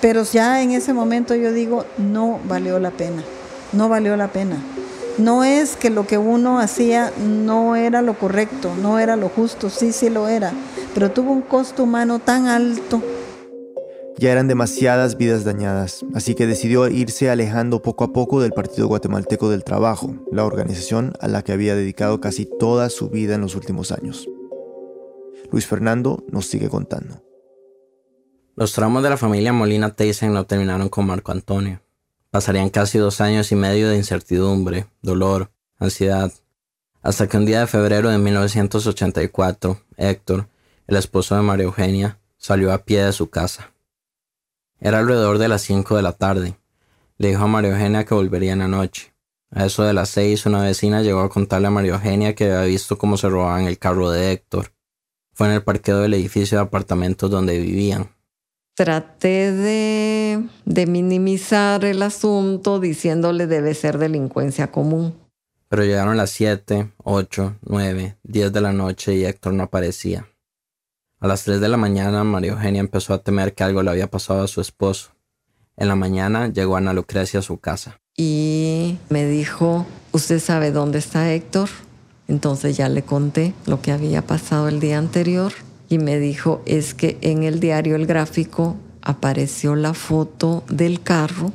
Pero 0.00 0.24
ya 0.24 0.62
en 0.62 0.72
ese 0.72 0.92
momento 0.92 1.36
yo 1.36 1.52
digo, 1.52 1.84
no 1.96 2.40
valió 2.44 2.80
la 2.80 2.90
pena, 2.90 3.22
no 3.72 3.88
valió 3.88 4.16
la 4.16 4.28
pena. 4.28 4.56
No 5.16 5.44
es 5.44 5.76
que 5.76 5.90
lo 5.90 6.06
que 6.06 6.18
uno 6.18 6.58
hacía 6.58 7.12
no 7.24 7.76
era 7.76 8.02
lo 8.02 8.14
correcto, 8.14 8.72
no 8.82 8.98
era 8.98 9.16
lo 9.16 9.28
justo, 9.28 9.70
sí, 9.70 9.92
sí 9.92 10.10
lo 10.10 10.28
era, 10.28 10.52
pero 10.94 11.12
tuvo 11.12 11.32
un 11.32 11.42
costo 11.42 11.84
humano 11.84 12.18
tan 12.18 12.46
alto. 12.46 13.00
Ya 14.18 14.32
eran 14.32 14.48
demasiadas 14.48 15.16
vidas 15.16 15.44
dañadas, 15.44 16.04
así 16.12 16.34
que 16.34 16.48
decidió 16.48 16.88
irse 16.88 17.30
alejando 17.30 17.82
poco 17.82 18.02
a 18.02 18.12
poco 18.12 18.40
del 18.40 18.52
Partido 18.52 18.88
Guatemalteco 18.88 19.48
del 19.48 19.62
Trabajo, 19.62 20.16
la 20.32 20.44
organización 20.44 21.12
a 21.20 21.28
la 21.28 21.42
que 21.42 21.52
había 21.52 21.76
dedicado 21.76 22.20
casi 22.20 22.44
toda 22.44 22.90
su 22.90 23.10
vida 23.10 23.36
en 23.36 23.42
los 23.42 23.54
últimos 23.54 23.92
años. 23.92 24.28
Luis 25.52 25.66
Fernando 25.66 26.24
nos 26.32 26.46
sigue 26.46 26.68
contando. 26.68 27.22
Los 28.56 28.72
tramos 28.72 29.04
de 29.04 29.10
la 29.10 29.16
familia 29.16 29.52
Molina 29.52 29.94
Teisen 29.94 30.32
no 30.32 30.44
terminaron 30.46 30.88
con 30.88 31.06
Marco 31.06 31.30
Antonio. 31.30 31.80
Pasarían 32.30 32.70
casi 32.70 32.98
dos 32.98 33.20
años 33.20 33.52
y 33.52 33.54
medio 33.54 33.88
de 33.88 33.96
incertidumbre, 33.96 34.86
dolor, 35.00 35.52
ansiedad, 35.78 36.32
hasta 37.02 37.28
que 37.28 37.36
un 37.36 37.46
día 37.46 37.60
de 37.60 37.68
febrero 37.68 38.10
de 38.10 38.18
1984, 38.18 39.80
Héctor, 39.96 40.48
el 40.88 40.96
esposo 40.96 41.36
de 41.36 41.42
María 41.42 41.66
Eugenia, 41.66 42.18
salió 42.36 42.72
a 42.72 42.78
pie 42.78 43.04
de 43.04 43.12
su 43.12 43.30
casa. 43.30 43.72
Era 44.80 44.98
alrededor 44.98 45.38
de 45.38 45.48
las 45.48 45.62
5 45.62 45.96
de 45.96 46.02
la 46.02 46.12
tarde. 46.12 46.56
Le 47.16 47.28
dijo 47.28 47.44
a 47.44 47.48
María 47.48 47.70
Eugenia 47.70 48.04
que 48.04 48.14
volvería 48.14 48.52
en 48.52 48.60
la 48.60 48.68
noche. 48.68 49.12
A 49.50 49.66
eso 49.66 49.82
de 49.82 49.94
las 49.94 50.10
seis, 50.10 50.44
una 50.46 50.62
vecina 50.62 51.02
llegó 51.02 51.20
a 51.20 51.30
contarle 51.30 51.68
a 51.68 51.70
María 51.70 51.94
Eugenia 51.94 52.34
que 52.34 52.52
había 52.52 52.66
visto 52.66 52.98
cómo 52.98 53.16
se 53.16 53.28
robaban 53.28 53.64
el 53.64 53.78
carro 53.78 54.10
de 54.10 54.32
Héctor. 54.32 54.72
Fue 55.32 55.46
en 55.46 55.54
el 55.54 55.62
parqueo 55.62 55.98
del 56.00 56.14
edificio 56.14 56.58
de 56.58 56.64
apartamentos 56.64 57.30
donde 57.30 57.58
vivían 57.58 58.10
traté 58.78 59.50
de, 59.52 60.86
minimizar 60.86 61.84
el 61.84 62.00
asunto 62.00 62.78
diciéndole 62.78 63.48
debe 63.48 63.74
ser 63.74 63.98
delincuencia 63.98 64.70
común. 64.70 65.18
Pero 65.68 65.84
llegaron 65.84 66.16
las 66.16 66.30
7, 66.30 66.92
8, 67.02 67.56
9, 67.62 68.18
10 68.22 68.52
de 68.52 68.60
la 68.60 68.72
noche 68.72 69.16
y 69.16 69.24
Héctor 69.24 69.54
no 69.54 69.64
aparecía. 69.64 70.28
A 71.20 71.26
las 71.26 71.44
3 71.44 71.60
de 71.60 71.68
la 71.68 71.76
mañana 71.76 72.22
María 72.24 72.52
Eugenia 72.52 72.80
empezó 72.80 73.12
a 73.12 73.22
temer 73.22 73.54
que 73.54 73.64
algo 73.64 73.82
le 73.82 73.90
había 73.90 74.08
pasado 74.08 74.42
a 74.42 74.48
su 74.48 74.60
esposo. 74.60 75.10
En 75.76 75.88
la 75.88 75.96
mañana 75.96 76.48
llegó 76.48 76.76
Ana 76.76 76.92
Lucrecia 76.92 77.40
a 77.40 77.42
su 77.42 77.58
casa. 77.58 78.00
Y 78.16 78.98
me 79.08 79.26
dijo, 79.26 79.86
¿usted 80.12 80.38
sabe 80.38 80.70
dónde 80.70 80.98
está 80.98 81.32
Héctor? 81.32 81.68
Entonces 82.28 82.76
ya 82.76 82.88
le 82.88 83.02
conté 83.02 83.54
lo 83.66 83.82
que 83.82 83.92
había 83.92 84.26
pasado 84.26 84.68
el 84.68 84.80
día 84.80 84.98
anterior 84.98 85.52
y 85.88 85.98
me 85.98 86.18
dijo, 86.18 86.62
es 86.66 86.94
que 86.94 87.18
en 87.20 87.42
el 87.42 87.58
diario 87.58 87.96
El 87.96 88.06
Gráfico 88.06 88.76
apareció 89.02 89.74
la 89.74 89.94
foto 89.94 90.62
del 90.68 91.02
carro, 91.02 91.52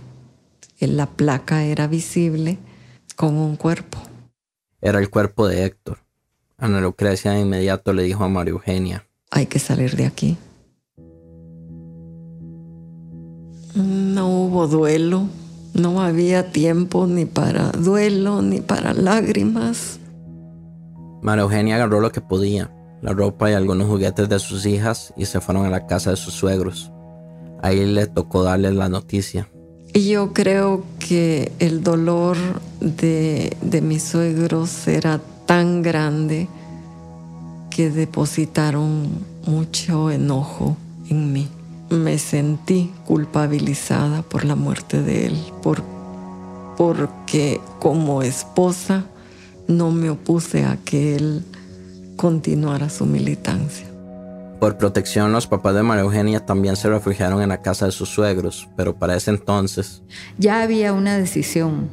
la 0.88 1.06
placa 1.06 1.64
era 1.64 1.88
visible 1.88 2.58
con 3.16 3.36
un 3.36 3.56
cuerpo. 3.56 4.00
Era 4.82 5.00
el 5.00 5.10
cuerpo 5.10 5.48
de 5.48 5.66
Héctor. 5.66 6.00
Ana 6.58 6.82
Lucrecia 6.82 7.32
de 7.32 7.42
inmediato 7.42 7.94
le 7.94 8.04
dijo 8.04 8.24
a 8.24 8.30
María 8.30 8.52
Eugenia. 8.52 9.06
Hay 9.36 9.48
que 9.48 9.58
salir 9.58 9.96
de 9.96 10.06
aquí. 10.06 10.38
No 13.74 14.30
hubo 14.30 14.68
duelo, 14.68 15.24
no 15.74 16.02
había 16.02 16.52
tiempo 16.52 17.08
ni 17.08 17.26
para 17.26 17.72
duelo 17.72 18.44
ni 18.44 18.62
para 18.62 18.94
lágrimas. 18.94 20.00
María 21.24 21.42
Eugenia 21.42 21.78
agarró 21.78 22.00
lo 22.00 22.12
que 22.12 22.22
podía, 22.22 22.70
la 23.02 23.14
ropa 23.14 23.50
y 23.50 23.56
algunos 23.56 23.88
juguetes 23.88 24.30
de 24.30 24.38
sus 24.38 24.68
hijas 24.68 25.16
y 25.18 25.26
se 25.26 25.42
fueron 25.42 25.66
a 25.66 25.72
la 25.72 25.88
casa 25.88 26.12
de 26.12 26.18
sus 26.18 26.36
suegros. 26.36 26.92
Ahí 27.64 27.84
le 27.88 28.06
tocó 28.06 28.44
darle 28.44 28.72
la 28.72 28.88
noticia. 28.88 29.50
Y 29.94 30.10
yo 30.10 30.32
creo 30.34 30.84
que 31.00 31.52
el 31.58 31.82
dolor 31.82 32.38
de, 32.82 33.58
de 33.64 33.82
mis 33.82 34.04
suegros 34.04 34.88
era 34.88 35.20
tan 35.48 35.82
grande 35.82 36.48
que 37.74 37.90
depositaron 37.90 39.10
mucho 39.48 40.12
enojo 40.12 40.78
en 41.10 41.34
mí. 41.34 41.48
Me 41.90 42.20
sentí 42.20 42.92
culpabilizada 43.06 44.22
por 44.22 44.46
la 44.46 44.56
muerte 44.56 45.02
de 45.02 45.28
él, 45.28 45.38
por, 45.64 45.84
porque 46.78 47.60
como 47.80 48.22
esposa 48.22 49.06
no 49.68 49.92
me 49.92 50.10
opuse 50.12 50.66
a 50.66 50.78
que 50.86 51.16
él 51.16 51.44
continuara 52.16 52.90
su 52.90 53.06
militancia. 53.06 53.88
Por 54.60 54.78
protección, 54.78 55.32
los 55.32 55.48
papás 55.48 55.76
de 55.76 55.84
María 55.84 56.04
Eugenia 56.04 56.46
también 56.46 56.76
se 56.76 56.90
refugiaron 56.90 57.42
en 57.42 57.50
la 57.50 57.62
casa 57.62 57.88
de 57.88 57.92
sus 57.92 58.10
suegros, 58.10 58.70
pero 58.78 58.96
para 58.96 59.16
ese 59.16 59.32
entonces... 59.32 60.04
Ya 60.38 60.62
había 60.62 60.94
una 60.94 61.18
decisión 61.18 61.90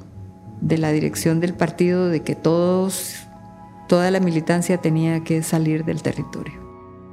de 0.61 0.79
la 0.79 0.93
dirección 0.93 1.41
del 1.41 1.55
partido 1.55 2.09
de 2.09 2.21
que 2.21 2.35
todos, 2.35 3.15
toda 3.91 4.09
la 4.13 4.21
militancia 4.21 4.79
tenía 4.79 5.25
que 5.25 5.43
salir 5.43 5.85
del 5.85 6.01
territorio. 6.01 6.55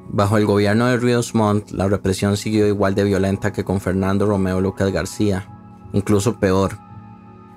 Bajo 0.09 0.37
el 0.37 0.45
gobierno 0.45 0.85
de 0.85 0.97
Ríos 0.97 1.33
Montt, 1.33 1.71
la 1.71 1.87
represión 1.87 2.37
siguió 2.37 2.67
igual 2.67 2.93
de 2.93 3.03
violenta 3.03 3.51
que 3.51 3.63
con 3.63 3.81
Fernando 3.81 4.27
Romeo 4.27 4.61
Lucas 4.61 4.91
García, 4.91 5.47
incluso 5.91 6.39
peor. 6.39 6.77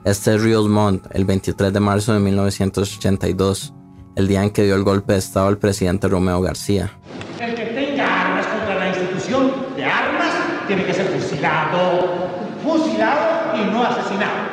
Este 0.06 0.34
es 0.34 0.42
Ríos 0.42 0.70
Montt, 0.70 1.04
el 1.10 1.26
23 1.26 1.70
de 1.70 1.80
marzo 1.80 2.14
de 2.14 2.20
1982, 2.20 3.74
el 4.16 4.26
día 4.26 4.42
en 4.42 4.48
que 4.48 4.64
dio 4.64 4.74
el 4.74 4.84
golpe 4.84 5.12
de 5.12 5.18
Estado 5.18 5.48
al 5.48 5.58
presidente 5.58 6.08
Romeo 6.08 6.40
García. 6.40 6.90
El 7.38 7.54
que 7.54 7.66
tenga 7.66 8.22
armas 8.22 8.46
contra 8.46 8.74
la 8.74 8.88
institución 8.88 9.52
de 9.76 9.84
armas 9.84 10.32
tiene 10.66 10.86
que 10.86 10.94
ser 10.94 11.06
fusilado, 11.08 12.08
fusilado 12.64 13.54
y 13.54 13.70
no 13.70 13.84
asesinado. 13.84 14.50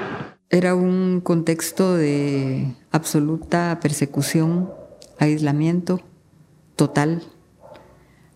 Era 0.49 0.75
un 0.75 1.19
contexto 1.19 1.95
de 1.95 2.73
absoluta 2.91 3.79
persecución, 3.81 4.71
aislamiento 5.19 6.01
total. 6.77 7.21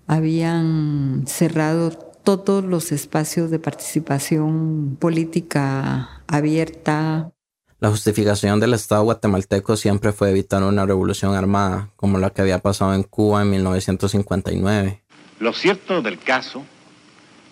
Habían 0.08 1.24
cerrado 1.26 1.92
todos 1.92 2.66
los 2.66 2.92
espacios 2.92 3.50
de 3.50 3.60
participación 3.60 4.98
política 5.00 6.22
abierta. 6.28 7.32
La 7.80 7.90
justificación 7.90 8.60
del 8.60 8.74
Estado 8.74 9.04
guatemalteco 9.04 9.78
siempre 9.78 10.12
fue 10.12 10.32
evitar 10.32 10.64
una 10.64 10.86
revolución 10.86 11.34
armada, 11.34 11.92
como 11.96 12.20
la 12.20 12.30
que 12.32 12.42
había 12.42 12.60
pasado 12.60 12.94
en 12.94 13.04
Cuba 13.04 13.42
en 13.42 13.52
1959. 13.52 15.02
Lo 15.40 15.54
cierto 15.54 16.02
del 16.02 16.20
caso 16.20 16.64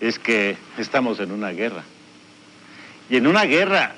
es 0.02 0.20
que 0.20 0.58
estamos 0.78 1.22
en 1.22 1.32
una 1.32 1.52
guerra. 1.52 1.86
Y 3.10 3.16
en 3.16 3.26
una 3.26 3.46
guerra 3.46 3.96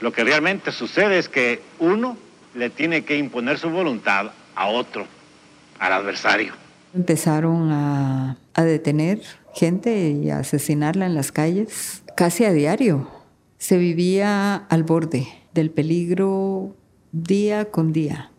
lo 0.00 0.12
que 0.12 0.24
realmente 0.24 0.72
sucede 0.72 1.18
es 1.18 1.28
que 1.28 1.60
uno 1.78 2.16
le 2.54 2.70
tiene 2.70 3.04
que 3.04 3.16
imponer 3.16 3.58
su 3.58 3.70
voluntad 3.70 4.32
a 4.54 4.68
otro, 4.68 5.06
al 5.78 5.92
adversario. 5.92 6.54
Empezaron 6.94 7.70
a, 7.72 8.36
a 8.54 8.64
detener 8.64 9.22
gente 9.54 10.10
y 10.10 10.30
a 10.30 10.38
asesinarla 10.38 11.06
en 11.06 11.14
las 11.14 11.32
calles 11.32 12.02
casi 12.16 12.44
a 12.44 12.52
diario. 12.52 13.08
Se 13.58 13.76
vivía 13.76 14.54
al 14.54 14.84
borde 14.84 15.28
del 15.52 15.70
peligro 15.70 16.74
día 17.12 17.70
con 17.70 17.92
día. 17.92 18.30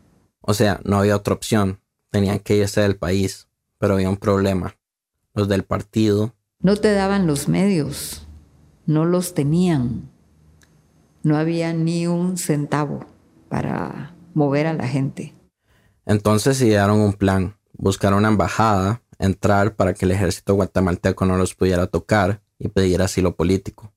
O 0.41 0.53
sea, 0.53 0.80
no 0.84 0.97
había 0.97 1.16
otra 1.16 1.34
opción. 1.34 1.80
Tenían 2.10 2.39
que 2.39 2.57
irse 2.57 2.82
del 2.82 2.95
país. 2.95 3.47
Pero 3.78 3.93
había 3.93 4.10
un 4.10 4.18
problema. 4.18 4.76
Los 5.34 5.47
del 5.47 5.64
partido. 5.64 6.34
No 6.62 6.76
te 6.76 6.91
daban 6.91 7.28
los 7.28 7.47
medios. 7.47 8.28
No 8.86 9.05
los 9.05 9.34
tenían. 9.34 10.10
No 11.30 11.38
había 11.38 11.73
ni 11.73 12.07
un 12.07 12.39
centavo 12.39 13.05
para 13.49 14.15
mover 14.34 14.65
a 14.65 14.73
la 14.73 14.88
gente. 14.88 15.36
Entonces 16.07 16.59
idearon 16.59 16.99
un 16.99 17.13
plan. 17.13 17.55
Buscar 17.73 18.15
una 18.15 18.30
embajada, 18.30 19.03
entrar 19.19 19.75
para 19.75 19.93
que 19.93 20.05
el 20.05 20.11
ejército 20.11 20.55
guatemalteco 20.55 21.27
no 21.27 21.38
los 21.38 21.53
pudiera 21.53 21.86
tocar 21.86 22.41
y 22.57 22.69
pedir 22.69 23.03
asilo 23.03 23.36
político. 23.36 23.93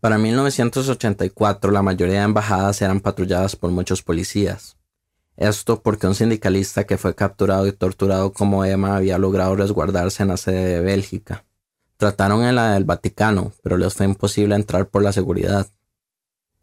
Para 0.00 0.18
1984 0.18 1.70
la 1.70 1.82
mayoría 1.82 2.18
de 2.18 2.24
embajadas 2.24 2.82
eran 2.82 2.98
patrulladas 2.98 3.54
por 3.54 3.70
muchos 3.70 4.02
policías. 4.02 4.76
Esto 5.36 5.82
porque 5.82 6.08
un 6.08 6.16
sindicalista 6.16 6.82
que 6.82 6.98
fue 6.98 7.14
capturado 7.14 7.68
y 7.68 7.72
torturado 7.72 8.32
como 8.32 8.64
Emma 8.64 8.96
había 8.96 9.18
logrado 9.18 9.54
resguardarse 9.54 10.24
en 10.24 10.30
la 10.30 10.36
sede 10.36 10.64
de 10.64 10.80
Bélgica. 10.80 11.44
Trataron 11.96 12.42
en 12.42 12.56
la 12.56 12.72
del 12.72 12.82
Vaticano, 12.82 13.52
pero 13.62 13.76
les 13.76 13.94
fue 13.94 14.06
imposible 14.06 14.56
entrar 14.56 14.88
por 14.88 15.04
la 15.04 15.12
seguridad. 15.12 15.68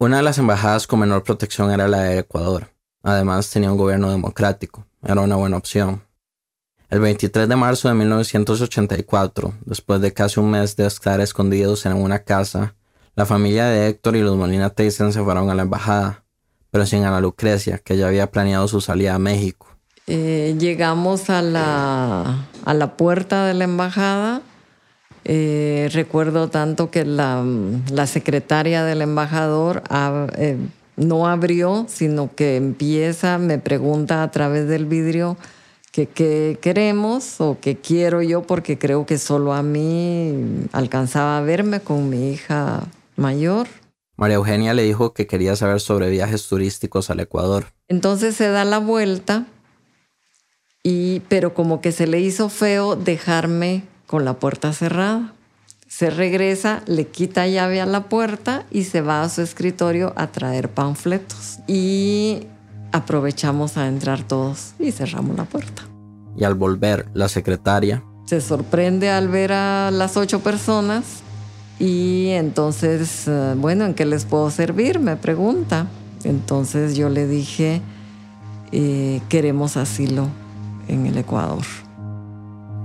Una 0.02 0.16
de 0.16 0.24
las 0.24 0.38
embajadas 0.38 0.88
con 0.88 0.98
menor 0.98 1.22
protección 1.22 1.70
era 1.70 1.86
la 1.86 2.00
de 2.00 2.18
Ecuador. 2.18 2.72
Además 3.04 3.48
tenía 3.50 3.70
un 3.70 3.78
gobierno 3.78 4.10
democrático. 4.10 4.84
Era 5.00 5.20
una 5.20 5.36
buena 5.36 5.56
opción. 5.56 6.02
El 6.90 6.98
23 6.98 7.48
de 7.48 7.54
marzo 7.54 7.86
de 7.86 7.94
1984, 7.94 9.54
después 9.64 10.00
de 10.00 10.12
casi 10.12 10.40
un 10.40 10.50
mes 10.50 10.74
de 10.74 10.86
estar 10.86 11.20
escondidos 11.20 11.86
en 11.86 11.92
una 11.92 12.18
casa, 12.24 12.74
la 13.14 13.26
familia 13.26 13.66
de 13.66 13.86
Héctor 13.86 14.16
y 14.16 14.22
los 14.22 14.36
Molina 14.36 14.70
Tyson 14.70 15.12
se 15.12 15.22
fueron 15.22 15.50
a 15.50 15.54
la 15.54 15.62
embajada 15.62 16.24
pero 16.72 16.84
sin 16.84 17.04
Ana 17.04 17.20
Lucrecia, 17.20 17.78
que 17.78 17.96
ya 17.96 18.08
había 18.08 18.32
planeado 18.32 18.66
su 18.66 18.80
salida 18.80 19.14
a 19.14 19.20
México. 19.20 19.68
Eh, 20.08 20.56
llegamos 20.58 21.30
a 21.30 21.42
la, 21.42 22.48
a 22.64 22.74
la 22.74 22.96
puerta 22.96 23.46
de 23.46 23.54
la 23.54 23.64
embajada. 23.64 24.42
Eh, 25.24 25.88
recuerdo 25.92 26.48
tanto 26.48 26.90
que 26.90 27.04
la, 27.04 27.44
la, 27.90 28.06
secretaria 28.06 28.84
del 28.84 29.02
embajador 29.02 29.84
eh, 30.36 30.56
no 30.96 31.28
abrió, 31.28 31.86
sino 31.88 32.34
que 32.34 32.56
empieza, 32.56 33.38
me 33.38 33.58
pregunta 33.58 34.24
a 34.24 34.30
través 34.32 34.66
del 34.66 34.86
vidrio 34.86 35.36
qué 35.92 36.58
queremos 36.60 37.40
o 37.40 37.58
qué 37.60 37.76
quiero 37.76 38.20
yo, 38.22 38.42
porque 38.42 38.78
creo 38.78 39.06
que 39.06 39.18
solo 39.18 39.52
a 39.52 39.62
mí 39.62 40.66
alcanzaba 40.72 41.38
a 41.38 41.42
verme 41.42 41.80
con 41.80 42.08
mi 42.08 42.32
hija 42.32 42.82
mayor. 43.16 43.68
María 44.16 44.36
Eugenia 44.36 44.74
le 44.74 44.82
dijo 44.82 45.12
que 45.12 45.26
quería 45.26 45.54
saber 45.54 45.80
sobre 45.80 46.10
viajes 46.10 46.48
turísticos 46.48 47.10
al 47.10 47.20
Ecuador. 47.20 47.66
Entonces 47.88 48.34
se 48.34 48.48
da 48.48 48.64
la 48.64 48.78
vuelta, 48.78 49.46
y, 50.82 51.20
pero 51.28 51.54
como 51.54 51.80
que 51.80 51.92
se 51.92 52.06
le 52.06 52.20
hizo 52.20 52.48
feo 52.48 52.96
dejarme 52.96 53.84
con 54.12 54.26
la 54.26 54.34
puerta 54.34 54.74
cerrada. 54.74 55.32
Se 55.88 56.10
regresa, 56.10 56.82
le 56.84 57.06
quita 57.06 57.46
llave 57.46 57.80
a 57.80 57.86
la 57.86 58.10
puerta 58.10 58.66
y 58.70 58.84
se 58.84 59.00
va 59.00 59.22
a 59.22 59.28
su 59.30 59.40
escritorio 59.40 60.12
a 60.16 60.26
traer 60.26 60.68
panfletos. 60.68 61.60
Y 61.66 62.46
aprovechamos 62.92 63.78
a 63.78 63.88
entrar 63.88 64.22
todos 64.22 64.74
y 64.78 64.92
cerramos 64.92 65.34
la 65.38 65.46
puerta. 65.46 65.84
Y 66.36 66.44
al 66.44 66.56
volver, 66.56 67.08
la 67.14 67.30
secretaria 67.30 68.04
se 68.26 68.42
sorprende 68.42 69.08
al 69.08 69.28
ver 69.28 69.54
a 69.54 69.90
las 69.90 70.18
ocho 70.18 70.40
personas 70.40 71.22
y 71.78 72.28
entonces, 72.32 73.26
eh, 73.28 73.54
bueno, 73.56 73.86
¿en 73.86 73.94
qué 73.94 74.04
les 74.04 74.26
puedo 74.26 74.50
servir? 74.50 75.00
Me 75.00 75.16
pregunta. 75.16 75.86
Entonces 76.24 76.96
yo 76.96 77.08
le 77.08 77.26
dije, 77.26 77.80
eh, 78.72 79.22
queremos 79.30 79.78
asilo 79.78 80.28
en 80.86 81.06
el 81.06 81.16
Ecuador. 81.16 81.64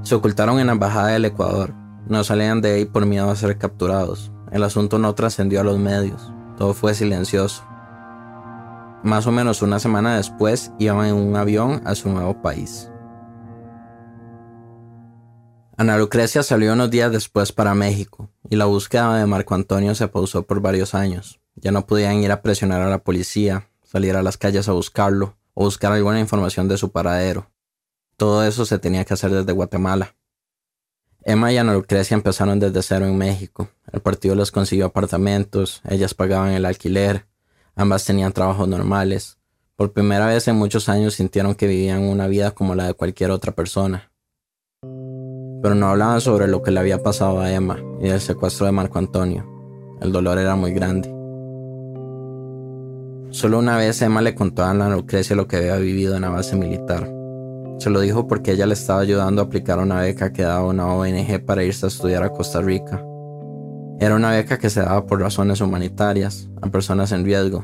Se 0.08 0.16
ocultaron 0.16 0.58
en 0.58 0.68
la 0.68 0.72
embajada 0.72 1.08
del 1.10 1.26
Ecuador. 1.26 1.74
No 2.08 2.24
salían 2.24 2.62
de 2.62 2.76
ahí 2.76 2.86
por 2.86 3.06
miedo 3.06 3.30
a 3.30 3.36
ser 3.36 3.58
capturados. 3.58 4.32
El 4.54 4.64
asunto 4.64 5.00
no 5.00 5.14
trascendió 5.16 5.60
a 5.60 5.66
los 5.66 5.78
medios. 5.80 6.32
Todo 6.58 6.74
fue 6.74 6.94
silencioso. 6.94 7.62
Más 9.04 9.28
o 9.28 9.34
menos 9.34 9.62
una 9.62 9.80
semana 9.80 10.16
después 10.16 10.72
iban 10.80 11.08
en 11.08 11.16
un 11.16 11.36
avión 11.36 11.82
a 11.84 11.94
su 11.94 12.08
nuevo 12.08 12.42
país. 12.42 12.90
Ana 15.76 15.98
Lucrecia 15.98 16.42
salió 16.42 16.72
unos 16.72 16.90
días 16.90 17.12
después 17.12 17.52
para 17.52 17.76
México 17.76 18.30
y 18.50 18.56
la 18.56 18.64
búsqueda 18.64 19.18
de 19.18 19.26
Marco 19.26 19.56
Antonio 19.56 19.94
se 19.94 20.08
pausó 20.08 20.44
por 20.44 20.62
varios 20.62 20.96
años. 20.96 21.42
Ya 21.56 21.74
no 21.74 21.86
podían 21.86 22.24
ir 22.24 22.32
a 22.32 22.42
presionar 22.42 22.82
a 22.82 22.90
la 22.90 23.00
policía, 23.00 23.68
salir 23.84 24.16
a 24.16 24.24
las 24.24 24.38
calles 24.38 24.70
a 24.70 24.72
buscarlo 24.72 25.36
o 25.54 25.66
buscar 25.66 25.92
alguna 25.92 26.22
información 26.22 26.70
de 26.70 26.78
su 26.78 26.94
paradero. 26.94 27.52
Todo 28.18 28.44
eso 28.44 28.66
se 28.66 28.80
tenía 28.80 29.06
que 29.06 29.14
hacer 29.14 29.32
desde 29.32 29.54
Guatemala. 29.54 30.16
Emma 31.24 31.52
y 31.54 31.58
Ana 31.58 31.74
Lucrecia 31.74 32.16
empezaron 32.16 32.60
desde 32.60 32.82
cero 32.82 33.06
en 33.06 33.18
México. 33.18 33.70
El 33.92 34.02
partido 34.02 34.36
les 34.36 34.52
consiguió 34.52 34.88
apartamentos, 34.88 35.82
ellas 35.88 36.14
pagaban 36.14 36.52
el 36.52 36.66
alquiler, 36.66 37.28
ambas 37.76 38.06
tenían 38.06 38.34
trabajos 38.34 38.68
normales. 38.68 39.38
Por 39.76 39.94
primera 39.94 40.26
vez 40.26 40.48
en 40.48 40.56
muchos 40.56 40.90
años 40.90 41.16
sintieron 41.16 41.56
que 41.56 41.68
vivían 41.68 42.04
una 42.04 42.28
vida 42.28 42.52
como 42.52 42.76
la 42.76 42.88
de 42.88 42.94
cualquier 42.94 43.32
otra 43.32 43.54
persona 43.54 44.12
pero 45.62 45.76
no 45.76 45.88
hablaban 45.88 46.22
sobre 46.22 46.48
lo 46.48 46.62
que 46.62 46.72
le 46.72 46.80
había 46.80 47.02
pasado 47.02 47.40
a 47.40 47.52
Emma 47.52 47.78
y 48.00 48.10
el 48.10 48.22
secuestro 48.22 48.66
de 48.66 48.72
Marco 48.72 49.00
Antonio. 49.00 49.46
El 50.02 50.12
dolor 50.12 50.38
era 50.38 50.56
muy 50.56 50.72
grande. 50.72 51.10
Solo 53.32 53.60
una 53.60 53.78
vez 53.78 54.02
Emma 54.02 54.22
le 54.22 54.36
contó 54.36 54.64
a 54.64 54.70
Ana 54.70 54.90
Lucrecia 54.90 55.36
lo 55.36 55.48
que 55.48 55.58
había 55.58 55.76
vivido 55.78 56.16
en 56.16 56.22
la 56.22 56.30
base 56.30 56.56
militar. 56.56 57.17
Se 57.80 57.90
lo 57.92 58.00
dijo 58.00 58.28
porque 58.28 58.54
ella 58.54 58.66
le 58.66 58.74
estaba 58.74 59.02
ayudando 59.02 59.42
a 59.42 59.46
aplicar 59.46 59.78
una 59.80 60.02
beca 60.02 60.34
que 60.34 60.42
daba 60.42 60.66
una 60.66 60.88
ONG 60.88 61.46
para 61.46 61.64
irse 61.64 61.86
a 61.86 61.90
estudiar 61.90 62.24
a 62.24 62.32
Costa 62.32 62.62
Rica. 62.62 63.04
Era 64.00 64.16
una 64.16 64.32
beca 64.32 64.58
que 64.58 64.70
se 64.70 64.82
daba 64.82 65.06
por 65.06 65.20
razones 65.20 65.62
humanitarias 65.62 66.50
a 66.62 66.70
personas 66.70 67.12
en 67.12 67.24
riesgo 67.24 67.64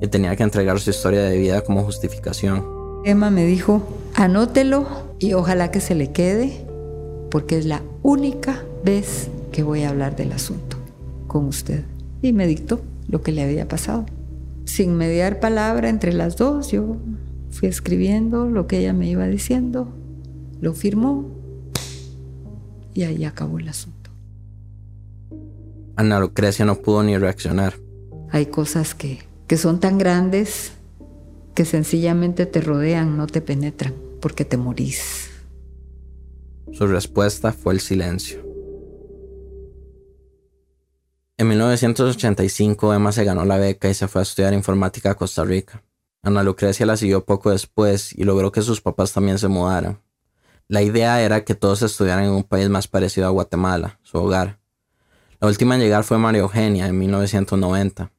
y 0.00 0.08
tenía 0.08 0.34
que 0.34 0.42
entregar 0.42 0.80
su 0.80 0.90
historia 0.90 1.22
de 1.22 1.36
vida 1.36 1.60
como 1.60 1.82
justificación. 1.82 2.64
Emma 3.04 3.30
me 3.30 3.44
dijo, 3.44 3.82
anótelo 4.14 4.86
y 5.18 5.34
ojalá 5.34 5.70
que 5.70 5.80
se 5.80 5.94
le 5.94 6.10
quede 6.10 6.66
porque 7.30 7.58
es 7.58 7.66
la 7.66 7.82
única 8.02 8.62
vez 8.82 9.28
que 9.52 9.62
voy 9.62 9.82
a 9.82 9.90
hablar 9.90 10.16
del 10.16 10.32
asunto 10.32 10.78
con 11.26 11.46
usted. 11.46 11.84
Y 12.22 12.32
me 12.32 12.46
dictó 12.46 12.80
lo 13.08 13.22
que 13.22 13.32
le 13.32 13.42
había 13.42 13.68
pasado. 13.68 14.06
Sin 14.64 14.96
mediar 14.96 15.40
palabra 15.40 15.88
entre 15.88 16.12
las 16.12 16.36
dos, 16.36 16.70
yo 16.70 16.96
fui 17.50 17.68
escribiendo 17.68 18.46
lo 18.46 18.66
que 18.66 18.78
ella 18.78 18.92
me 18.92 19.08
iba 19.08 19.26
diciendo, 19.26 19.92
lo 20.60 20.74
firmó 20.74 21.30
y 22.94 23.02
ahí 23.02 23.24
acabó 23.24 23.58
el 23.58 23.68
asunto. 23.68 24.10
Ana 25.96 26.18
Lucrecia 26.20 26.64
no 26.64 26.76
pudo 26.76 27.02
ni 27.02 27.16
reaccionar. 27.18 27.74
Hay 28.30 28.46
cosas 28.46 28.94
que, 28.94 29.18
que 29.46 29.56
son 29.56 29.80
tan 29.80 29.98
grandes 29.98 30.72
que 31.54 31.64
sencillamente 31.64 32.46
te 32.46 32.60
rodean, 32.60 33.16
no 33.16 33.26
te 33.26 33.40
penetran, 33.40 33.94
porque 34.20 34.44
te 34.44 34.56
morís. 34.56 35.28
Su 36.72 36.86
respuesta 36.86 37.52
fue 37.52 37.74
el 37.74 37.80
silencio. 37.80 38.48
En 41.36 41.48
1985 41.48 42.94
Emma 42.94 43.12
se 43.12 43.24
ganó 43.24 43.44
la 43.44 43.56
beca 43.56 43.88
y 43.88 43.94
se 43.94 44.08
fue 44.08 44.20
a 44.20 44.22
estudiar 44.22 44.52
informática 44.52 45.10
a 45.10 45.14
Costa 45.14 45.42
Rica. 45.42 45.82
Ana 46.22 46.42
Lucrecia 46.42 46.84
la 46.86 46.96
siguió 46.96 47.24
poco 47.24 47.50
después 47.50 48.12
y 48.12 48.24
logró 48.24 48.52
que 48.52 48.62
sus 48.62 48.80
papás 48.80 49.12
también 49.12 49.38
se 49.38 49.48
mudaran. 49.48 50.00
La 50.68 50.82
idea 50.82 51.20
era 51.22 51.44
que 51.44 51.54
todos 51.54 51.82
estudiaran 51.82 52.24
en 52.24 52.30
un 52.30 52.44
país 52.44 52.68
más 52.68 52.86
parecido 52.86 53.26
a 53.26 53.30
Guatemala, 53.30 53.98
su 54.02 54.18
hogar. 54.18 54.60
La 55.40 55.48
última 55.48 55.74
en 55.74 55.80
llegar 55.80 56.04
fue 56.04 56.18
María 56.18 56.42
Eugenia 56.42 56.86
en 56.86 56.98
1990. 56.98 58.12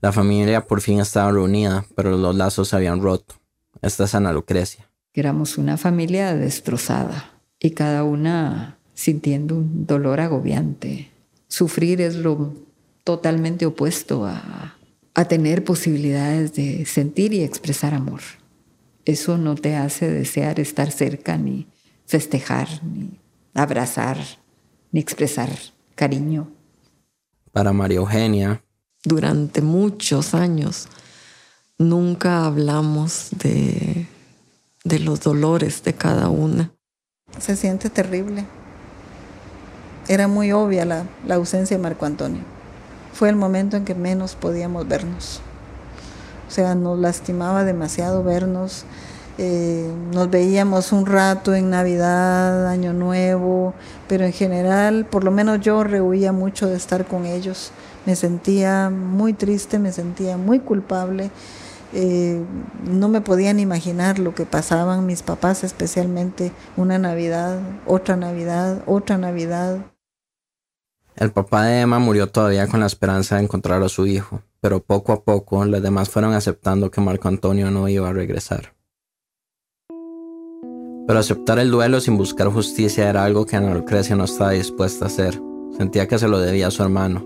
La 0.00 0.12
familia 0.12 0.66
por 0.66 0.82
fin 0.82 1.00
estaba 1.00 1.32
reunida, 1.32 1.86
pero 1.96 2.16
los 2.16 2.36
lazos 2.36 2.68
se 2.68 2.76
habían 2.76 3.02
roto. 3.02 3.34
Esta 3.82 4.04
es 4.04 4.14
Ana 4.14 4.32
Lucrecia. 4.32 4.90
Éramos 5.14 5.58
una 5.58 5.76
familia 5.76 6.34
destrozada 6.34 7.32
y 7.58 7.70
cada 7.70 8.04
una 8.04 8.78
sintiendo 8.94 9.56
un 9.56 9.86
dolor 9.86 10.20
agobiante. 10.20 11.10
Sufrir 11.48 12.00
es 12.02 12.16
lo 12.16 12.54
totalmente 13.02 13.66
opuesto 13.66 14.26
a, 14.26 14.76
tener 15.14 15.64
posibilidades 15.64 16.54
de 16.54 16.86
sentir 16.86 17.32
y 17.32 17.42
expresar 17.42 17.94
amor. 17.94 18.20
Eso 19.04 19.38
no 19.38 19.54
te 19.54 19.76
hace 19.76 20.10
desear 20.10 20.60
estar 20.60 20.90
cerca, 20.90 21.36
ni 21.36 21.66
festejar, 22.06 22.68
ni 22.84 23.18
abrazar, 23.54 24.18
ni 24.92 25.00
expresar 25.00 25.50
cariño. 25.94 26.50
Para 27.52 27.72
María 27.72 27.98
Eugenia. 27.98 28.62
Durante 29.04 29.62
muchos 29.62 30.34
años 30.34 30.88
nunca 31.78 32.44
hablamos 32.44 33.28
de, 33.42 34.06
de 34.84 34.98
los 34.98 35.20
dolores 35.20 35.82
de 35.82 35.94
cada 35.94 36.28
una. 36.28 36.72
Se 37.38 37.56
siente 37.56 37.90
terrible. 37.90 38.44
Era 40.08 40.26
muy 40.26 40.52
obvia 40.52 40.84
la, 40.84 41.06
ausencia 41.34 41.76
de 41.76 41.82
Marco 41.82 42.04
Antonio. 42.04 42.42
Fue 43.20 43.28
el 43.28 43.36
momento 43.36 43.76
en 43.76 43.84
que 43.84 43.94
menos 43.94 44.34
podíamos 44.34 44.88
vernos. 44.88 45.42
O 46.48 46.50
sea, 46.50 46.74
nos 46.74 46.98
lastimaba 46.98 47.64
demasiado 47.64 48.24
vernos. 48.24 48.86
Eh, 49.36 49.92
nos 50.10 50.30
veíamos 50.30 50.90
un 50.90 51.04
rato 51.04 51.54
en 51.54 51.68
Navidad, 51.68 52.66
Año 52.66 52.94
Nuevo, 52.94 53.74
pero 54.08 54.24
en 54.24 54.32
general, 54.32 55.04
por 55.04 55.24
lo 55.24 55.32
menos 55.32 55.60
yo 55.60 55.84
rehuía 55.84 56.32
mucho 56.32 56.66
de 56.66 56.76
estar 56.76 57.04
con 57.04 57.26
ellos. 57.26 57.72
Me 58.06 58.16
sentía 58.16 58.88
muy 58.88 59.34
triste, 59.34 59.78
me 59.78 59.92
sentía 59.92 60.38
muy 60.38 60.58
culpable. 60.58 61.30
Eh, 61.92 62.42
no 62.90 63.08
me 63.10 63.20
podían 63.20 63.60
imaginar 63.60 64.18
lo 64.18 64.34
que 64.34 64.46
pasaban 64.46 65.04
mis 65.04 65.22
papás, 65.22 65.62
especialmente 65.62 66.52
una 66.78 66.96
Navidad, 66.96 67.58
otra 67.86 68.16
Navidad, 68.16 68.78
otra 68.86 69.18
Navidad. 69.18 69.76
El 71.20 71.32
papá 71.32 71.66
de 71.66 71.82
Emma 71.82 71.98
murió 71.98 72.28
todavía 72.28 72.66
con 72.66 72.80
la 72.80 72.86
esperanza 72.86 73.36
de 73.36 73.42
encontrar 73.42 73.82
a 73.82 73.90
su 73.90 74.06
hijo, 74.06 74.40
pero 74.62 74.82
poco 74.82 75.12
a 75.12 75.22
poco 75.22 75.62
los 75.66 75.82
demás 75.82 76.08
fueron 76.08 76.32
aceptando 76.32 76.90
que 76.90 77.02
Marco 77.02 77.28
Antonio 77.28 77.70
no 77.70 77.86
iba 77.90 78.08
a 78.08 78.12
regresar. 78.14 78.72
Pero 81.06 81.18
aceptar 81.18 81.58
el 81.58 81.70
duelo 81.70 82.00
sin 82.00 82.16
buscar 82.16 82.48
justicia 82.48 83.10
era 83.10 83.22
algo 83.22 83.44
que 83.44 83.56
Ana 83.56 83.74
Lucrecia 83.74 84.16
no 84.16 84.24
estaba 84.24 84.52
dispuesta 84.52 85.04
a 85.04 85.08
hacer. 85.08 85.38
Sentía 85.76 86.08
que 86.08 86.18
se 86.18 86.26
lo 86.26 86.38
debía 86.38 86.68
a 86.68 86.70
su 86.70 86.82
hermano. 86.82 87.22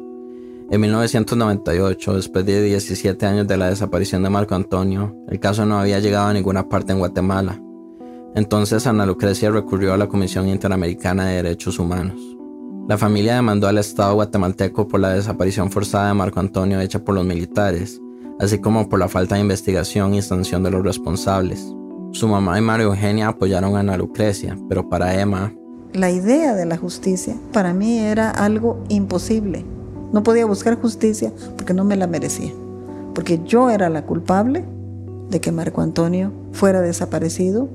En 0.72 0.80
1998, 0.80 2.16
después 2.16 2.45
de 2.45 2.62
17 2.62 3.26
años 3.26 3.47
de 3.47 3.57
la 3.57 3.70
desaparición 3.70 4.24
de 4.24 4.30
Marco 4.30 4.57
Antonio, 4.57 5.16
el 5.28 5.38
caso 5.38 5.66
no 5.66 5.78
había 5.78 6.01
llegado 6.01 6.26
a 6.26 6.32
ninguna 6.32 6.68
parte 6.68 6.90
en 6.90 6.99
Guatemala. 6.99 7.62
Entonces 8.34 8.88
Ana 8.88 9.07
Lucrecia 9.07 9.53
recurrió 9.53 9.95
a 9.95 9.97
la 9.97 10.09
Comisión 10.09 10.49
Interamericana 10.49 11.26
de 11.26 11.36
Derechos 11.36 11.78
Humanos. 11.78 12.34
La 12.87 12.99
familia 12.99 13.37
demandó 13.37 13.66
al 13.66 13.78
Estado 13.78 14.14
guatemalteco 14.14 14.87
por 14.87 15.01
la 15.01 15.14
desaparición 15.14 15.70
forzada 15.70 16.09
de 16.09 16.14
Marco 16.14 16.39
Antonio 16.39 16.80
hecha 16.80 17.03
por 17.03 17.14
los 17.14 17.24
militares, 17.24 17.99
así 18.39 18.59
como 18.59 18.91
por 18.91 18.99
la 18.99 19.09
falta 19.09 19.37
de 19.37 19.41
investigación 19.41 20.12
y 20.12 20.20
sanción 20.20 20.62
de 20.62 20.70
los 20.70 20.85
responsables. 20.85 21.66
Su 22.12 22.28
mamá 22.28 22.59
y 22.59 22.61
María 22.61 22.85
Eugenia 22.85 23.28
apoyaron 23.28 23.74
a 23.74 23.80
Ana 23.80 23.97
Lucrecia, 23.97 24.59
pero 24.68 24.91
para 24.91 25.18
Emma... 25.18 25.55
La 25.95 26.11
idea 26.11 26.55
de 26.55 26.66
la 26.66 26.76
justicia 26.76 27.35
para 27.55 27.72
mí 27.72 28.01
era 28.01 28.28
algo 28.28 28.85
imposible. 28.91 29.64
No 30.12 30.22
podía 30.22 30.45
buscar 30.45 30.78
justicia 30.78 31.32
porque 31.57 31.72
no 31.72 31.85
me 31.85 31.97
la 31.97 32.07
merecía. 32.07 32.53
Porque 33.14 33.41
yo 33.47 33.70
era 33.70 33.89
la 33.89 34.05
culpable 34.05 34.62
de 35.30 35.41
que 35.41 35.53
Marco 35.53 35.80
Antonio 35.80 36.32
fuera 36.53 36.82
desaparecido 36.82 37.66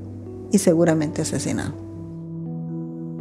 y 0.52 0.58
seguramente 0.58 1.22
asesinado. 1.22 1.89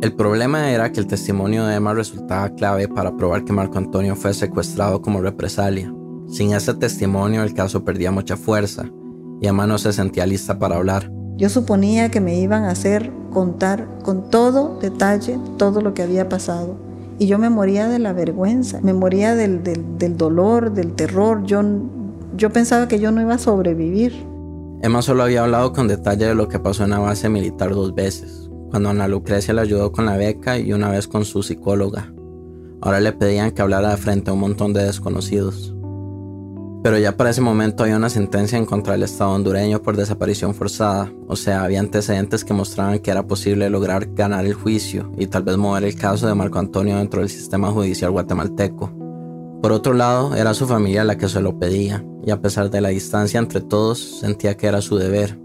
El 0.01 0.13
problema 0.13 0.71
era 0.71 0.93
que 0.93 1.01
el 1.01 1.07
testimonio 1.07 1.65
de 1.65 1.75
Emma 1.75 1.93
resultaba 1.93 2.47
clave 2.55 2.87
para 2.87 3.17
probar 3.17 3.43
que 3.43 3.51
Marco 3.51 3.77
Antonio 3.77 4.15
fue 4.15 4.33
secuestrado 4.33 5.01
como 5.01 5.19
represalia. 5.19 5.93
Sin 6.29 6.53
ese 6.53 6.73
testimonio 6.73 7.43
el 7.43 7.53
caso 7.53 7.83
perdía 7.83 8.09
mucha 8.09 8.37
fuerza 8.37 8.85
y 9.41 9.47
Emma 9.47 9.67
no 9.67 9.77
se 9.77 9.91
sentía 9.91 10.25
lista 10.25 10.57
para 10.57 10.77
hablar. 10.77 11.11
Yo 11.35 11.49
suponía 11.49 12.09
que 12.11 12.21
me 12.21 12.39
iban 12.39 12.63
a 12.63 12.71
hacer 12.71 13.11
contar 13.31 13.89
con 14.01 14.29
todo 14.29 14.79
detalle 14.79 15.37
todo 15.57 15.81
lo 15.81 15.93
que 15.93 16.03
había 16.03 16.29
pasado. 16.29 16.77
Y 17.17 17.27
yo 17.27 17.37
me 17.37 17.49
moría 17.49 17.89
de 17.89 17.99
la 17.99 18.13
vergüenza, 18.13 18.79
me 18.81 18.93
moría 18.93 19.35
del, 19.35 19.63
del, 19.63 20.15
dolor, 20.15 20.71
del 20.71 20.93
terror. 20.93 21.43
Yo, 21.43 21.61
yo 22.37 22.49
pensaba 22.51 22.87
que 22.87 22.99
yo 22.99 23.11
no 23.11 23.19
iba 23.19 23.33
a 23.33 23.39
sobrevivir. 23.39 24.13
Emma 24.81 25.01
solo 25.01 25.23
había 25.23 25.43
hablado 25.43 25.73
con 25.73 25.89
detalle 25.89 26.25
de 26.25 26.35
lo 26.35 26.47
que 26.47 26.59
pasó 26.59 26.85
en 26.85 26.91
la 26.91 26.99
base 26.99 27.27
militar 27.27 27.71
dos 27.71 27.93
veces, 27.93 28.38
cuando 28.69 28.89
Ana 28.89 29.07
Lucrecia 29.07 29.53
le 29.53 29.61
ayudó 29.61 29.91
con 29.91 30.05
la 30.05 30.17
beca 30.17 30.57
y 30.57 30.73
una 30.73 30.89
vez 30.89 31.07
con 31.07 31.25
su 31.25 31.43
psicóloga. 31.43 32.13
Ahora 32.81 32.99
le 32.99 33.11
pedían 33.11 33.51
que 33.51 33.61
hablara 33.61 33.97
frente 33.97 34.29
a 34.29 34.33
un 34.33 34.39
montón 34.39 34.73
de 34.73 34.83
desconocidos. 34.83 35.75
Pero 36.81 36.97
ya 36.97 37.17
para 37.17 37.31
ese 37.31 37.41
momento 37.41 37.83
había 37.83 37.97
una 37.97 38.09
sentencia 38.09 38.57
en 38.57 38.65
contra 38.65 38.93
del 38.93 39.03
Estado 39.03 39.31
hondureño 39.31 39.81
por 39.81 39.97
desaparición 39.97 40.55
forzada, 40.55 41.11
o 41.27 41.35
sea, 41.35 41.63
había 41.63 41.81
antecedentes 41.81 42.45
que 42.45 42.53
mostraban 42.53 42.99
que 42.99 43.11
era 43.11 43.27
posible 43.27 43.69
lograr 43.69 44.13
ganar 44.13 44.45
el 44.45 44.53
juicio 44.53 45.11
y 45.17 45.27
tal 45.27 45.43
vez 45.43 45.57
mover 45.57 45.83
el 45.83 45.95
caso 45.95 46.27
de 46.27 46.35
Marco 46.35 46.57
Antonio 46.57 46.97
dentro 46.97 47.19
del 47.19 47.29
sistema 47.29 47.69
judicial 47.71 48.11
guatemalteco. 48.11 48.93
Por 49.61 49.73
otro 49.73 49.93
lado, 49.93 50.35
era 50.35 50.53
su 50.53 50.67
familia 50.67 51.03
la 51.03 51.17
que 51.17 51.27
se 51.27 51.41
lo 51.41 51.59
pedía, 51.59 52.05
y 52.25 52.31
a 52.31 52.41
pesar 52.41 52.69
de 52.69 52.79
la 52.79 52.89
distancia 52.89 53.39
entre 53.39 53.59
todos, 53.59 53.99
sentía 53.99 54.55
que 54.55 54.67
era 54.67 54.81
su 54.81 54.95
deber. 54.95 55.37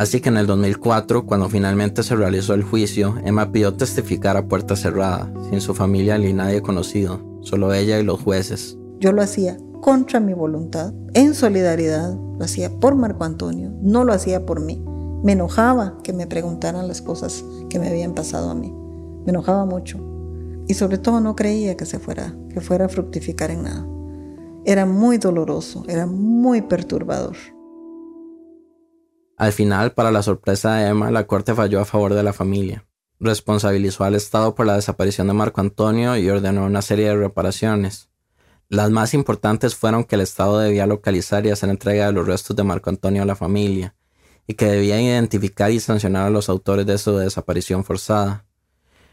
Así 0.00 0.22
que 0.22 0.30
en 0.30 0.38
el 0.38 0.46
2004, 0.46 1.26
cuando 1.26 1.50
finalmente 1.50 2.02
se 2.02 2.16
realizó 2.16 2.54
el 2.54 2.62
juicio, 2.62 3.16
Emma 3.22 3.52
pidió 3.52 3.74
testificar 3.74 4.34
a 4.38 4.48
puerta 4.48 4.74
cerrada, 4.74 5.30
sin 5.50 5.60
su 5.60 5.74
familia 5.74 6.16
ni 6.16 6.32
nadie 6.32 6.62
conocido, 6.62 7.20
solo 7.42 7.74
ella 7.74 7.98
y 7.98 8.02
los 8.02 8.18
jueces. 8.18 8.78
Yo 8.98 9.12
lo 9.12 9.20
hacía 9.20 9.58
contra 9.82 10.18
mi 10.18 10.32
voluntad, 10.32 10.94
en 11.12 11.34
solidaridad, 11.34 12.14
lo 12.14 12.42
hacía 12.42 12.70
por 12.70 12.94
Marco 12.94 13.24
Antonio, 13.24 13.74
no 13.82 14.04
lo 14.04 14.14
hacía 14.14 14.46
por 14.46 14.62
mí. 14.62 14.82
Me 15.22 15.32
enojaba 15.32 15.98
que 16.02 16.14
me 16.14 16.26
preguntaran 16.26 16.88
las 16.88 17.02
cosas 17.02 17.44
que 17.68 17.78
me 17.78 17.88
habían 17.88 18.14
pasado 18.14 18.48
a 18.48 18.54
mí. 18.54 18.72
Me 19.26 19.32
enojaba 19.32 19.66
mucho. 19.66 19.98
Y 20.66 20.72
sobre 20.72 20.96
todo 20.96 21.20
no 21.20 21.36
creía 21.36 21.76
que 21.76 21.84
se 21.84 21.98
fuera, 21.98 22.34
que 22.48 22.62
fuera 22.62 22.86
a 22.86 22.88
fructificar 22.88 23.50
en 23.50 23.64
nada. 23.64 23.86
Era 24.64 24.86
muy 24.86 25.18
doloroso, 25.18 25.84
era 25.88 26.06
muy 26.06 26.62
perturbador. 26.62 27.36
Al 29.40 29.54
final, 29.54 29.92
para 29.92 30.10
la 30.10 30.22
sorpresa 30.22 30.74
de 30.74 30.88
Emma, 30.88 31.10
la 31.10 31.26
corte 31.26 31.54
falló 31.54 31.80
a 31.80 31.86
favor 31.86 32.12
de 32.12 32.22
la 32.22 32.34
familia. 32.34 32.84
Responsabilizó 33.20 34.04
al 34.04 34.14
Estado 34.14 34.54
por 34.54 34.66
la 34.66 34.74
desaparición 34.76 35.28
de 35.28 35.32
Marco 35.32 35.62
Antonio 35.62 36.14
y 36.18 36.28
ordenó 36.28 36.66
una 36.66 36.82
serie 36.82 37.06
de 37.06 37.16
reparaciones. 37.16 38.10
Las 38.68 38.90
más 38.90 39.14
importantes 39.14 39.74
fueron 39.74 40.04
que 40.04 40.16
el 40.16 40.20
Estado 40.20 40.58
debía 40.58 40.86
localizar 40.86 41.46
y 41.46 41.50
hacer 41.50 41.70
entrega 41.70 42.04
de 42.04 42.12
los 42.12 42.26
restos 42.26 42.54
de 42.54 42.64
Marco 42.64 42.90
Antonio 42.90 43.22
a 43.22 43.24
la 43.24 43.34
familia, 43.34 43.94
y 44.46 44.52
que 44.52 44.66
debía 44.66 45.00
identificar 45.00 45.70
y 45.70 45.80
sancionar 45.80 46.26
a 46.26 46.30
los 46.30 46.50
autores 46.50 46.84
de 46.84 46.98
su 46.98 47.16
desaparición 47.16 47.82
forzada. 47.82 48.44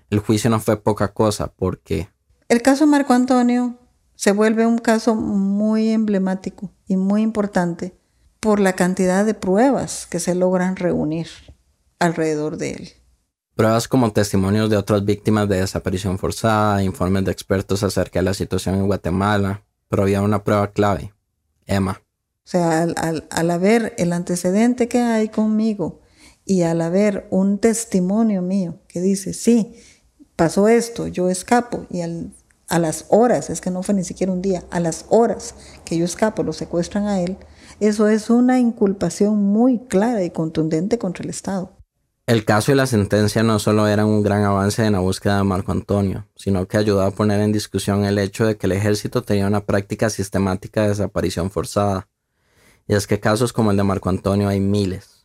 El 0.10 0.20
juicio 0.20 0.50
no 0.50 0.60
fue 0.60 0.76
poca 0.76 1.14
cosa 1.14 1.54
porque... 1.56 2.10
El 2.50 2.62
caso 2.62 2.86
Marco 2.86 3.14
Antonio 3.14 3.78
se 4.16 4.34
vuelve 4.34 4.66
un 4.66 4.80
caso 4.80 5.16
muy 5.16 5.88
emblemático 5.88 6.70
y 6.86 6.98
muy 6.98 7.22
importante 7.22 7.97
por 8.40 8.60
la 8.60 8.74
cantidad 8.74 9.26
de 9.26 9.34
pruebas 9.34 10.08
que 10.08 10.20
se 10.20 10.36
logran 10.36 10.76
reunir 10.76 11.28
alrededor 12.00 12.58
de 12.58 12.72
él. 12.72 12.90
Pruebas 13.56 13.88
como 13.88 14.12
testimonios 14.14 14.70
de 14.70 14.78
otras 14.78 15.04
víctimas 15.04 15.50
de 15.50 15.60
desaparición 15.60 16.20
forzada, 16.20 16.84
informes 16.84 17.26
de 17.26 17.32
expertos 17.32 17.82
acerca 17.82 18.20
de 18.20 18.26
la 18.26 18.34
situación 18.36 18.76
en 18.76 18.86
Guatemala, 18.86 19.64
pero 19.90 20.04
había 20.04 20.22
una 20.22 20.44
prueba 20.44 20.72
clave, 20.72 21.14
Emma. 21.66 22.02
O 22.48 22.50
sea, 22.50 22.84
al, 22.84 23.28
al, 23.30 23.52
haber 23.52 23.94
el 23.98 24.14
antecedente 24.14 24.88
que 24.88 25.00
hay 25.00 25.30
conmigo 25.30 26.02
y 26.46 26.62
al 26.62 26.82
haber 26.82 27.28
un 27.30 27.58
testimonio 27.58 28.42
mío 28.42 28.80
que 28.88 29.02
dice, 29.02 29.34
sí, 29.34 29.76
pasó 30.36 30.68
esto, 30.68 31.08
yo 31.08 31.30
escapo 31.30 31.88
y 31.90 32.02
a 32.02 32.80
las 32.80 33.06
horas, 33.10 33.50
es 33.50 33.60
que 33.60 33.72
no 33.72 33.84
fue 33.84 33.96
ni 33.96 34.04
siquiera 34.04 34.32
un 34.32 34.42
día, 34.42 34.64
a 34.70 34.80
las 34.80 35.06
horas 35.10 35.56
que 35.84 35.98
yo 35.98 36.06
escapo, 36.06 36.44
lo 36.44 36.54
secuestran 36.54 37.08
a 37.08 37.20
él, 37.20 37.38
eso 37.80 38.08
es 38.08 38.30
una 38.30 38.60
inculpación 38.60 39.38
muy 39.38 39.80
clara 39.80 40.24
y 40.24 40.32
contundente 40.32 40.98
contra 40.98 41.24
el 41.24 41.30
Estado. 41.30 41.72
El 42.26 42.44
caso 42.44 42.74
y 42.74 42.76
la 42.76 42.88
sentencia 42.88 43.42
no 43.42 43.58
solo 43.58 43.88
eran 43.88 44.08
un 44.08 44.22
gran 44.22 44.44
avance 44.44 44.86
en 44.86 44.94
la 44.94 45.00
búsqueda 45.00 45.38
de 45.38 45.44
Marco 45.46 45.72
Antonio, 45.72 46.28
sino 46.36 46.68
que 46.68 46.78
ayudó 46.78 47.04
a 47.04 47.12
poner 47.12 47.40
en 47.40 47.54
discusión 47.54 48.04
el 48.04 48.20
hecho 48.20 48.46
de 48.46 48.58
que 48.58 48.66
el 48.66 48.74
ejército 48.74 49.22
tenía 49.22 49.48
una 49.48 49.62
práctica 49.66 50.10
sistemática 50.10 50.82
de 50.82 50.90
desaparición 50.90 51.52
forzada. 51.52 52.10
Y 52.86 52.96
es 52.96 53.08
que 53.08 53.22
casos 53.22 53.54
como 53.54 53.72
el 53.72 53.78
de 53.78 53.84
Marco 53.84 54.10
Antonio 54.10 54.50
hay 54.50 54.60
miles. 54.60 55.17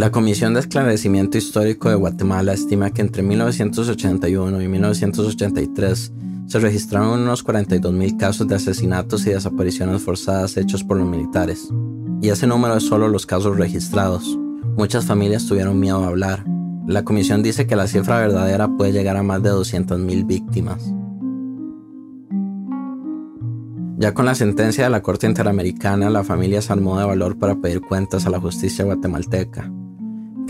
La 0.00 0.10
Comisión 0.10 0.54
de 0.54 0.60
Esclarecimiento 0.60 1.36
Histórico 1.36 1.90
de 1.90 1.94
Guatemala 1.94 2.54
estima 2.54 2.88
que 2.88 3.02
entre 3.02 3.22
1981 3.22 4.62
y 4.62 4.66
1983 4.66 6.12
se 6.46 6.58
registraron 6.58 7.20
unos 7.20 7.44
42.000 7.44 8.16
casos 8.16 8.48
de 8.48 8.54
asesinatos 8.54 9.26
y 9.26 9.30
desapariciones 9.32 10.00
forzadas 10.00 10.56
hechos 10.56 10.84
por 10.84 10.96
los 10.96 11.06
militares. 11.06 11.68
Y 12.22 12.30
ese 12.30 12.46
número 12.46 12.78
es 12.78 12.84
solo 12.84 13.08
los 13.08 13.26
casos 13.26 13.58
registrados. 13.58 14.38
Muchas 14.74 15.04
familias 15.04 15.44
tuvieron 15.44 15.78
miedo 15.78 16.02
a 16.02 16.06
hablar. 16.06 16.46
La 16.86 17.04
comisión 17.04 17.42
dice 17.42 17.66
que 17.66 17.76
la 17.76 17.86
cifra 17.86 18.20
verdadera 18.20 18.74
puede 18.74 18.92
llegar 18.92 19.18
a 19.18 19.22
más 19.22 19.42
de 19.42 19.50
200.000 19.50 20.26
víctimas. 20.26 20.82
Ya 23.98 24.14
con 24.14 24.24
la 24.24 24.34
sentencia 24.34 24.84
de 24.84 24.90
la 24.90 25.02
Corte 25.02 25.26
Interamericana, 25.26 26.08
la 26.08 26.24
familia 26.24 26.62
se 26.62 26.72
armó 26.72 26.98
de 26.98 27.04
valor 27.04 27.38
para 27.38 27.56
pedir 27.56 27.82
cuentas 27.82 28.24
a 28.24 28.30
la 28.30 28.40
justicia 28.40 28.86
guatemalteca. 28.86 29.70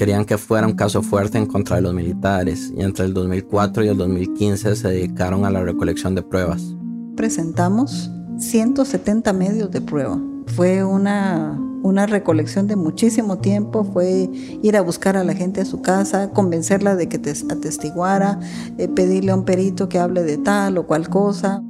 Querían 0.00 0.24
que 0.24 0.38
fuera 0.38 0.66
un 0.66 0.72
caso 0.72 1.02
fuerte 1.02 1.36
en 1.36 1.44
contra 1.44 1.76
de 1.76 1.82
los 1.82 1.92
militares 1.92 2.72
y 2.74 2.80
entre 2.80 3.04
el 3.04 3.12
2004 3.12 3.84
y 3.84 3.88
el 3.88 3.98
2015 3.98 4.74
se 4.74 4.88
dedicaron 4.88 5.44
a 5.44 5.50
la 5.50 5.62
recolección 5.62 6.14
de 6.14 6.22
pruebas. 6.22 6.74
Presentamos 7.16 8.10
170 8.38 9.30
medios 9.34 9.70
de 9.70 9.82
prueba 9.82 10.18
fue 10.46 10.84
una, 10.84 11.60
una 11.82 12.06
recolección 12.06 12.66
de 12.66 12.76
muchísimo 12.76 13.40
tiempo, 13.40 13.84
fue 13.84 14.30
ir 14.62 14.74
a 14.78 14.80
buscar 14.80 15.18
a 15.18 15.22
la 15.22 15.34
gente 15.34 15.60
a 15.60 15.64
su 15.66 15.82
casa, 15.82 16.30
convencerla 16.30 16.96
de 16.96 17.10
que 17.10 17.18
te 17.18 17.30
atestiguara, 17.30 18.40
eh, 18.78 18.88
pedirle 18.88 19.32
a 19.32 19.34
un 19.34 19.44
perito 19.44 19.90
que 19.90 19.98
hable 19.98 20.22
de 20.22 20.38
tal 20.38 20.78
o 20.78 20.86
cual 20.86 21.10
cosa. 21.10 21.62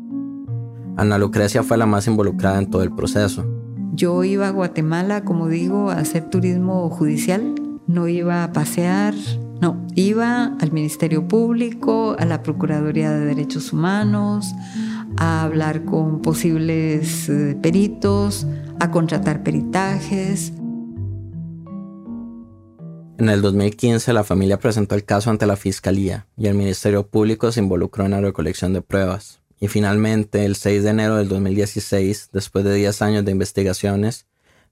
Ana 0.97 1.19
Lucrecia 1.19 1.65
fue 1.65 1.79
la 1.79 1.87
más 1.87 2.07
involucrada 2.07 2.61
en 2.61 2.71
todo 2.71 2.85
el 2.85 2.93
proceso. 2.93 3.45
Yo 3.93 4.23
iba 4.23 4.47
a 4.47 4.53
Guatemala, 4.53 5.25
como 5.25 5.49
digo, 5.49 5.91
a 5.91 5.95
hacer 5.95 6.31
turismo 6.31 6.89
judicial. 6.91 7.57
No 7.91 8.07
iba 8.07 8.45
a 8.45 8.53
pasear, 8.53 9.15
no, 9.61 9.85
iba 9.97 10.57
al 10.61 10.71
Ministerio 10.71 11.27
Público, 11.27 12.15
a 12.21 12.25
la 12.25 12.41
Procuraduría 12.41 13.11
de 13.11 13.25
Derechos 13.25 13.73
Humanos, 13.73 14.47
a 15.17 15.43
hablar 15.43 15.85
con 15.85 16.23
posibles 16.23 17.29
eh, 17.29 17.59
peritos, 17.61 18.47
a 18.79 18.93
contratar 18.93 19.43
peritajes. 19.43 20.53
En 23.19 23.29
el 23.29 23.43
2015 23.43 24.13
la 24.13 24.23
familia 24.23 24.61
presentó 24.61 24.95
el 24.95 25.05
caso 25.05 25.31
ante 25.31 25.47
la 25.47 25.57
Fiscalía 25.57 26.29
y 26.37 26.47
el 26.47 26.55
Ministerio 26.55 27.09
Público 27.09 27.51
se 27.51 27.59
involucró 27.59 28.05
en 28.05 28.13
la 28.13 28.21
recolección 28.21 28.73
de 28.73 28.83
pruebas. 28.83 29.41
Y 29.59 29.67
finalmente, 29.67 30.45
el 30.45 30.55
6 30.55 30.85
de 30.85 30.91
enero 30.91 31.17
del 31.17 31.29
2016, 31.29 32.31
después 32.33 32.65
de 32.65 32.73
10 32.73 33.03
años 33.03 33.25
de 33.25 33.33
investigaciones, 33.33 34.27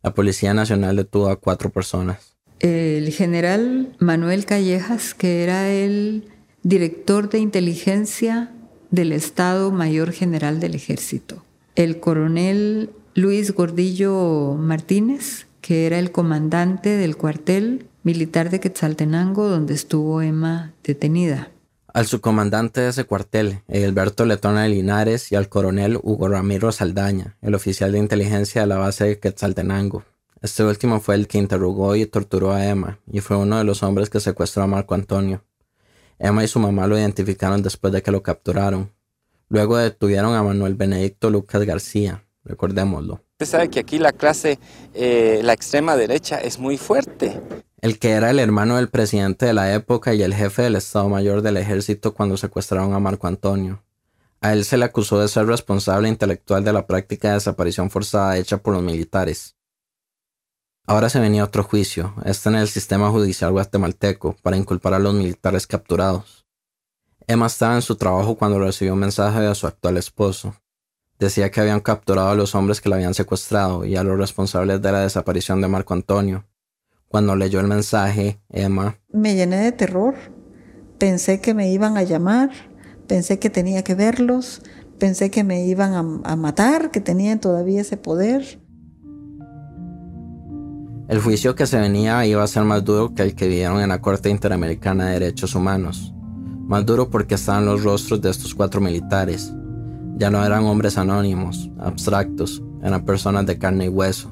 la 0.05 0.14
Policía 0.14 0.55
Nacional 0.55 0.95
detuvo 0.95 1.31
a 1.31 1.41
cuatro 1.41 1.71
personas. 1.71 2.38
El 2.61 3.11
general 3.12 3.94
Manuel 3.98 4.44
Callejas, 4.44 5.14
que 5.14 5.44
era 5.44 5.70
el 5.70 6.24
director 6.62 7.30
de 7.30 7.38
inteligencia 7.38 8.52
del 8.90 9.12
Estado 9.12 9.70
Mayor 9.70 10.12
General 10.12 10.59
del 10.59 10.74
Ejército. 10.74 11.44
El 11.76 12.00
coronel 12.00 12.90
Luis 13.14 13.52
Gordillo 13.54 14.56
Martínez, 14.59 15.46
que 15.61 15.86
era 15.86 15.98
el 15.98 16.11
comandante 16.11 16.90
del 16.90 17.16
cuartel 17.16 17.86
militar 18.02 18.50
de 18.50 18.61
Quetzaltenango 18.61 19.48
donde 19.48 19.74
estuvo 19.74 20.22
Emma 20.22 20.72
detenida. 20.82 21.50
Al 21.92 22.06
subcomandante 22.06 22.80
de 22.80 22.90
ese 22.90 23.04
cuartel, 23.04 23.61
Edilberto 23.66 24.24
Letona 24.24 24.62
de 24.62 24.68
Linares, 24.68 25.32
y 25.32 25.36
al 25.36 25.48
coronel 25.48 25.98
Hugo 26.02 26.28
Ramiro 26.28 26.70
Saldaña, 26.70 27.36
el 27.42 27.54
oficial 27.54 27.92
de 27.92 27.98
inteligencia 27.98 28.61
de 28.61 28.66
la 28.66 28.78
base 28.78 29.04
de 29.04 29.18
Quetzaltenango. 29.18 30.04
Este 30.41 30.62
último 30.62 31.01
fue 31.01 31.16
el 31.16 31.26
que 31.26 31.39
interrogó 31.39 31.97
y 31.97 32.07
torturó 32.07 32.53
a 32.53 32.64
Emma, 32.64 33.01
y 33.11 33.20
fue 33.20 33.36
uno 33.36 33.59
de 33.59 33.64
los 33.64 33.82
hombres 33.82 34.09
que 34.09 34.20
secuestró 34.20 34.62
a 34.62 34.66
Marco 34.68 34.95
Antonio. 34.95 35.43
Emma 36.18 36.45
y 36.45 36.49
su 36.49 36.61
mamá 36.61 36.86
lo 36.86 36.99
identificaron 36.99 37.62
después 37.62 37.93
de 37.93 38.03
que 38.03 38.11
lo 38.11 38.22
capturaron. 38.22 38.93
Luego 39.49 39.76
detuvieron 39.78 40.34
a 40.34 40.43
Manuel 40.43 40.74
Benedicto 40.74 41.30
Lucas 41.30 41.64
García, 41.64 42.24
recordémoslo. 42.45 43.22
Usted 43.41 43.47
sabe 43.47 43.68
que 43.68 43.80
aquí 43.80 43.99
la 43.99 44.12
clase, 44.12 44.59
eh, 44.95 45.41
la 45.43 45.53
extrema 45.53 45.97
derecha 45.97 46.39
es 46.39 46.59
muy 46.59 46.76
fuerte. 46.76 47.41
El 47.80 47.99
que 47.99 48.11
era 48.11 48.30
el 48.30 48.41
hermano 48.41 48.76
del 48.76 48.89
presidente 48.89 49.47
de 49.47 49.55
la 49.55 49.72
época 49.74 50.14
y 50.14 50.22
el 50.22 50.34
jefe 50.34 50.62
del 50.62 50.76
Estado 50.76 51.09
Mayor 51.09 51.43
del 51.43 51.57
Ejército 51.57 52.14
cuando 52.14 52.36
secuestraron 52.36 52.93
a 52.95 52.99
Marco 52.99 53.26
Antonio. 53.26 53.84
A 54.41 54.53
él 54.53 54.64
se 54.64 54.76
le 54.76 54.84
acusó 54.84 55.20
de 55.20 55.28
ser 55.28 55.47
responsable 55.47 56.09
intelectual 56.09 56.64
de 56.64 56.72
la 56.72 56.86
práctica 56.86 57.28
de 57.28 57.34
desaparición 57.34 57.91
forzada 57.91 58.36
hecha 58.36 58.59
por 58.59 58.74
los 58.74 58.82
militares. 58.82 59.57
Ahora 60.91 61.11
se 61.11 61.20
venía 61.20 61.45
otro 61.45 61.64
juicio, 61.64 62.14
este 62.24 62.49
en 62.49 62.55
el 62.55 62.66
sistema 62.66 63.11
judicial 63.11 63.53
guatemalteco, 63.53 64.34
para 64.43 64.57
inculpar 64.57 64.95
a 64.95 64.99
los 64.99 65.12
militares 65.12 65.66
capturados. 65.66 66.47
Emma 67.26 67.47
estaba 67.47 67.74
en 67.74 67.82
su 67.82 67.97
trabajo 67.97 68.36
cuando 68.36 68.59
recibió 68.59 68.95
un 68.95 69.01
mensaje 69.01 69.39
de 69.39 69.55
su 69.55 69.66
actual 69.66 69.99
esposo. 69.99 70.55
Decía 71.18 71.51
que 71.51 71.61
habían 71.61 71.80
capturado 71.80 72.30
a 72.30 72.34
los 72.34 72.55
hombres 72.55 72.80
que 72.80 72.89
la 72.89 72.97
habían 72.97 73.12
secuestrado 73.12 73.84
y 73.84 73.97
a 73.97 74.03
los 74.03 74.16
responsables 74.16 74.80
de 74.80 74.91
la 74.91 75.01
desaparición 75.01 75.61
de 75.61 75.68
Marco 75.68 75.93
Antonio. 75.93 76.47
Cuando 77.09 77.36
leyó 77.36 77.61
el 77.61 77.66
mensaje, 77.66 78.41
Emma... 78.49 78.99
Me 79.12 79.34
llené 79.34 79.59
de 79.59 79.72
terror. 79.72 80.14
Pensé 80.97 81.43
que 81.43 81.53
me 81.53 81.70
iban 81.70 81.99
a 81.99 82.03
llamar, 82.03 82.49
pensé 83.07 83.39
que 83.39 83.51
tenía 83.51 83.84
que 83.84 83.95
verlos, 83.95 84.62
pensé 84.99 85.30
que 85.30 85.45
me 85.45 85.66
iban 85.66 85.93
a, 85.93 86.30
a 86.32 86.36
matar, 86.36 86.91
que 86.91 87.03
tenían 87.03 87.41
todavía 87.41 87.82
ese 87.82 87.99
poder. 87.99 88.66
El 91.09 91.22
juicio 91.22 91.54
que 91.54 91.66
se 91.66 91.78
venía 91.78 92.26
iba 92.26 92.42
a 92.42 92.46
ser 92.46 92.64
más 92.64 92.84
duro 92.84 93.14
que 93.14 93.22
el 93.22 93.34
que 93.34 93.48
vieron 93.48 93.80
en 93.80 93.88
la 93.88 94.02
Corte 94.02 94.28
Interamericana 94.28 95.06
de 95.06 95.12
Derechos 95.18 95.54
Humanos. 95.54 96.12
Más 96.66 96.84
duro 96.84 97.09
porque 97.09 97.36
estaban 97.36 97.64
los 97.64 97.82
rostros 97.82 98.20
de 98.20 98.28
estos 98.28 98.54
cuatro 98.54 98.82
militares. 98.82 99.50
Ya 100.18 100.30
no 100.30 100.44
eran 100.44 100.64
hombres 100.64 100.98
anónimos, 100.98 101.70
abstractos, 101.78 102.62
eran 102.82 103.06
personas 103.06 103.46
de 103.46 103.56
carne 103.56 103.86
y 103.86 103.88
hueso. 103.88 104.30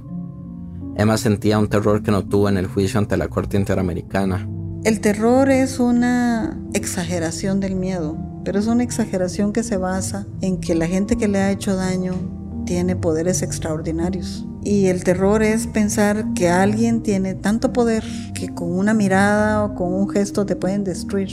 Emma 0.99 1.17
sentía 1.17 1.59
un 1.59 1.69
terror 1.69 2.03
que 2.03 2.11
no 2.11 2.27
tuvo 2.27 2.51
en 2.51 2.59
el 2.59 2.67
juicio 2.67 2.99
ante 2.99 3.17
la 3.17 3.29
Corte 3.29 3.57
Interamericana. 3.57 4.47
El 4.85 5.01
terror 5.01 5.49
es 5.49 5.81
una 5.81 6.61
exageración 6.75 7.59
del 7.59 7.75
miedo, 7.75 8.19
pero 8.45 8.59
es 8.59 8.67
una 8.67 8.83
exageración 8.83 9.55
que 9.55 9.63
se 9.63 9.79
basa 9.79 10.27
en 10.43 10.61
que 10.61 10.75
la 10.75 10.87
gente 10.87 11.17
que 11.17 11.27
le 11.27 11.39
ha 11.39 11.51
hecho 11.51 11.75
daño 11.75 12.46
tiene 12.67 12.97
poderes 12.97 13.41
extraordinarios. 13.41 14.47
Y 14.63 14.87
el 14.87 15.05
terror 15.05 15.43
es 15.43 15.67
pensar 15.67 16.35
que 16.35 16.51
alguien 16.51 17.03
tiene 17.03 17.35
tanto 17.35 17.73
poder 17.73 18.05
que 18.35 18.49
con 18.49 18.71
una 18.71 18.93
mirada 18.93 19.65
o 19.65 19.75
con 19.75 19.95
un 19.95 20.11
gesto 20.11 20.45
te 20.45 20.57
pueden 20.57 20.85
destruir 20.85 21.31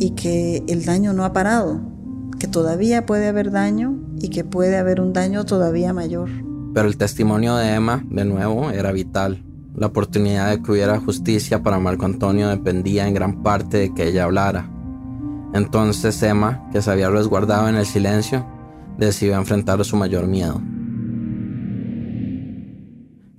y 0.00 0.10
que 0.10 0.64
el 0.66 0.84
daño 0.84 1.12
no 1.12 1.24
ha 1.24 1.32
parado, 1.32 1.80
que 2.40 2.48
todavía 2.48 3.06
puede 3.06 3.28
haber 3.28 3.50
daño 3.50 4.00
y 4.20 4.30
que 4.30 4.42
puede 4.42 4.78
haber 4.78 5.00
un 5.00 5.12
daño 5.12 5.44
todavía 5.44 5.92
mayor. 5.92 6.30
Pero 6.74 6.88
el 6.88 6.96
testimonio 6.96 7.54
de 7.56 7.74
Emma, 7.74 8.04
de 8.08 8.24
nuevo, 8.24 8.70
era 8.70 8.92
vital. 8.92 9.44
La 9.76 9.86
oportunidad 9.86 10.50
de 10.50 10.62
que 10.62 10.72
hubiera 10.72 10.98
justicia 10.98 11.62
para 11.62 11.78
Marco 11.78 12.04
Antonio 12.04 12.48
dependía 12.48 13.06
en 13.06 13.14
gran 13.14 13.42
parte 13.42 13.76
de 13.76 13.94
que 13.94 14.08
ella 14.08 14.24
hablara. 14.24 14.70
Entonces 15.54 16.22
Emma, 16.22 16.68
que 16.72 16.82
se 16.82 16.90
había 16.90 17.10
resguardado 17.10 17.68
en 17.68 17.76
el 17.76 17.86
silencio, 17.86 18.46
decidió 18.98 19.36
enfrentar 19.36 19.82
su 19.84 19.96
mayor 19.96 20.26
miedo. 20.26 20.60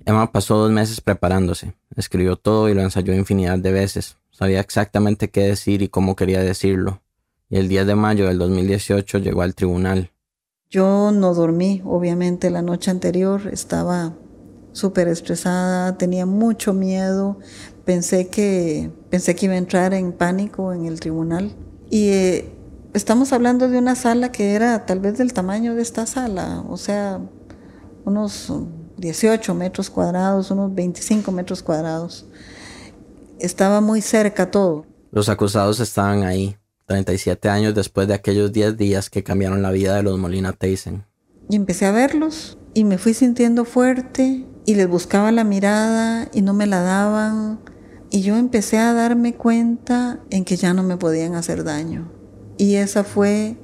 Emma 0.04 0.32
pasó 0.32 0.56
dos 0.56 0.72
meses 0.72 1.00
preparándose, 1.00 1.74
escribió 1.94 2.36
todo 2.36 2.68
y 2.68 2.74
lo 2.74 2.80
ensayó 2.80 3.14
infinidad 3.14 3.58
de 3.58 3.70
veces, 3.70 4.16
sabía 4.30 4.60
exactamente 4.60 5.30
qué 5.30 5.42
decir 5.42 5.82
y 5.82 5.88
cómo 5.88 6.16
quería 6.16 6.40
decirlo, 6.40 7.02
y 7.48 7.58
el 7.58 7.68
10 7.68 7.86
de 7.86 7.94
mayo 7.94 8.26
del 8.26 8.38
2018 8.38 9.18
llegó 9.18 9.42
al 9.42 9.54
tribunal. 9.54 10.10
Yo 10.68 11.12
no 11.12 11.34
dormí, 11.34 11.82
obviamente, 11.84 12.50
la 12.50 12.62
noche 12.62 12.90
anterior, 12.90 13.48
estaba 13.52 14.14
súper 14.72 15.08
estresada, 15.08 15.98
tenía 15.98 16.26
mucho 16.26 16.72
miedo, 16.72 17.38
pensé 17.84 18.28
que, 18.28 18.90
pensé 19.10 19.34
que 19.34 19.46
iba 19.46 19.54
a 19.54 19.58
entrar 19.58 19.94
en 19.94 20.12
pánico 20.12 20.72
en 20.72 20.86
el 20.86 21.00
tribunal. 21.00 21.52
Y 21.90 22.08
eh, 22.10 22.59
estamos 22.94 23.32
hablando 23.32 23.68
de 23.68 23.78
una 23.78 23.94
sala 23.94 24.32
que 24.32 24.54
era 24.54 24.86
tal 24.86 25.00
vez 25.00 25.18
del 25.18 25.32
tamaño 25.32 25.74
de 25.74 25.82
esta 25.82 26.06
sala, 26.06 26.64
o 26.68 26.76
sea, 26.76 27.20
unos 28.04 28.52
18 28.96 29.54
metros 29.54 29.90
cuadrados, 29.90 30.50
unos 30.50 30.74
25 30.74 31.32
metros 31.32 31.62
cuadrados. 31.62 32.26
Estaba 33.38 33.80
muy 33.80 34.02
cerca 34.02 34.50
todo. 34.50 34.86
Los 35.10 35.28
acusados 35.28 35.80
estaban 35.80 36.24
ahí, 36.24 36.56
37 36.86 37.48
años 37.48 37.74
después 37.74 38.06
de 38.08 38.14
aquellos 38.14 38.52
10 38.52 38.76
días 38.76 39.10
que 39.10 39.22
cambiaron 39.22 39.62
la 39.62 39.70
vida 39.70 39.96
de 39.96 40.02
los 40.02 40.18
Molina 40.18 40.52
Tyson. 40.52 41.06
Y 41.48 41.56
empecé 41.56 41.86
a 41.86 41.92
verlos 41.92 42.58
y 42.74 42.84
me 42.84 42.98
fui 42.98 43.14
sintiendo 43.14 43.64
fuerte 43.64 44.46
y 44.66 44.74
les 44.74 44.88
buscaba 44.88 45.32
la 45.32 45.44
mirada 45.44 46.28
y 46.32 46.42
no 46.42 46.52
me 46.52 46.66
la 46.66 46.80
daban. 46.80 47.60
Y 48.10 48.22
yo 48.22 48.36
empecé 48.36 48.78
a 48.78 48.92
darme 48.92 49.34
cuenta 49.34 50.20
en 50.30 50.44
que 50.44 50.56
ya 50.56 50.74
no 50.74 50.82
me 50.82 50.96
podían 50.96 51.34
hacer 51.34 51.64
daño. 51.64 52.19
Y 52.60 52.74
ese 52.74 53.04
fue 53.04 53.56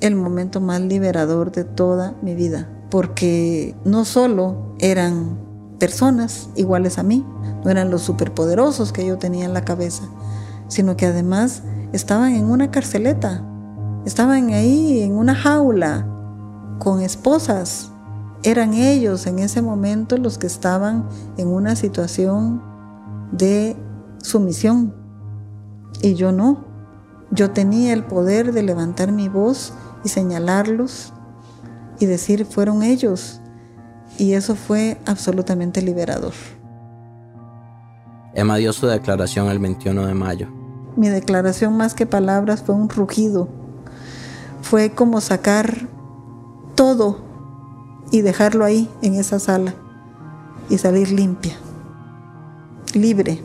el 0.00 0.14
momento 0.14 0.60
más 0.60 0.80
liberador 0.80 1.50
de 1.50 1.64
toda 1.64 2.14
mi 2.22 2.36
vida 2.36 2.68
porque 2.88 3.74
no 3.84 4.04
solo 4.04 4.76
eran 4.78 5.36
personas 5.80 6.48
iguales 6.54 6.98
a 6.98 7.02
mí, 7.02 7.26
no 7.64 7.70
eran 7.72 7.90
los 7.90 8.02
superpoderosos 8.02 8.92
que 8.92 9.04
yo 9.04 9.18
tenía 9.18 9.46
en 9.46 9.52
la 9.52 9.64
cabeza, 9.64 10.04
sino 10.68 10.96
que 10.96 11.06
además 11.06 11.64
estaban 11.92 12.34
en 12.34 12.44
una 12.44 12.70
carceleta, 12.70 13.44
estaban 14.06 14.52
ahí 14.52 15.02
en 15.02 15.16
una 15.16 15.34
jaula 15.34 16.06
con 16.78 17.00
esposas. 17.00 17.90
Eran 18.44 18.74
ellos 18.74 19.26
en 19.26 19.40
ese 19.40 19.60
momento 19.60 20.18
los 20.18 20.38
que 20.38 20.46
estaban 20.46 21.08
en 21.36 21.48
una 21.48 21.74
situación 21.74 22.62
de 23.32 23.76
sumisión 24.22 24.94
y 26.00 26.14
yo 26.14 26.30
no. 26.30 26.69
Yo 27.30 27.50
tenía 27.50 27.92
el 27.92 28.04
poder 28.04 28.52
de 28.52 28.62
levantar 28.62 29.12
mi 29.12 29.28
voz 29.28 29.72
y 30.04 30.08
señalarlos 30.08 31.12
y 31.98 32.06
decir 32.06 32.44
fueron 32.44 32.82
ellos. 32.82 33.40
Y 34.18 34.32
eso 34.32 34.54
fue 34.54 34.98
absolutamente 35.06 35.80
liberador. 35.80 36.34
Emma 38.34 38.56
dio 38.56 38.72
su 38.72 38.86
declaración 38.86 39.48
el 39.48 39.58
21 39.58 40.06
de 40.06 40.14
mayo. 40.14 40.48
Mi 40.96 41.08
declaración 41.08 41.76
más 41.76 41.94
que 41.94 42.06
palabras 42.06 42.62
fue 42.62 42.74
un 42.74 42.88
rugido. 42.88 43.48
Fue 44.62 44.90
como 44.90 45.20
sacar 45.20 45.88
todo 46.74 47.18
y 48.10 48.22
dejarlo 48.22 48.64
ahí 48.64 48.88
en 49.02 49.14
esa 49.14 49.38
sala 49.38 49.74
y 50.68 50.78
salir 50.78 51.10
limpia, 51.10 51.54
libre. 52.94 53.42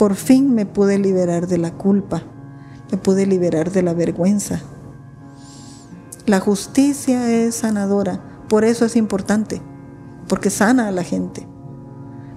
Por 0.00 0.14
fin 0.14 0.54
me 0.54 0.64
pude 0.64 0.98
liberar 0.98 1.46
de 1.46 1.58
la 1.58 1.72
culpa, 1.72 2.22
me 2.90 2.96
pude 2.96 3.26
liberar 3.26 3.70
de 3.70 3.82
la 3.82 3.92
vergüenza, 3.92 4.62
La 6.24 6.40
justicia 6.40 7.30
es 7.30 7.56
sanadora, 7.56 8.18
por 8.48 8.64
eso 8.64 8.86
es 8.86 8.96
importante, 8.96 9.60
porque 10.26 10.48
sana 10.48 10.88
a 10.88 10.90
la 10.90 11.04
gente, 11.04 11.46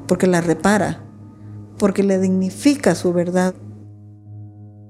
porque 0.10 0.28
la 0.28 0.42
repara, 0.42 1.06
porque 1.78 2.04
le 2.04 2.20
dignifica 2.20 2.96
su 2.96 3.14
verdad. 3.14 3.56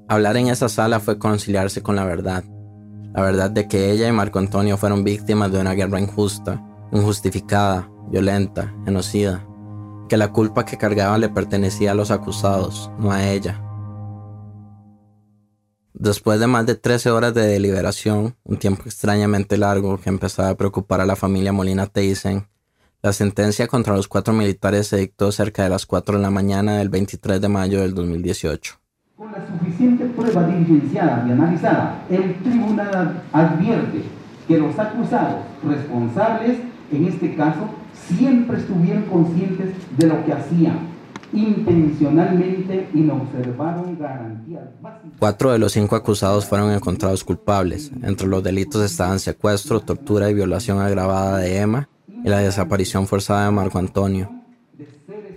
Hablar 0.07 0.37
en 0.37 0.47
esa 0.47 0.67
sala 0.67 0.99
fue 0.99 1.19
conciliarse 1.19 1.83
con 1.83 1.95
la 1.95 2.05
verdad, 2.05 2.43
la 3.13 3.21
verdad 3.21 3.51
de 3.51 3.67
que 3.67 3.91
ella 3.91 4.07
y 4.07 4.11
Marco 4.11 4.39
Antonio 4.39 4.77
fueron 4.77 5.03
víctimas 5.03 5.51
de 5.51 5.61
una 5.61 5.73
guerra 5.73 5.99
injusta, 5.99 6.59
injustificada, 6.91 7.87
violenta, 8.09 8.73
genocida, 8.83 9.45
que 10.13 10.17
la 10.17 10.31
culpa 10.31 10.63
que 10.63 10.77
cargaban 10.77 11.21
le 11.21 11.29
pertenecía 11.29 11.89
a 11.89 11.95
los 11.95 12.11
acusados, 12.11 12.91
no 12.99 13.11
a 13.11 13.27
ella. 13.31 13.59
Después 15.91 16.39
de 16.39 16.45
más 16.45 16.67
de 16.67 16.75
13 16.75 17.09
horas 17.09 17.33
de 17.33 17.47
deliberación, 17.47 18.35
un 18.43 18.57
tiempo 18.57 18.83
extrañamente 18.85 19.57
largo 19.57 19.97
que 19.97 20.09
empezaba 20.09 20.49
a 20.49 20.55
preocupar 20.55 21.01
a 21.01 21.07
la 21.07 21.15
familia 21.15 21.51
Molina 21.51 21.87
Teisen, 21.87 22.45
la 23.01 23.11
sentencia 23.11 23.67
contra 23.67 23.95
los 23.95 24.07
cuatro 24.07 24.35
militares 24.35 24.85
se 24.85 24.97
dictó 24.97 25.31
cerca 25.31 25.63
de 25.63 25.69
las 25.69 25.87
4 25.87 26.17
de 26.17 26.21
la 26.21 26.29
mañana 26.29 26.77
del 26.77 26.89
23 26.89 27.41
de 27.41 27.49
mayo 27.49 27.81
del 27.81 27.95
2018. 27.95 28.75
Con 29.17 29.31
la 29.31 29.47
suficiente 29.47 30.05
prueba 30.15 30.43
diligenciada 30.43 31.25
y 31.27 31.31
analizada, 31.31 32.05
el 32.11 32.35
tribunal 32.43 33.23
advierte 33.33 34.03
que 34.47 34.59
los 34.59 34.77
acusados 34.77 35.43
responsables, 35.63 36.59
en 36.91 37.07
este 37.07 37.33
caso, 37.35 37.67
siempre 38.07 38.57
estuvieron 38.57 39.03
conscientes 39.03 39.73
de 39.97 40.07
lo 40.07 40.25
que 40.25 40.33
hacían 40.33 40.93
intencionalmente 41.33 42.89
y 42.93 42.99
no 42.99 43.15
observaron 43.23 43.97
garantías. 43.97 44.63
Cuatro 45.19 45.51
de 45.51 45.57
los 45.57 45.71
cinco 45.71 45.95
acusados 45.95 46.45
fueron 46.45 46.71
encontrados 46.71 47.23
culpables. 47.23 47.91
Entre 48.03 48.27
los 48.27 48.43
delitos 48.43 48.83
estaban 48.83 49.19
secuestro, 49.19 49.79
tortura 49.79 50.29
y 50.29 50.33
violación 50.33 50.79
agravada 50.79 51.39
de 51.39 51.57
Emma 51.57 51.89
y 52.23 52.29
la 52.29 52.39
desaparición 52.39 53.07
forzada 53.07 53.45
de 53.45 53.51
Marco 53.51 53.79
Antonio. 53.79 54.29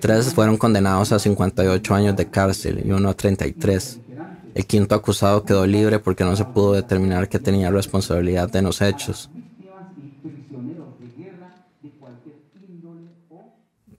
Tres 0.00 0.34
fueron 0.34 0.58
condenados 0.58 1.12
a 1.12 1.18
58 1.18 1.94
años 1.94 2.16
de 2.16 2.26
cárcel 2.28 2.82
y 2.84 2.90
uno 2.90 3.08
a 3.08 3.14
33. 3.14 4.00
El 4.54 4.66
quinto 4.66 4.94
acusado 4.94 5.44
quedó 5.44 5.66
libre 5.66 5.98
porque 5.98 6.24
no 6.24 6.36
se 6.36 6.44
pudo 6.44 6.72
determinar 6.72 7.28
que 7.28 7.38
tenía 7.38 7.70
responsabilidad 7.70 8.54
en 8.56 8.64
los 8.64 8.80
hechos. 8.82 9.30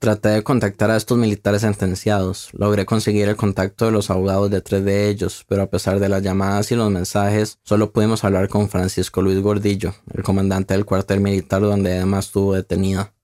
Traté 0.08 0.30
de 0.30 0.42
contactar 0.42 0.90
a 0.90 0.96
estos 0.96 1.18
militares 1.18 1.64
sentenciados. 1.64 2.50
Logré 2.54 2.86
conseguir 2.86 3.28
el 3.28 3.36
contacto 3.36 3.88
de 3.88 3.92
los 3.92 4.10
abogados 4.10 4.50
de 4.50 4.62
tres 4.62 4.86
de 4.86 5.10
ellos, 5.10 5.44
pero 5.50 5.64
a 5.64 5.70
pesar 5.70 6.00
de 6.00 6.08
las 6.08 6.24
llamadas 6.24 6.72
y 6.72 6.78
los 6.78 6.90
mensajes, 6.90 7.60
solo 7.64 7.92
pudimos 7.92 8.24
hablar 8.24 8.48
con 8.48 8.70
Francisco 8.70 9.22
Luis 9.22 9.42
Gordillo, 9.42 9.96
el 10.14 10.24
comandante 10.24 10.76
del 10.76 10.86
cuartel 10.86 11.20
militar 11.20 11.60
donde 11.60 11.98
Emma 11.98 12.20
estuvo 12.20 12.54
detenida. 12.54 13.16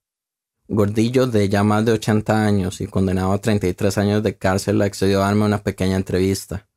Gordillo, 0.67 1.25
de 1.25 1.47
ya 1.47 1.63
más 1.63 1.85
de 1.85 1.93
80 1.93 2.45
años 2.45 2.81
y 2.81 2.87
condenado 2.87 3.31
a 3.31 3.37
33 3.37 3.97
años 3.99 4.21
de 4.21 4.35
cárcel, 4.35 4.81
accedió 4.81 5.21
a 5.21 5.27
darme 5.27 5.45
una 5.45 5.63
pequeña 5.63 5.95
entrevista. 5.95 6.67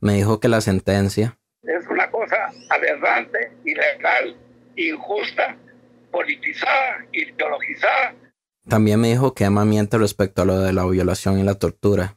Me 0.00 0.16
dijo 0.16 0.38
que 0.38 0.48
la 0.48 0.60
sentencia 0.60 1.38
es 1.62 1.86
una 1.88 2.10
cosa 2.10 2.36
aberrante, 2.68 3.52
ilegal, 3.64 4.36
injusta, 4.76 5.56
politizada, 6.10 7.06
ideologizada 7.12 8.19
también 8.68 9.00
me 9.00 9.08
dijo 9.08 9.34
que 9.34 9.44
Emma 9.44 9.64
miente 9.64 9.98
respecto 9.98 10.42
a 10.42 10.44
lo 10.44 10.60
de 10.60 10.72
la 10.72 10.86
violación 10.86 11.38
y 11.38 11.42
la 11.42 11.54
tortura, 11.54 12.16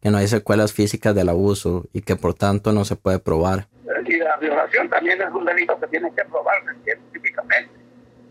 que 0.00 0.10
no 0.10 0.18
hay 0.18 0.28
secuelas 0.28 0.72
físicas 0.72 1.14
del 1.14 1.28
abuso 1.28 1.86
y 1.92 2.02
que 2.02 2.16
por 2.16 2.34
tanto 2.34 2.72
no 2.72 2.84
se 2.84 2.96
puede 2.96 3.18
probar. 3.18 3.68
Y 4.06 4.18
la 4.18 4.36
violación 4.36 4.90
también 4.90 5.22
es 5.22 5.30
un 5.32 5.44
delito 5.44 5.78
que 5.80 5.86
tiene 5.86 6.12
que 6.14 6.24
probarse 6.24 6.70
científicamente. 6.84 7.72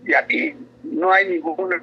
Y 0.05 0.13
aquí 0.13 0.55
no 0.83 1.11
hay 1.11 1.29
ninguna 1.29 1.81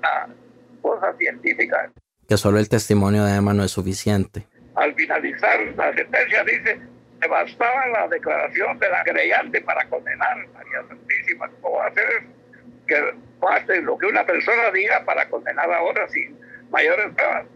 cosa 0.80 1.12
científica. 1.18 1.90
Que 2.28 2.36
solo 2.36 2.58
el 2.58 2.68
testimonio 2.68 3.24
de 3.24 3.34
Emma 3.34 3.52
no 3.52 3.64
es 3.64 3.72
suficiente. 3.72 4.46
Al 4.76 4.94
finalizar 4.94 5.58
la 5.76 5.92
sentencia 5.92 6.44
dice 6.44 6.80
que 7.20 7.28
bastaba 7.28 7.88
la 7.88 8.08
declaración 8.08 8.78
de 8.78 8.88
la 8.88 9.02
creyente 9.02 9.60
para 9.62 9.88
condenar 9.88 10.32
a 10.32 10.46
María 10.52 10.88
Santísima. 10.88 11.50
¿Cómo 11.60 11.82
hacer 11.82 12.04
que 12.90 13.14
parte 13.40 13.80
lo 13.82 13.96
que 13.96 14.06
una 14.06 14.26
persona 14.26 14.70
diga 14.72 15.04
para 15.04 15.28
condenar 15.28 15.72
a 15.72 15.82
otra 15.82 16.08
sin 16.08 16.36
mayores 16.70 17.14
pruebas. 17.14 17.46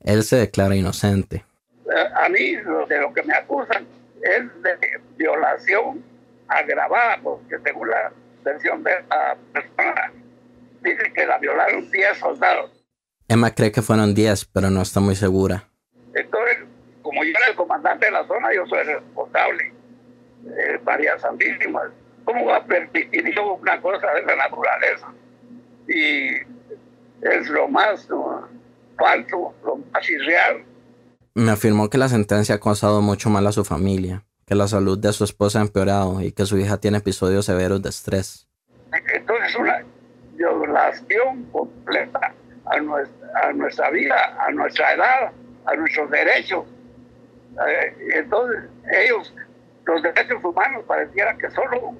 Él 0.00 0.22
se 0.22 0.36
declara 0.36 0.74
inocente. 0.74 1.44
Eh, 1.84 2.08
a 2.14 2.28
mí 2.30 2.56
de 2.56 3.00
lo 3.00 3.12
que 3.12 3.22
me 3.22 3.34
acusan 3.34 3.86
es 4.22 4.62
de 4.62 5.00
violación 5.16 6.02
agravada, 6.48 7.20
porque 7.22 7.58
según 7.62 7.90
la 7.90 8.10
versión 8.42 8.82
de 8.82 8.92
la 9.10 9.36
persona, 9.52 10.12
dice 10.80 11.12
que 11.12 11.26
la 11.26 11.38
violaron 11.38 11.90
10 11.90 12.18
soldados. 12.18 12.72
Emma 13.28 13.54
cree 13.54 13.70
que 13.70 13.82
fueron 13.82 14.14
10, 14.14 14.46
pero 14.46 14.70
no 14.70 14.80
está 14.80 15.00
muy 15.00 15.16
segura. 15.16 15.68
Entonces, 16.14 16.58
como 17.02 17.22
yo 17.24 17.30
era 17.30 17.48
el 17.50 17.56
comandante 17.56 18.06
de 18.06 18.12
la 18.12 18.26
zona, 18.26 18.54
yo 18.54 18.66
soy 18.66 18.84
responsable. 18.84 19.72
Eh, 20.46 20.80
María 20.82 21.18
Santísima, 21.18 21.92
¿cómo 22.28 22.44
va 22.44 22.56
a 22.58 22.64
permitir 22.64 23.34
yo 23.34 23.54
una 23.54 23.80
cosa 23.80 24.06
de 24.12 24.20
esa 24.20 24.36
naturaleza? 24.36 25.08
y 25.88 26.34
es 27.22 27.48
lo 27.48 27.68
más 27.68 28.06
falso, 28.98 29.54
lo 29.64 29.76
más 29.92 30.08
irreal. 30.08 30.64
Me 31.34 31.50
afirmó 31.50 31.88
que 31.88 31.98
la 31.98 32.08
sentencia 32.08 32.56
ha 32.56 32.60
causado 32.60 33.00
mucho 33.00 33.30
mal 33.30 33.46
a 33.46 33.52
su 33.52 33.64
familia, 33.64 34.24
que 34.46 34.54
la 34.54 34.68
salud 34.68 34.98
de 34.98 35.12
su 35.12 35.24
esposa 35.24 35.60
ha 35.60 35.62
empeorado 35.62 36.20
y 36.20 36.32
que 36.32 36.44
su 36.46 36.58
hija 36.58 36.78
tiene 36.78 36.98
episodios 36.98 37.46
severos 37.46 37.82
de 37.82 37.88
estrés. 37.88 38.46
Entonces 39.14 39.56
una 39.56 39.82
violación 40.34 41.44
completa 41.50 42.34
a 42.66 42.80
nuestra, 42.80 43.48
a 43.48 43.52
nuestra 43.52 43.90
vida, 43.90 44.36
a 44.38 44.50
nuestra 44.50 44.92
edad, 44.92 45.32
a 45.64 45.74
nuestros 45.74 46.10
derechos. 46.10 46.66
Eh, 47.66 47.96
entonces 48.16 48.64
ellos, 49.04 49.34
los 49.86 50.02
derechos 50.02 50.44
humanos, 50.44 50.84
pareciera 50.86 51.36
que 51.36 51.50
solo 51.50 51.94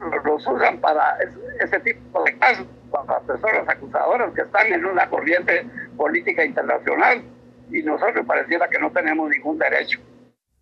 los 0.00 0.46
usan 0.46 0.80
para 0.80 1.18
ese 1.60 1.80
tipo 1.80 2.22
de 2.24 2.38
casos 2.38 2.66
para 2.90 3.20
personas 3.20 3.68
acusadoras 3.68 4.32
que 4.34 4.42
están 4.42 4.72
en 4.72 4.84
una 4.84 5.08
corriente 5.08 5.66
política 5.96 6.44
internacional 6.44 7.22
y 7.70 7.82
nosotros 7.82 8.24
pareciera 8.26 8.68
que 8.68 8.78
no 8.78 8.90
tenemos 8.90 9.30
ningún 9.30 9.58
derecho. 9.58 10.00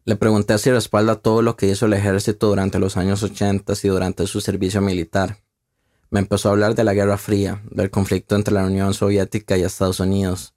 Le 0.05 0.17
pregunté 0.17 0.57
si 0.59 0.71
respalda 0.71 1.17
todo 1.17 1.43
lo 1.43 1.57
que 1.57 1.67
hizo 1.67 1.87
el 1.87 1.93
ejército 1.93 2.49
durante 2.49 2.79
los 2.79 2.97
años 2.97 3.23
80 3.23 3.73
y 3.83 3.89
durante 3.89 4.27
su 4.27 4.41
servicio 4.41 4.81
militar. 4.81 5.37
Me 6.11 6.21
empezó 6.21 6.49
a 6.49 6.53
hablar 6.53 6.75
de 6.75 6.85
la 6.85 6.95
Guerra 6.95 7.19
Fría, 7.19 7.61
del 7.71 7.91
conflicto 7.91 8.35
entre 8.35 8.55
la 8.55 8.65
Unión 8.65 8.95
Soviética 8.95 9.59
y 9.59 9.63
Estados 9.63 10.01
Unidos, 10.01 10.55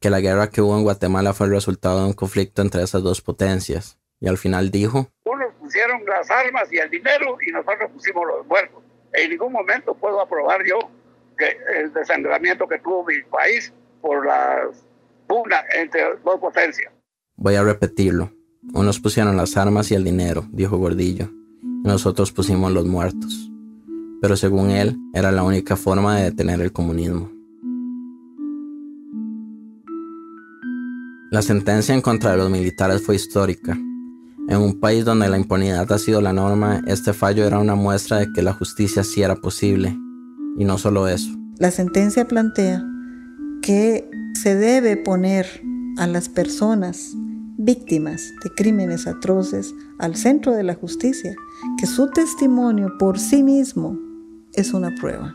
que 0.00 0.10
la 0.10 0.20
guerra 0.20 0.50
que 0.50 0.62
hubo 0.62 0.76
en 0.76 0.84
Guatemala 0.84 1.32
fue 1.32 1.46
el 1.48 1.52
resultado 1.52 2.00
de 2.00 2.06
un 2.06 2.12
conflicto 2.12 2.62
entre 2.62 2.82
esas 2.82 3.02
dos 3.02 3.20
potencias. 3.20 3.98
Y 4.20 4.28
al 4.28 4.38
final 4.38 4.70
dijo... 4.70 5.10
Pusieron 5.64 6.04
las 6.04 6.30
armas 6.30 6.70
y 6.70 6.76
el 6.76 6.90
dinero 6.90 7.38
y 7.40 7.50
nosotros 7.50 7.90
pusimos 7.90 8.26
los 8.26 8.46
muertos. 8.46 8.82
En 9.14 9.30
ningún 9.30 9.50
momento 9.50 9.94
puedo 9.94 10.20
aprobar 10.20 10.62
yo 10.62 10.78
que 11.38 11.56
el 11.78 11.90
desangramiento 11.90 12.68
que 12.68 12.78
tuvo 12.80 13.02
mi 13.06 13.22
país 13.22 13.72
por 14.02 14.26
la 14.26 14.68
pugna 15.26 15.64
entre 15.74 16.16
dos 16.22 16.38
potencias. 16.38 16.92
Voy 17.36 17.54
a 17.54 17.62
repetirlo. 17.62 18.30
Unos 18.74 19.00
pusieron 19.00 19.38
las 19.38 19.56
armas 19.56 19.90
y 19.90 19.94
el 19.94 20.04
dinero, 20.04 20.44
dijo 20.50 20.76
Gordillo, 20.76 21.30
nosotros 21.62 22.30
pusimos 22.30 22.70
los 22.70 22.84
muertos. 22.84 23.50
Pero 24.20 24.36
según 24.36 24.68
él, 24.68 24.98
era 25.14 25.32
la 25.32 25.44
única 25.44 25.76
forma 25.76 26.18
de 26.18 26.24
detener 26.24 26.60
el 26.60 26.72
comunismo. 26.72 27.30
La 31.30 31.40
sentencia 31.40 31.94
en 31.94 32.02
contra 32.02 32.32
de 32.32 32.36
los 32.36 32.50
militares 32.50 33.02
fue 33.02 33.14
histórica. 33.14 33.78
En 34.48 34.58
un 34.58 34.78
país 34.78 35.04
donde 35.04 35.28
la 35.28 35.38
impunidad 35.38 35.90
ha 35.90 35.98
sido 35.98 36.20
la 36.20 36.32
norma, 36.32 36.82
este 36.86 37.12
fallo 37.12 37.46
era 37.46 37.58
una 37.58 37.74
muestra 37.74 38.18
de 38.18 38.32
que 38.32 38.42
la 38.42 38.52
justicia 38.52 39.02
sí 39.02 39.22
era 39.22 39.36
posible 39.36 39.96
y 40.58 40.64
no 40.64 40.78
solo 40.78 41.08
eso. 41.08 41.30
La 41.58 41.70
sentencia 41.70 42.26
plantea 42.26 42.84
que 43.62 44.08
se 44.34 44.54
debe 44.54 44.96
poner 44.96 45.46
a 45.96 46.06
las 46.06 46.28
personas 46.28 47.14
víctimas 47.56 48.32
de 48.42 48.50
crímenes 48.50 49.06
atroces 49.06 49.72
al 49.98 50.16
centro 50.16 50.52
de 50.52 50.64
la 50.64 50.74
justicia, 50.74 51.34
que 51.78 51.86
su 51.86 52.10
testimonio 52.10 52.92
por 52.98 53.18
sí 53.18 53.42
mismo 53.42 53.98
es 54.52 54.74
una 54.74 54.94
prueba. 55.00 55.34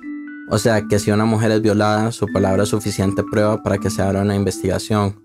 O 0.51 0.57
sea, 0.57 0.81
que 0.87 0.99
si 0.99 1.11
una 1.11 1.25
mujer 1.25 1.51
es 1.51 1.61
violada, 1.61 2.11
su 2.11 2.27
palabra 2.27 2.63
es 2.63 2.69
suficiente 2.69 3.23
prueba 3.23 3.61
para 3.63 3.77
que 3.77 3.89
se 3.89 4.01
abra 4.01 4.21
una 4.21 4.35
investigación. 4.35 5.15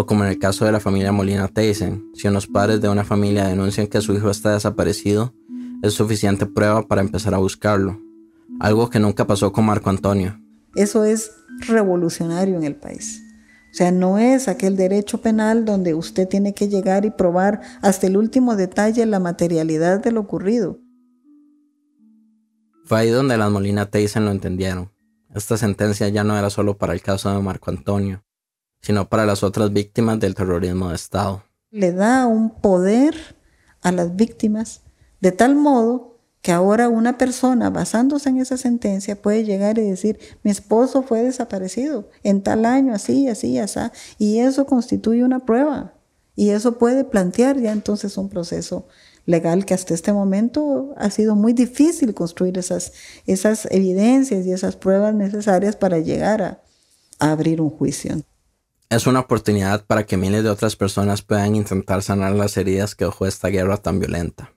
O 0.00 0.06
como 0.06 0.24
en 0.24 0.30
el 0.30 0.38
caso 0.38 0.64
de 0.64 0.72
la 0.72 0.80
familia 0.80 1.12
Molina 1.12 1.46
Tyson, 1.46 2.10
si 2.14 2.26
unos 2.26 2.46
padres 2.46 2.80
de 2.80 2.88
una 2.88 3.04
familia 3.04 3.46
denuncian 3.46 3.86
que 3.86 4.00
su 4.00 4.14
hijo 4.14 4.30
está 4.30 4.54
desaparecido, 4.54 5.34
es 5.82 5.92
suficiente 5.92 6.46
prueba 6.46 6.88
para 6.88 7.02
empezar 7.02 7.34
a 7.34 7.36
buscarlo 7.36 8.00
algo 8.60 8.88
que 8.88 8.98
nunca 8.98 9.26
pasó 9.26 9.52
con 9.52 9.66
Marco 9.66 9.90
Antonio. 9.90 10.40
Eso 10.74 11.04
es 11.04 11.32
revolucionario 11.68 12.56
en 12.56 12.64
el 12.64 12.76
país. 12.76 13.20
O 13.72 13.74
sea, 13.74 13.92
no 13.92 14.16
es 14.16 14.48
aquel 14.48 14.74
derecho 14.74 15.20
penal 15.20 15.66
donde 15.66 15.92
usted 15.92 16.26
tiene 16.26 16.54
que 16.54 16.70
llegar 16.70 17.04
y 17.04 17.10
probar 17.10 17.60
hasta 17.82 18.06
el 18.06 18.16
último 18.16 18.56
detalle 18.56 19.04
la 19.04 19.20
materialidad 19.20 20.02
de 20.02 20.12
lo 20.12 20.20
ocurrido. 20.20 20.78
Fue 22.86 23.00
ahí 23.00 23.10
donde 23.10 23.36
las 23.36 23.50
Molina 23.50 23.84
Tyson 23.84 24.24
lo 24.24 24.30
entendieron. 24.30 24.90
Esta 25.34 25.58
sentencia 25.58 26.08
ya 26.08 26.24
no 26.24 26.38
era 26.38 26.48
solo 26.48 26.78
para 26.78 26.94
el 26.94 27.02
caso 27.02 27.30
de 27.30 27.42
Marco 27.42 27.70
Antonio, 27.70 28.24
sino 28.80 29.08
para 29.08 29.26
las 29.26 29.42
otras 29.42 29.72
víctimas 29.72 30.20
del 30.20 30.34
terrorismo 30.34 30.88
de 30.90 30.94
Estado. 30.94 31.42
Le 31.70 31.92
da 31.92 32.26
un 32.26 32.50
poder 32.50 33.14
a 33.82 33.92
las 33.92 34.16
víctimas 34.16 34.82
de 35.20 35.32
tal 35.32 35.54
modo 35.54 36.18
que 36.42 36.52
ahora 36.52 36.88
una 36.88 37.18
persona 37.18 37.68
basándose 37.68 38.30
en 38.30 38.38
esa 38.38 38.56
sentencia 38.56 39.20
puede 39.20 39.44
llegar 39.44 39.78
y 39.78 39.82
decir, 39.82 40.18
mi 40.42 40.50
esposo 40.50 41.02
fue 41.02 41.22
desaparecido 41.22 42.08
en 42.22 42.42
tal 42.42 42.64
año, 42.64 42.94
así, 42.94 43.28
así, 43.28 43.58
así, 43.58 43.80
y 44.18 44.38
eso 44.38 44.64
constituye 44.64 45.22
una 45.22 45.44
prueba. 45.44 45.94
Y 46.34 46.50
eso 46.50 46.78
puede 46.78 47.04
plantear 47.04 47.60
ya 47.60 47.72
entonces 47.72 48.16
un 48.16 48.30
proceso 48.30 48.86
legal 49.26 49.66
que 49.66 49.74
hasta 49.74 49.92
este 49.92 50.14
momento 50.14 50.94
ha 50.96 51.10
sido 51.10 51.36
muy 51.36 51.52
difícil 51.52 52.14
construir 52.14 52.56
esas, 52.56 52.92
esas 53.26 53.68
evidencias 53.70 54.46
y 54.46 54.52
esas 54.52 54.76
pruebas 54.76 55.14
necesarias 55.14 55.76
para 55.76 55.98
llegar 55.98 56.40
a, 56.40 56.62
a 57.18 57.32
abrir 57.32 57.60
un 57.60 57.68
juicio. 57.68 58.22
Es 58.90 59.06
una 59.06 59.20
oportunidad 59.20 59.86
para 59.86 60.04
que 60.04 60.16
miles 60.16 60.42
de 60.42 60.50
otras 60.50 60.74
personas 60.74 61.22
puedan 61.22 61.54
intentar 61.54 62.02
sanar 62.02 62.32
las 62.32 62.56
heridas 62.56 62.96
que 62.96 63.04
dejó 63.04 63.24
esta 63.24 63.46
guerra 63.46 63.76
tan 63.76 64.00
violenta. 64.00 64.52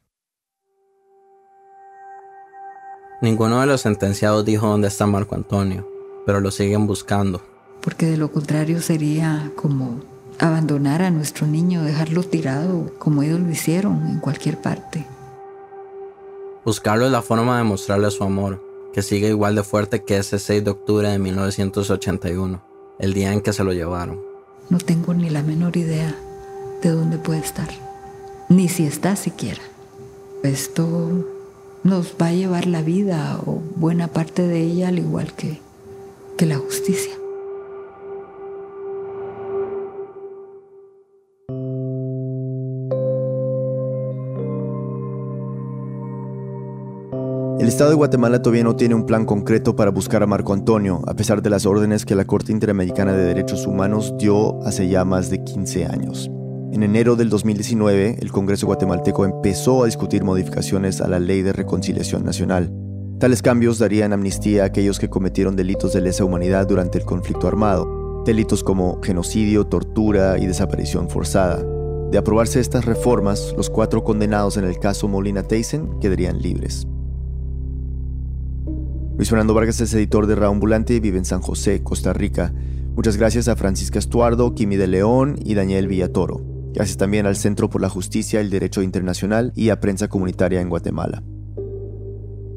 Ninguno 3.21 3.61
de 3.61 3.67
los 3.67 3.81
sentenciados 3.81 4.43
dijo 4.43 4.65
dónde 4.65 4.87
está 4.87 5.05
Marco 5.05 5.35
Antonio, 5.35 5.87
pero 6.25 6.39
lo 6.39 6.49
siguen 6.49 6.87
buscando. 6.87 7.43
Porque 7.83 8.07
de 8.07 8.17
lo 8.17 8.31
contrario 8.31 8.81
sería 8.81 9.51
como 9.55 10.01
abandonar 10.39 11.03
a 11.03 11.11
nuestro 11.11 11.45
niño, 11.45 11.83
dejarlo 11.83 12.23
tirado 12.23 12.91
como 12.97 13.21
ellos 13.21 13.39
lo 13.39 13.51
hicieron 13.51 14.07
en 14.07 14.19
cualquier 14.19 14.59
parte. 14.59 15.05
Buscarlo 16.65 17.05
es 17.05 17.11
la 17.11 17.21
forma 17.21 17.59
de 17.59 17.65
mostrarle 17.65 18.09
su 18.09 18.23
amor, 18.23 18.63
que 18.95 19.03
sigue 19.03 19.27
igual 19.27 19.53
de 19.53 19.61
fuerte 19.61 20.03
que 20.03 20.17
ese 20.17 20.39
6 20.39 20.63
de 20.63 20.71
octubre 20.71 21.07
de 21.07 21.19
1981, 21.19 22.72
el 22.99 23.13
día 23.13 23.33
en 23.33 23.41
que 23.41 23.53
se 23.53 23.63
lo 23.63 23.73
llevaron. 23.73 24.19
No 24.69 24.77
tengo 24.77 25.13
ni 25.13 25.29
la 25.29 25.43
menor 25.43 25.77
idea 25.77 26.15
de 26.81 26.89
dónde 26.89 27.17
puede 27.17 27.39
estar, 27.39 27.69
ni 28.49 28.69
si 28.69 28.85
está 28.85 29.15
siquiera. 29.15 29.61
Esto 30.43 31.25
nos 31.83 32.15
va 32.21 32.27
a 32.27 32.33
llevar 32.33 32.65
la 32.65 32.81
vida 32.81 33.39
o 33.45 33.61
buena 33.75 34.07
parte 34.07 34.47
de 34.47 34.61
ella 34.61 34.89
al 34.89 34.99
igual 34.99 35.33
que, 35.33 35.59
que 36.37 36.45
la 36.45 36.57
justicia. 36.57 37.13
El 47.63 47.69
Estado 47.69 47.91
de 47.91 47.95
Guatemala 47.95 48.41
todavía 48.41 48.65
no 48.65 48.75
tiene 48.75 48.93
un 48.93 49.05
plan 49.05 49.25
concreto 49.25 49.73
para 49.73 49.89
buscar 49.89 50.21
a 50.21 50.27
Marco 50.27 50.51
Antonio, 50.51 51.01
a 51.07 51.13
pesar 51.13 51.41
de 51.41 51.49
las 51.49 51.65
órdenes 51.65 52.03
que 52.03 52.13
la 52.13 52.25
Corte 52.25 52.51
Interamericana 52.51 53.13
de 53.13 53.23
Derechos 53.23 53.65
Humanos 53.65 54.13
dio 54.19 54.61
hace 54.65 54.89
ya 54.89 55.05
más 55.05 55.29
de 55.29 55.45
15 55.45 55.85
años. 55.85 56.29
En 56.73 56.83
enero 56.83 57.15
del 57.15 57.29
2019, 57.29 58.17
el 58.19 58.33
Congreso 58.33 58.67
guatemalteco 58.67 59.23
empezó 59.23 59.81
a 59.81 59.85
discutir 59.85 60.25
modificaciones 60.25 60.99
a 60.99 61.07
la 61.07 61.21
Ley 61.21 61.41
de 61.41 61.53
Reconciliación 61.53 62.25
Nacional. 62.25 62.69
Tales 63.17 63.41
cambios 63.41 63.79
darían 63.79 64.11
amnistía 64.11 64.63
a 64.63 64.65
aquellos 64.65 64.99
que 64.99 65.09
cometieron 65.09 65.55
delitos 65.55 65.93
de 65.93 66.01
lesa 66.01 66.25
humanidad 66.25 66.67
durante 66.67 66.97
el 66.97 67.05
conflicto 67.05 67.47
armado, 67.47 68.23
delitos 68.25 68.61
como 68.61 69.01
genocidio, 69.01 69.67
tortura 69.67 70.37
y 70.37 70.47
desaparición 70.47 71.07
forzada. 71.07 71.63
De 72.11 72.17
aprobarse 72.17 72.59
estas 72.59 72.83
reformas, 72.83 73.53
los 73.55 73.69
cuatro 73.69 74.03
condenados 74.03 74.57
en 74.57 74.65
el 74.65 74.79
caso 74.79 75.07
Molina 75.07 75.43
Tyson 75.43 75.97
quedarían 76.01 76.41
libres. 76.41 76.85
Luis 79.15 79.29
Fernando 79.29 79.53
Vargas 79.53 79.79
es 79.79 79.93
editor 79.93 80.25
de 80.25 80.33
Raambulante 80.33 80.95
y 80.95 80.99
vive 80.99 81.19
en 81.19 81.25
San 81.25 81.39
José, 81.39 81.83
Costa 81.83 82.13
Rica. 82.13 82.51
Muchas 82.95 83.15
gracias 83.15 83.47
a 83.47 83.55
Francisca 83.55 83.99
Estuardo, 83.99 84.55
Kimi 84.55 84.75
de 84.75 84.87
León 84.87 85.35
y 85.39 85.53
Daniel 85.53 85.87
Villatoro. 85.87 86.41
Gracias 86.73 86.97
también 86.97 87.27
al 87.27 87.35
Centro 87.35 87.69
por 87.69 87.79
la 87.79 87.89
Justicia 87.89 88.41
el 88.41 88.49
Derecho 88.49 88.81
Internacional 88.81 89.53
y 89.55 89.69
a 89.69 89.79
Prensa 89.79 90.07
Comunitaria 90.07 90.61
en 90.61 90.69
Guatemala. 90.69 91.23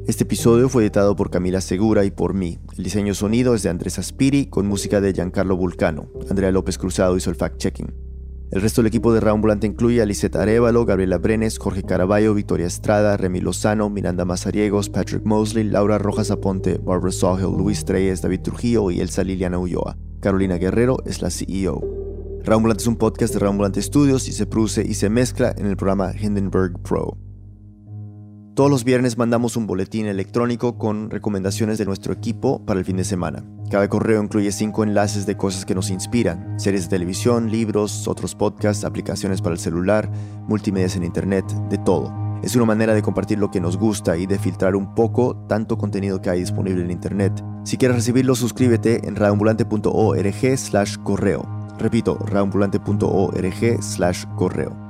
Este 0.07 0.23
episodio 0.23 0.67
fue 0.67 0.81
editado 0.81 1.15
por 1.15 1.29
Camila 1.29 1.61
Segura 1.61 2.05
y 2.05 2.11
por 2.11 2.33
mí. 2.33 2.57
El 2.75 2.83
diseño 2.83 3.13
sonido 3.13 3.53
es 3.53 3.61
de 3.61 3.69
Andrés 3.69 3.99
Aspiri 3.99 4.47
con 4.47 4.65
música 4.65 4.99
de 4.99 5.13
Giancarlo 5.13 5.57
Vulcano. 5.57 6.09
Andrea 6.27 6.51
López 6.51 6.79
Cruzado 6.79 7.15
hizo 7.17 7.29
el 7.29 7.37
fact-checking. 7.37 8.06
El 8.49 8.61
resto 8.61 8.81
del 8.81 8.87
equipo 8.87 9.13
de 9.13 9.19
Raambulante 9.19 9.67
incluye 9.67 10.01
a 10.01 10.05
Lisette 10.05 10.37
Arevalo, 10.37 10.85
Gabriela 10.85 11.17
Brenes, 11.17 11.59
Jorge 11.59 11.83
Caraballo, 11.83 12.33
Victoria 12.33 12.65
Estrada, 12.65 13.17
Remy 13.17 13.41
Lozano, 13.41 13.89
Miranda 13.89 14.23
Mazariegos, 14.23 14.89
Patrick 14.89 15.25
Mosley, 15.25 15.65
Laura 15.65 15.97
Rojas 15.97 16.31
Aponte, 16.31 16.77
Barbara 16.77 17.11
Sawhill, 17.11 17.57
Luis 17.57 17.83
Treyes, 17.83 18.21
David 18.21 18.41
Trujillo 18.41 18.89
y 18.89 19.01
Elsa 19.01 19.25
Liliana 19.25 19.59
Ulloa. 19.59 19.97
Carolina 20.21 20.55
Guerrero 20.55 20.97
es 21.05 21.21
la 21.21 21.29
CEO. 21.29 21.81
Raambulante 22.45 22.83
es 22.83 22.87
un 22.87 22.95
podcast 22.95 23.33
de 23.33 23.39
Raambulante 23.39 23.81
Studios 23.81 24.29
y 24.29 24.31
se 24.31 24.45
produce 24.45 24.81
y 24.81 24.93
se 24.93 25.09
mezcla 25.09 25.53
en 25.57 25.65
el 25.65 25.75
programa 25.75 26.13
Hindenburg 26.17 26.81
Pro. 26.83 27.17
Todos 28.57 28.71
los 28.71 28.83
viernes 28.83 29.19
mandamos 29.19 29.55
un 29.55 29.67
boletín 29.67 30.07
electrónico 30.07 30.79
con 30.79 31.11
recomendaciones 31.11 31.77
de 31.77 31.85
nuestro 31.85 32.11
equipo 32.11 32.65
para 32.65 32.79
el 32.79 32.87
fin 32.87 32.97
de 32.97 33.03
semana. 33.03 33.45
Cada 33.69 33.87
correo 33.87 34.19
incluye 34.19 34.51
cinco 34.51 34.83
enlaces 34.83 35.27
de 35.27 35.37
cosas 35.37 35.63
que 35.63 35.75
nos 35.75 35.91
inspiran, 35.91 36.59
series 36.59 36.85
de 36.85 36.89
televisión, 36.89 37.51
libros, 37.51 38.07
otros 38.07 38.33
podcasts, 38.33 38.83
aplicaciones 38.83 39.43
para 39.43 39.53
el 39.53 39.59
celular, 39.59 40.09
multimedia 40.47 40.87
en 40.95 41.03
internet, 41.03 41.45
de 41.69 41.77
todo. 41.77 42.11
Es 42.41 42.55
una 42.55 42.65
manera 42.65 42.95
de 42.95 43.03
compartir 43.03 43.37
lo 43.37 43.51
que 43.51 43.61
nos 43.61 43.77
gusta 43.77 44.17
y 44.17 44.25
de 44.25 44.39
filtrar 44.39 44.75
un 44.75 44.95
poco 44.95 45.35
tanto 45.47 45.77
contenido 45.77 46.19
que 46.19 46.31
hay 46.31 46.39
disponible 46.39 46.83
en 46.83 46.89
internet. 46.89 47.39
Si 47.63 47.77
quieres 47.77 47.97
recibirlo, 47.97 48.33
suscríbete 48.33 49.07
en 49.07 49.17
radioambulante.org 49.17 50.57
slash 50.57 50.95
correo. 51.03 51.47
Repito, 51.77 52.15
radioambulante.org 52.15 53.83
slash 53.83 54.25
correo. 54.35 54.86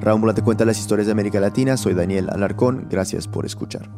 Raúl 0.00 0.34
cuenta 0.42 0.64
las 0.64 0.78
historias 0.78 1.06
de 1.06 1.12
América 1.12 1.40
Latina. 1.40 1.76
Soy 1.76 1.94
Daniel 1.94 2.30
Alarcón. 2.30 2.86
Gracias 2.90 3.28
por 3.28 3.44
escuchar. 3.44 3.90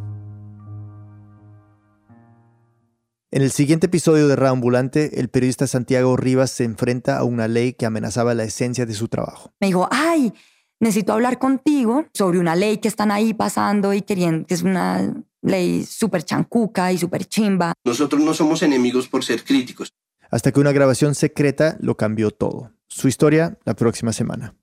En 3.30 3.40
el 3.40 3.50
siguiente 3.50 3.86
episodio 3.86 4.28
de 4.28 4.36
Raambulante, 4.36 5.20
el 5.20 5.30
periodista 5.30 5.66
Santiago 5.66 6.16
Rivas 6.16 6.50
se 6.50 6.64
enfrenta 6.64 7.16
a 7.16 7.24
una 7.24 7.48
ley 7.48 7.72
que 7.72 7.86
amenazaba 7.86 8.34
la 8.34 8.44
esencia 8.44 8.84
de 8.84 8.92
su 8.92 9.08
trabajo. 9.08 9.52
Me 9.60 9.68
dijo, 9.68 9.88
ay, 9.90 10.34
necesito 10.80 11.14
hablar 11.14 11.38
contigo 11.38 12.04
sobre 12.12 12.40
una 12.40 12.56
ley 12.56 12.78
que 12.78 12.88
están 12.88 13.10
ahí 13.10 13.32
pasando 13.32 13.94
y 13.94 14.02
queriendo, 14.02 14.46
que 14.46 14.54
es 14.54 14.62
una 14.62 15.14
ley 15.40 15.84
súper 15.84 16.24
chancuca 16.24 16.92
y 16.92 16.98
súper 16.98 17.24
chimba. 17.24 17.72
Nosotros 17.84 18.20
no 18.20 18.34
somos 18.34 18.62
enemigos 18.62 19.08
por 19.08 19.24
ser 19.24 19.44
críticos. 19.44 19.92
Hasta 20.30 20.52
que 20.52 20.60
una 20.60 20.72
grabación 20.72 21.14
secreta 21.14 21.78
lo 21.80 21.96
cambió 21.96 22.32
todo. 22.32 22.72
Su 22.88 23.08
historia 23.08 23.58
la 23.64 23.74
próxima 23.74 24.12
semana. 24.12 24.54